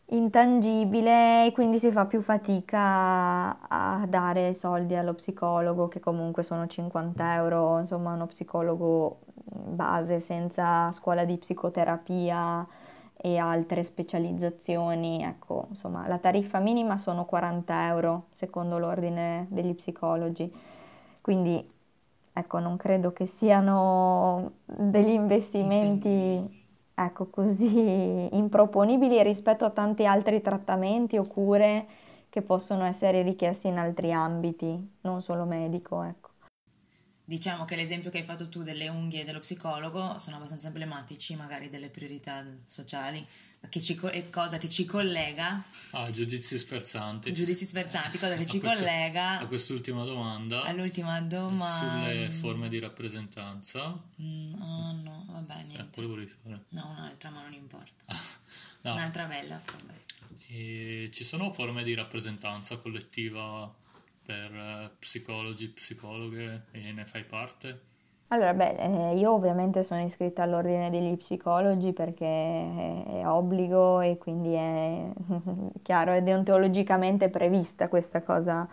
intangibile 0.06 1.46
e 1.46 1.52
quindi 1.52 1.78
si 1.78 1.90
fa 1.90 2.04
più 2.04 2.20
fatica 2.20 3.56
a 3.66 4.04
dare 4.06 4.52
soldi 4.52 4.94
allo 4.94 5.14
psicologo 5.14 5.88
che 5.88 6.00
comunque 6.00 6.42
sono 6.42 6.66
50 6.66 7.34
euro, 7.34 7.78
insomma 7.78 8.12
uno 8.12 8.26
psicologo 8.26 9.20
base 9.34 10.20
senza 10.20 10.92
scuola 10.92 11.24
di 11.24 11.38
psicoterapia 11.38 12.66
e 13.22 13.38
altre 13.38 13.84
specializzazioni, 13.84 15.22
ecco, 15.22 15.66
insomma, 15.70 16.06
la 16.08 16.18
tariffa 16.18 16.58
minima 16.58 16.96
sono 16.96 17.24
40 17.24 17.86
euro 17.86 18.24
secondo 18.32 18.78
l'ordine 18.78 19.46
degli 19.50 19.74
psicologi, 19.74 20.52
quindi 21.20 21.64
ecco, 22.32 22.58
non 22.58 22.76
credo 22.76 23.12
che 23.12 23.26
siano 23.26 24.52
degli 24.64 25.10
investimenti 25.10 26.60
ecco, 26.94 27.26
così 27.26 28.34
improponibili 28.36 29.22
rispetto 29.22 29.64
a 29.64 29.70
tanti 29.70 30.06
altri 30.06 30.40
trattamenti 30.40 31.16
o 31.16 31.24
cure 31.24 31.86
che 32.28 32.42
possono 32.42 32.84
essere 32.84 33.22
richiesti 33.22 33.68
in 33.68 33.78
altri 33.78 34.12
ambiti, 34.12 34.96
non 35.02 35.22
solo 35.22 35.44
medico, 35.44 36.02
ecco. 36.02 36.31
Diciamo 37.24 37.64
che 37.64 37.76
l'esempio 37.76 38.10
che 38.10 38.18
hai 38.18 38.24
fatto 38.24 38.48
tu 38.48 38.62
delle 38.62 38.88
unghie 38.88 39.24
dello 39.24 39.38
psicologo 39.40 40.18
sono 40.18 40.36
abbastanza 40.36 40.66
emblematici, 40.66 41.36
magari 41.36 41.70
delle 41.70 41.88
priorità 41.88 42.44
sociali, 42.66 43.24
che 43.68 43.80
ci, 43.80 43.94
cosa 44.30 44.58
che 44.58 44.68
ci 44.68 44.84
collega. 44.84 45.62
Ah, 45.90 46.10
giudizi 46.10 46.58
sferzanti. 46.58 47.32
Giudizi 47.32 47.64
sferzanti, 47.64 48.18
cosa 48.18 48.36
che 48.36 48.44
ci 48.46 48.58
questo, 48.58 48.78
collega. 48.78 49.38
A 49.38 49.46
quest'ultima 49.46 50.04
domanda. 50.04 50.62
All'ultima 50.62 51.20
domanda. 51.20 52.10
Sulle 52.10 52.30
forme 52.30 52.68
di 52.68 52.80
rappresentanza. 52.80 53.96
Mm, 54.20 54.54
oh 54.60 54.92
no, 54.92 55.26
vabbè, 55.28 55.58
eh, 55.60 55.62
niente. 55.62 55.82
Eh, 55.82 55.90
quale 55.90 56.08
volevi 56.08 56.32
fare? 56.42 56.64
No, 56.70 56.88
un'altra, 56.90 57.30
ma 57.30 57.42
non 57.42 57.52
importa. 57.52 58.04
no. 58.82 58.92
Un'altra 58.94 59.26
bella 59.26 59.60
forma. 59.64 59.92
E 60.48 61.08
ci 61.12 61.24
sono 61.24 61.52
forme 61.52 61.84
di 61.84 61.94
rappresentanza 61.94 62.76
collettiva 62.76 63.72
per 64.24 64.54
eh, 64.54 64.90
psicologi, 64.98 65.68
psicologhe 65.68 66.64
e 66.70 66.92
ne 66.92 67.04
fai 67.04 67.24
parte? 67.24 67.90
Allora, 68.32 68.54
beh, 68.54 68.76
eh, 68.78 69.16
io 69.18 69.32
ovviamente 69.32 69.82
sono 69.82 70.02
iscritta 70.02 70.42
all'ordine 70.42 70.88
degli 70.88 71.14
psicologi 71.18 71.92
perché 71.92 72.24
è 72.24 73.22
obbligo 73.26 74.00
e 74.00 74.16
quindi 74.16 74.54
è 74.54 75.04
chiaro, 75.82 76.12
è 76.12 76.22
deontologicamente 76.22 77.28
prevista 77.28 77.88
questa 77.88 78.22
cosa. 78.22 78.66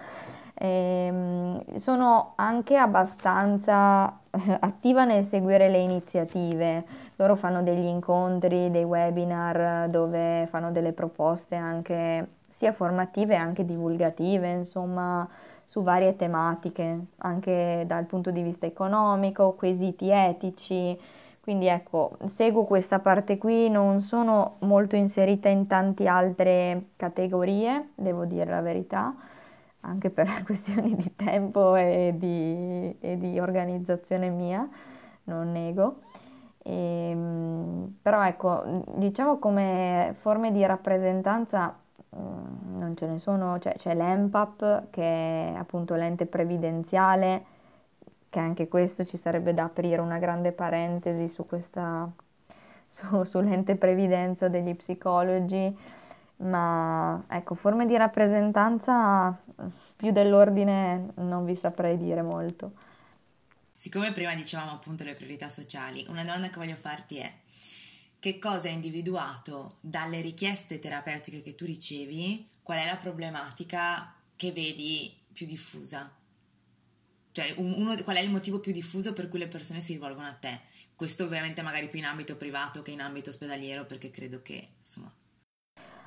Ehm, 0.61 1.61
sono 1.77 2.33
anche 2.35 2.77
abbastanza 2.77 4.19
attiva 4.61 5.03
nel 5.03 5.25
seguire 5.25 5.69
le 5.69 5.79
iniziative. 5.79 6.85
Loro 7.17 7.35
fanno 7.35 7.61
degli 7.61 7.85
incontri, 7.85 8.69
dei 8.69 8.85
webinar 8.85 9.89
dove 9.89 10.47
fanno 10.49 10.71
delle 10.71 10.93
proposte 10.93 11.55
anche 11.55 12.38
sia 12.49 12.73
formative 12.73 13.35
che 13.35 13.39
anche 13.39 13.65
divulgative, 13.65 14.51
insomma, 14.51 15.27
su 15.65 15.83
varie 15.83 16.15
tematiche, 16.15 16.99
anche 17.17 17.83
dal 17.85 18.05
punto 18.05 18.31
di 18.31 18.41
vista 18.41 18.65
economico, 18.65 19.53
quesiti 19.53 20.09
etici. 20.09 20.99
Quindi 21.39 21.67
ecco, 21.67 22.11
seguo 22.25 22.63
questa 22.63 22.99
parte 22.99 23.37
qui, 23.37 23.69
non 23.69 24.01
sono 24.01 24.55
molto 24.61 24.95
inserita 24.95 25.47
in 25.49 25.67
tante 25.67 26.07
altre 26.07 26.89
categorie, 26.95 27.89
devo 27.95 28.25
dire 28.25 28.49
la 28.49 28.61
verità, 28.61 29.15
anche 29.81 30.09
per 30.09 30.27
questioni 30.43 30.95
di 30.95 31.15
tempo 31.15 31.75
e 31.75 32.13
di, 32.15 32.95
e 32.99 33.17
di 33.17 33.39
organizzazione 33.39 34.29
mia, 34.29 34.67
non 35.25 35.51
nego. 35.51 35.99
E, 36.63 37.09
ehm, 37.11 37.97
però 38.01 38.25
ecco, 38.25 38.83
diciamo 38.95 39.39
come 39.39 40.15
forme 40.19 40.51
di 40.51 40.65
rappresentanza 40.65 41.75
non 42.11 42.93
ce 42.95 43.05
ne 43.05 43.19
sono, 43.19 43.59
cioè, 43.59 43.75
c'è 43.75 43.93
l'EMPAP 43.93 44.89
che 44.89 45.03
è 45.03 45.53
appunto 45.55 45.95
l'ente 45.95 46.25
previdenziale, 46.25 47.57
che 48.29 48.39
anche 48.39 48.67
questo 48.67 49.05
ci 49.05 49.17
sarebbe 49.17 49.53
da 49.53 49.63
aprire 49.63 50.01
una 50.01 50.19
grande 50.19 50.51
parentesi 50.51 51.27
su 51.27 51.45
questa, 51.45 52.09
su, 52.87 53.23
sull'ente 53.23 53.75
previdenza 53.75 54.47
degli 54.47 54.75
psicologi, 54.75 55.77
ma 56.37 57.23
ecco, 57.27 57.55
forme 57.55 57.85
di 57.85 57.97
rappresentanza 57.97 59.37
più 59.95 60.11
dell'ordine 60.11 61.11
non 61.15 61.43
vi 61.45 61.55
saprei 61.55 61.97
dire 61.97 62.21
molto. 62.21 62.71
Siccome 63.75 64.11
prima 64.11 64.35
dicevamo 64.35 64.71
appunto 64.71 65.03
le 65.03 65.13
priorità 65.13 65.47
sociali, 65.47 66.05
una 66.09 66.23
domanda 66.23 66.49
che 66.49 66.59
voglio 66.59 66.75
farti 66.75 67.17
è 67.17 67.31
che 68.19 68.37
cosa 68.37 68.67
hai 68.67 68.73
individuato 68.73 69.77
dalle 69.79 70.21
richieste 70.21 70.79
terapeutiche 70.79 71.41
che 71.41 71.55
tu 71.55 71.65
ricevi, 71.65 72.47
qual 72.61 72.79
è 72.79 72.85
la 72.85 72.97
problematica 72.97 74.13
che 74.35 74.51
vedi 74.51 75.15
più 75.31 75.45
diffusa? 75.45 76.11
Cioè, 77.31 77.53
uno, 77.57 77.95
qual 78.03 78.17
è 78.17 78.19
il 78.19 78.29
motivo 78.29 78.59
più 78.59 78.73
diffuso 78.73 79.13
per 79.13 79.29
cui 79.29 79.39
le 79.39 79.47
persone 79.47 79.79
si 79.79 79.93
rivolgono 79.93 80.27
a 80.27 80.33
te? 80.33 80.59
Questo 80.95 81.23
ovviamente 81.23 81.61
magari 81.61 81.87
più 81.87 81.99
in 81.99 82.05
ambito 82.05 82.35
privato 82.35 82.81
che 82.81 82.91
in 82.91 82.99
ambito 82.99 83.29
ospedaliero, 83.29 83.85
perché 83.85 84.09
credo 84.09 84.41
che, 84.41 84.67
insomma... 84.79 85.11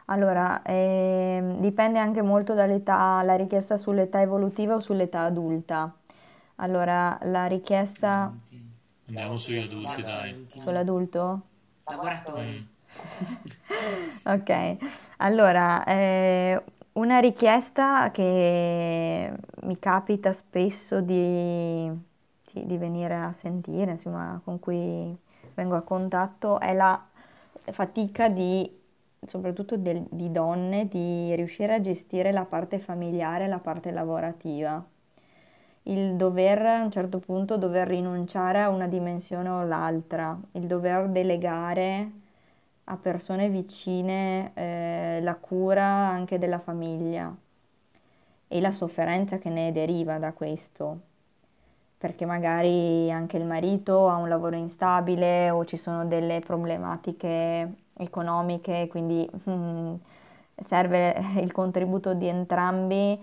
Allora, 0.06 0.60
eh, 0.62 1.56
dipende 1.60 1.98
anche 1.98 2.20
molto 2.20 2.52
dall'età, 2.52 3.22
la 3.22 3.36
richiesta 3.36 3.78
sull'età 3.78 4.20
evolutiva 4.20 4.74
o 4.74 4.80
sull'età 4.80 5.22
adulta. 5.22 5.96
Allora, 6.56 7.18
la 7.22 7.46
richiesta... 7.46 8.36
Andiamo 9.06 9.38
sugli 9.38 9.58
adulti, 9.58 10.02
dai. 10.02 10.46
Sull'adulto? 10.48 11.46
Lavoratori. 11.92 12.68
ok, 14.24 14.76
allora, 15.18 15.84
eh, 15.84 16.62
una 16.92 17.18
richiesta 17.18 18.10
che 18.10 19.32
mi 19.62 19.78
capita 19.78 20.32
spesso 20.32 21.00
di, 21.00 21.90
sì, 22.46 22.64
di 22.66 22.76
venire 22.76 23.14
a 23.14 23.32
sentire, 23.32 23.92
insomma, 23.92 24.40
con 24.42 24.58
cui 24.58 25.16
vengo 25.54 25.76
a 25.76 25.82
contatto, 25.82 26.60
è 26.60 26.72
la 26.74 27.00
fatica 27.70 28.28
di, 28.28 28.70
soprattutto 29.26 29.76
del, 29.76 30.04
di 30.10 30.30
donne, 30.32 30.88
di 30.88 31.34
riuscire 31.34 31.74
a 31.74 31.80
gestire 31.80 32.32
la 32.32 32.44
parte 32.44 32.78
familiare 32.78 33.44
e 33.44 33.48
la 33.48 33.58
parte 33.58 33.90
lavorativa. 33.90 34.84
Il 35.84 36.14
dover 36.16 36.64
a 36.66 36.82
un 36.82 36.90
certo 36.90 37.18
punto 37.18 37.56
dover 37.56 37.88
rinunciare 37.88 38.60
a 38.62 38.68
una 38.68 38.86
dimensione 38.86 39.48
o 39.48 39.64
l'altra, 39.64 40.38
il 40.52 40.66
dover 40.66 41.08
delegare 41.08 42.10
a 42.84 42.96
persone 42.96 43.48
vicine 43.48 44.52
eh, 44.54 45.20
la 45.22 45.34
cura 45.36 45.84
anche 45.84 46.38
della 46.38 46.58
famiglia 46.58 47.34
e 48.48 48.60
la 48.60 48.70
sofferenza 48.70 49.38
che 49.38 49.48
ne 49.48 49.72
deriva 49.72 50.18
da 50.18 50.32
questo, 50.32 51.00
perché 51.98 52.26
magari 52.26 53.10
anche 53.10 53.36
il 53.36 53.46
marito 53.46 54.08
ha 54.08 54.16
un 54.16 54.28
lavoro 54.28 54.56
instabile 54.56 55.50
o 55.50 55.64
ci 55.64 55.76
sono 55.76 56.04
delle 56.06 56.40
problematiche 56.40 57.72
economiche, 57.94 58.88
quindi 58.90 59.28
mm, 59.48 59.94
serve 60.56 61.16
il 61.40 61.50
contributo 61.52 62.14
di 62.14 62.26
entrambi, 62.28 63.18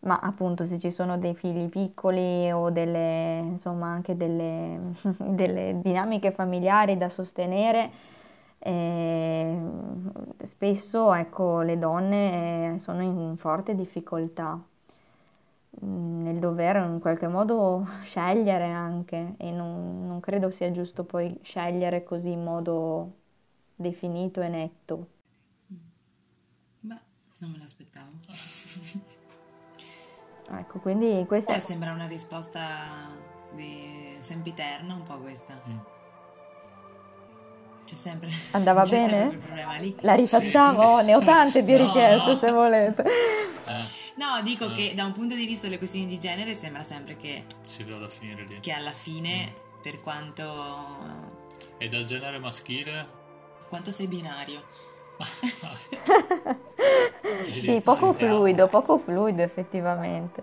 ma 0.00 0.18
appunto 0.20 0.64
se 0.64 0.78
ci 0.78 0.90
sono 0.90 1.18
dei 1.18 1.34
figli 1.34 1.68
piccoli 1.68 2.50
o 2.52 2.70
delle, 2.70 3.38
insomma, 3.38 3.88
anche 3.88 4.16
delle, 4.16 4.78
delle 5.18 5.80
dinamiche 5.82 6.30
familiari 6.32 6.96
da 6.96 7.08
sostenere, 7.08 7.90
e 8.60 9.56
spesso 10.42 11.12
ecco, 11.14 11.60
le 11.60 11.78
donne 11.78 12.74
eh, 12.74 12.78
sono 12.80 13.02
in 13.02 13.36
forte 13.36 13.74
difficoltà 13.74 14.60
mm, 15.84 16.22
nel 16.22 16.38
dover 16.38 16.76
in 16.76 16.98
qualche 17.00 17.28
modo 17.28 17.86
scegliere 18.02 18.64
anche 18.70 19.34
e 19.36 19.50
non, 19.50 20.06
non 20.06 20.20
credo 20.20 20.50
sia 20.50 20.70
giusto 20.70 21.04
poi 21.04 21.38
scegliere 21.42 22.04
così 22.04 22.30
in 22.30 22.42
modo 22.42 23.12
definito 23.76 24.40
e 24.40 24.48
netto. 24.48 25.06
Beh, 26.80 27.00
non 27.40 27.50
me 27.50 27.58
l'aspettavo. 27.58 28.10
ecco, 30.56 30.78
quindi 30.78 31.24
questa... 31.26 31.52
Cioè, 31.52 31.60
sembra 31.60 31.92
una 31.92 32.06
risposta 32.06 32.62
di 33.52 34.16
sempiterna 34.20 34.94
un 34.94 35.02
po' 35.02 35.18
questa. 35.18 35.60
Mm. 35.68 35.78
C'è 37.84 37.94
sempre. 37.94 38.30
Andava 38.52 38.82
c'è 38.82 39.06
bene? 39.06 39.30
Sempre 39.30 39.94
La 40.00 40.14
rifacciamo? 40.14 40.98
Sì. 40.98 41.04
Ne 41.06 41.14
ho 41.14 41.20
tante 41.20 41.62
di 41.62 41.72
no, 41.72 41.78
richieste 41.86 42.30
no. 42.32 42.36
se 42.36 42.50
volete. 42.50 43.02
Eh. 43.02 43.96
No, 44.16 44.42
dico 44.42 44.70
eh. 44.70 44.74
che 44.74 44.94
da 44.94 45.04
un 45.04 45.12
punto 45.12 45.34
di 45.34 45.46
vista 45.46 45.66
delle 45.66 45.78
questioni 45.78 46.06
di 46.06 46.18
genere 46.18 46.54
sembra 46.54 46.82
sempre 46.82 47.16
che. 47.16 47.44
Si 47.64 47.84
vada 47.84 48.06
a 48.06 48.08
finire 48.08 48.44
lì. 48.44 48.60
Che 48.60 48.72
alla 48.72 48.92
fine, 48.92 49.52
mm. 49.52 49.82
per 49.82 50.00
quanto. 50.00 50.44
E 51.78 51.88
dal 51.88 52.04
genere 52.04 52.38
maschile? 52.38 53.16
Quanto 53.68 53.90
sei 53.90 54.06
binario? 54.06 54.64
sì, 57.60 57.80
poco 57.82 58.12
fluido, 58.12 58.68
poco 58.68 58.98
fluido 58.98 59.42
effettivamente. 59.42 60.42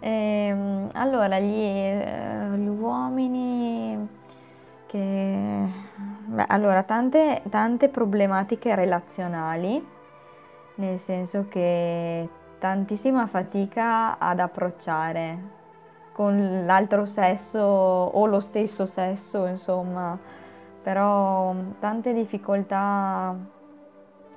Ehm, 0.00 0.90
allora, 0.92 1.38
gli, 1.38 1.60
eh, 1.60 2.48
gli 2.56 2.68
uomini 2.68 4.08
che... 4.86 5.82
Beh, 6.26 6.44
allora, 6.48 6.82
tante, 6.82 7.42
tante 7.50 7.88
problematiche 7.88 8.74
relazionali, 8.74 9.84
nel 10.76 10.98
senso 10.98 11.46
che 11.48 12.28
tantissima 12.58 13.26
fatica 13.26 14.18
ad 14.18 14.40
approcciare 14.40 15.52
con 16.12 16.62
l'altro 16.64 17.06
sesso 17.06 17.60
o 17.60 18.26
lo 18.26 18.40
stesso 18.40 18.86
sesso, 18.86 19.46
insomma, 19.46 20.18
però 20.82 21.54
tante 21.80 22.12
difficoltà 22.14 23.36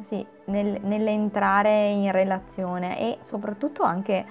sì, 0.02 0.26
nel, 0.46 0.80
nell'entrare 0.84 1.90
in 1.90 2.12
relazione 2.12 3.00
e 3.00 3.18
soprattutto 3.22 3.84
anche 3.84 4.26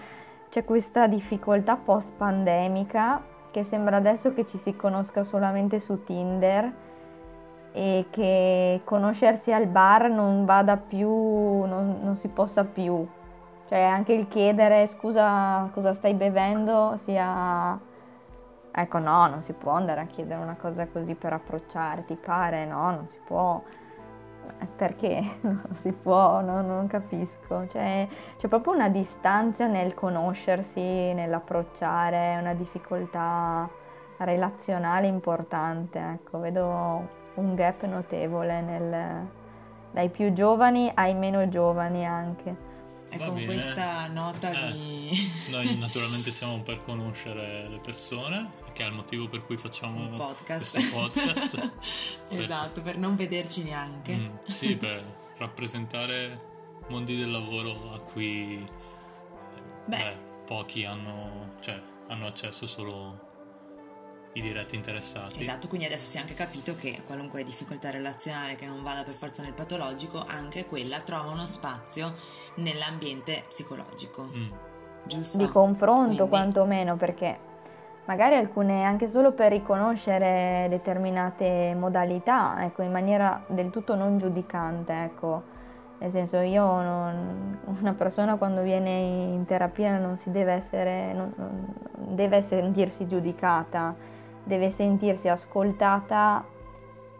c'è 0.48 0.64
questa 0.64 1.06
difficoltà 1.06 1.76
post 1.76 2.12
pandemica 2.16 3.22
che 3.50 3.62
sembra 3.62 3.96
adesso 3.96 4.32
che 4.32 4.46
ci 4.46 4.58
si 4.58 4.76
conosca 4.76 5.22
solamente 5.24 5.78
su 5.80 6.04
Tinder 6.04 6.72
e 7.72 8.06
che 8.10 8.80
conoscersi 8.84 9.52
al 9.52 9.66
bar 9.66 10.08
non 10.08 10.44
vada 10.44 10.76
più, 10.76 11.08
non, 11.08 11.98
non 12.02 12.16
si 12.16 12.28
possa 12.28 12.64
più. 12.64 13.06
Cioè 13.68 13.82
anche 13.82 14.12
il 14.12 14.28
chiedere 14.28 14.86
scusa 14.86 15.68
cosa 15.72 15.92
stai 15.92 16.14
bevendo 16.14 16.96
sia... 16.96 17.78
Ecco 18.78 18.98
no, 18.98 19.26
non 19.26 19.42
si 19.42 19.52
può 19.54 19.72
andare 19.72 20.00
a 20.00 20.06
chiedere 20.06 20.40
una 20.40 20.56
cosa 20.58 20.86
così 20.86 21.14
per 21.14 21.32
approcciarti, 21.32 22.16
pare, 22.16 22.66
no, 22.66 22.90
non 22.90 23.08
si 23.08 23.18
può 23.26 23.62
perché 24.76 25.22
non 25.42 25.68
si 25.72 25.92
può, 25.92 26.40
no? 26.40 26.60
non 26.62 26.86
capisco. 26.86 27.66
Cioè, 27.66 28.06
c'è 28.36 28.48
proprio 28.48 28.74
una 28.74 28.88
distanza 28.88 29.66
nel 29.66 29.94
conoscersi, 29.94 30.80
nell'approcciare, 30.80 32.36
una 32.40 32.54
difficoltà 32.54 33.68
relazionale 34.18 35.06
importante. 35.06 35.98
Ecco, 35.98 36.38
vedo 36.38 37.24
un 37.34 37.54
gap 37.54 37.84
notevole 37.84 38.60
nel, 38.60 39.26
dai 39.90 40.08
più 40.08 40.32
giovani 40.32 40.90
ai 40.94 41.14
meno 41.14 41.48
giovani 41.48 42.06
anche. 42.06 42.65
E 43.16 43.26
con 43.26 43.44
questa 43.44 44.06
nota 44.08 44.68
eh, 44.68 44.72
di... 44.72 45.32
Noi 45.50 45.76
naturalmente 45.78 46.30
siamo 46.30 46.60
per 46.60 46.78
conoscere 46.78 47.68
le 47.68 47.78
persone 47.78 48.64
che 48.72 48.84
è 48.84 48.86
il 48.86 48.92
motivo 48.92 49.26
per 49.26 49.44
cui 49.44 49.56
facciamo 49.56 50.00
un 50.00 50.14
podcast. 50.14 50.72
questo 50.72 50.98
podcast. 50.98 51.72
esatto, 52.28 52.82
per 52.82 52.98
non 52.98 53.16
vederci 53.16 53.62
neanche. 53.62 54.14
Mm, 54.14 54.36
sì, 54.48 54.76
per 54.76 55.02
rappresentare 55.38 56.38
mondi 56.88 57.16
del 57.16 57.30
lavoro 57.30 57.94
a 57.94 58.00
cui 58.00 58.62
beh. 59.86 59.96
Beh, 59.96 60.16
pochi 60.44 60.84
hanno, 60.84 61.54
cioè, 61.60 61.80
hanno 62.08 62.26
accesso 62.26 62.66
solo 62.66 63.25
i 64.36 64.42
diretti 64.42 64.76
interessati. 64.76 65.40
Esatto, 65.40 65.66
quindi 65.66 65.86
adesso 65.86 66.04
si 66.04 66.18
è 66.18 66.20
anche 66.20 66.34
capito 66.34 66.74
che 66.74 67.02
qualunque 67.06 67.42
difficoltà 67.42 67.90
relazionale 67.90 68.54
che 68.54 68.66
non 68.66 68.82
vada 68.82 69.02
per 69.02 69.14
forza 69.14 69.42
nel 69.42 69.54
patologico, 69.54 70.22
anche 70.26 70.66
quella 70.66 71.00
trova 71.00 71.30
uno 71.30 71.46
spazio 71.46 72.14
nell'ambiente 72.56 73.44
psicologico. 73.48 74.30
Mm. 74.34 74.50
Giusto? 75.06 75.38
Di 75.38 75.48
confronto 75.48 76.26
quindi... 76.26 76.28
quantomeno 76.28 76.96
perché 76.96 77.38
magari 78.04 78.36
alcune 78.36 78.84
anche 78.84 79.06
solo 79.06 79.32
per 79.32 79.52
riconoscere 79.52 80.66
determinate 80.68 81.74
modalità, 81.74 82.62
ecco, 82.62 82.82
in 82.82 82.90
maniera 82.90 83.42
del 83.46 83.70
tutto 83.70 83.94
non 83.94 84.18
giudicante, 84.18 85.04
ecco. 85.04 85.54
Nel 85.98 86.10
senso, 86.10 86.40
io 86.40 86.62
non, 86.62 87.58
una 87.64 87.94
persona 87.94 88.36
quando 88.36 88.60
viene 88.60 88.90
in 89.00 89.46
terapia 89.46 89.96
non 89.96 90.18
si 90.18 90.30
deve 90.30 90.52
essere, 90.52 91.14
non, 91.14 91.32
non 91.36 91.74
deve 92.14 92.42
sentirsi 92.42 93.06
giudicata, 93.08 93.94
deve 94.46 94.70
sentirsi 94.70 95.28
ascoltata 95.28 96.44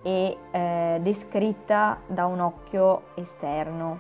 e 0.03 0.37
eh, 0.53 0.99
descritta 1.03 1.99
da 2.07 2.27
un 2.27 2.39
occhio 2.39 3.03
esterno. 3.14 3.99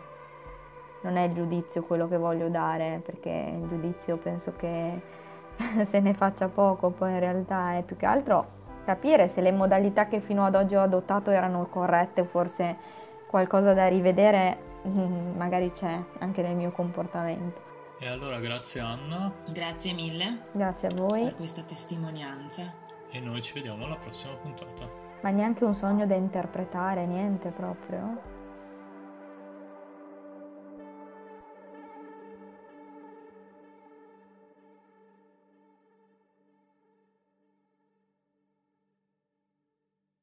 Non 1.02 1.16
è 1.16 1.24
il 1.24 1.34
giudizio 1.34 1.82
quello 1.82 2.06
che 2.06 2.16
voglio 2.16 2.48
dare, 2.48 3.02
perché 3.04 3.58
il 3.60 3.66
giudizio 3.68 4.16
penso 4.16 4.54
che 4.56 5.02
se 5.82 5.98
ne 5.98 6.14
faccia 6.14 6.46
poco, 6.48 6.90
poi 6.90 7.12
in 7.12 7.18
realtà 7.18 7.76
è 7.76 7.82
più 7.82 7.96
che 7.96 8.06
altro 8.06 8.54
capire 8.84 9.26
se 9.26 9.40
le 9.40 9.50
modalità 9.50 10.06
che 10.06 10.20
fino 10.20 10.44
ad 10.44 10.54
oggi 10.54 10.76
ho 10.76 10.82
adottato 10.82 11.32
erano 11.32 11.66
corrette, 11.66 12.24
forse 12.24 12.76
qualcosa 13.26 13.74
da 13.74 13.88
rivedere 13.88 14.58
magari 15.36 15.72
c'è 15.72 16.00
anche 16.20 16.42
nel 16.42 16.54
mio 16.54 16.70
comportamento. 16.70 17.64
E 17.98 18.06
allora 18.06 18.38
grazie 18.38 18.80
Anna. 18.80 19.32
Grazie 19.50 19.94
mille. 19.94 20.42
Grazie 20.52 20.88
a 20.88 20.94
voi. 20.94 21.24
Per 21.24 21.34
questa 21.34 21.62
testimonianza. 21.62 22.84
E 23.10 23.20
noi 23.20 23.40
ci 23.40 23.52
vediamo 23.54 23.84
alla 23.84 23.96
prossima 23.96 24.34
puntata. 24.34 24.88
Ma 25.22 25.30
neanche 25.30 25.64
un 25.64 25.74
sogno 25.74 26.06
da 26.06 26.14
interpretare, 26.14 27.06
niente 27.06 27.50
proprio. 27.50 28.35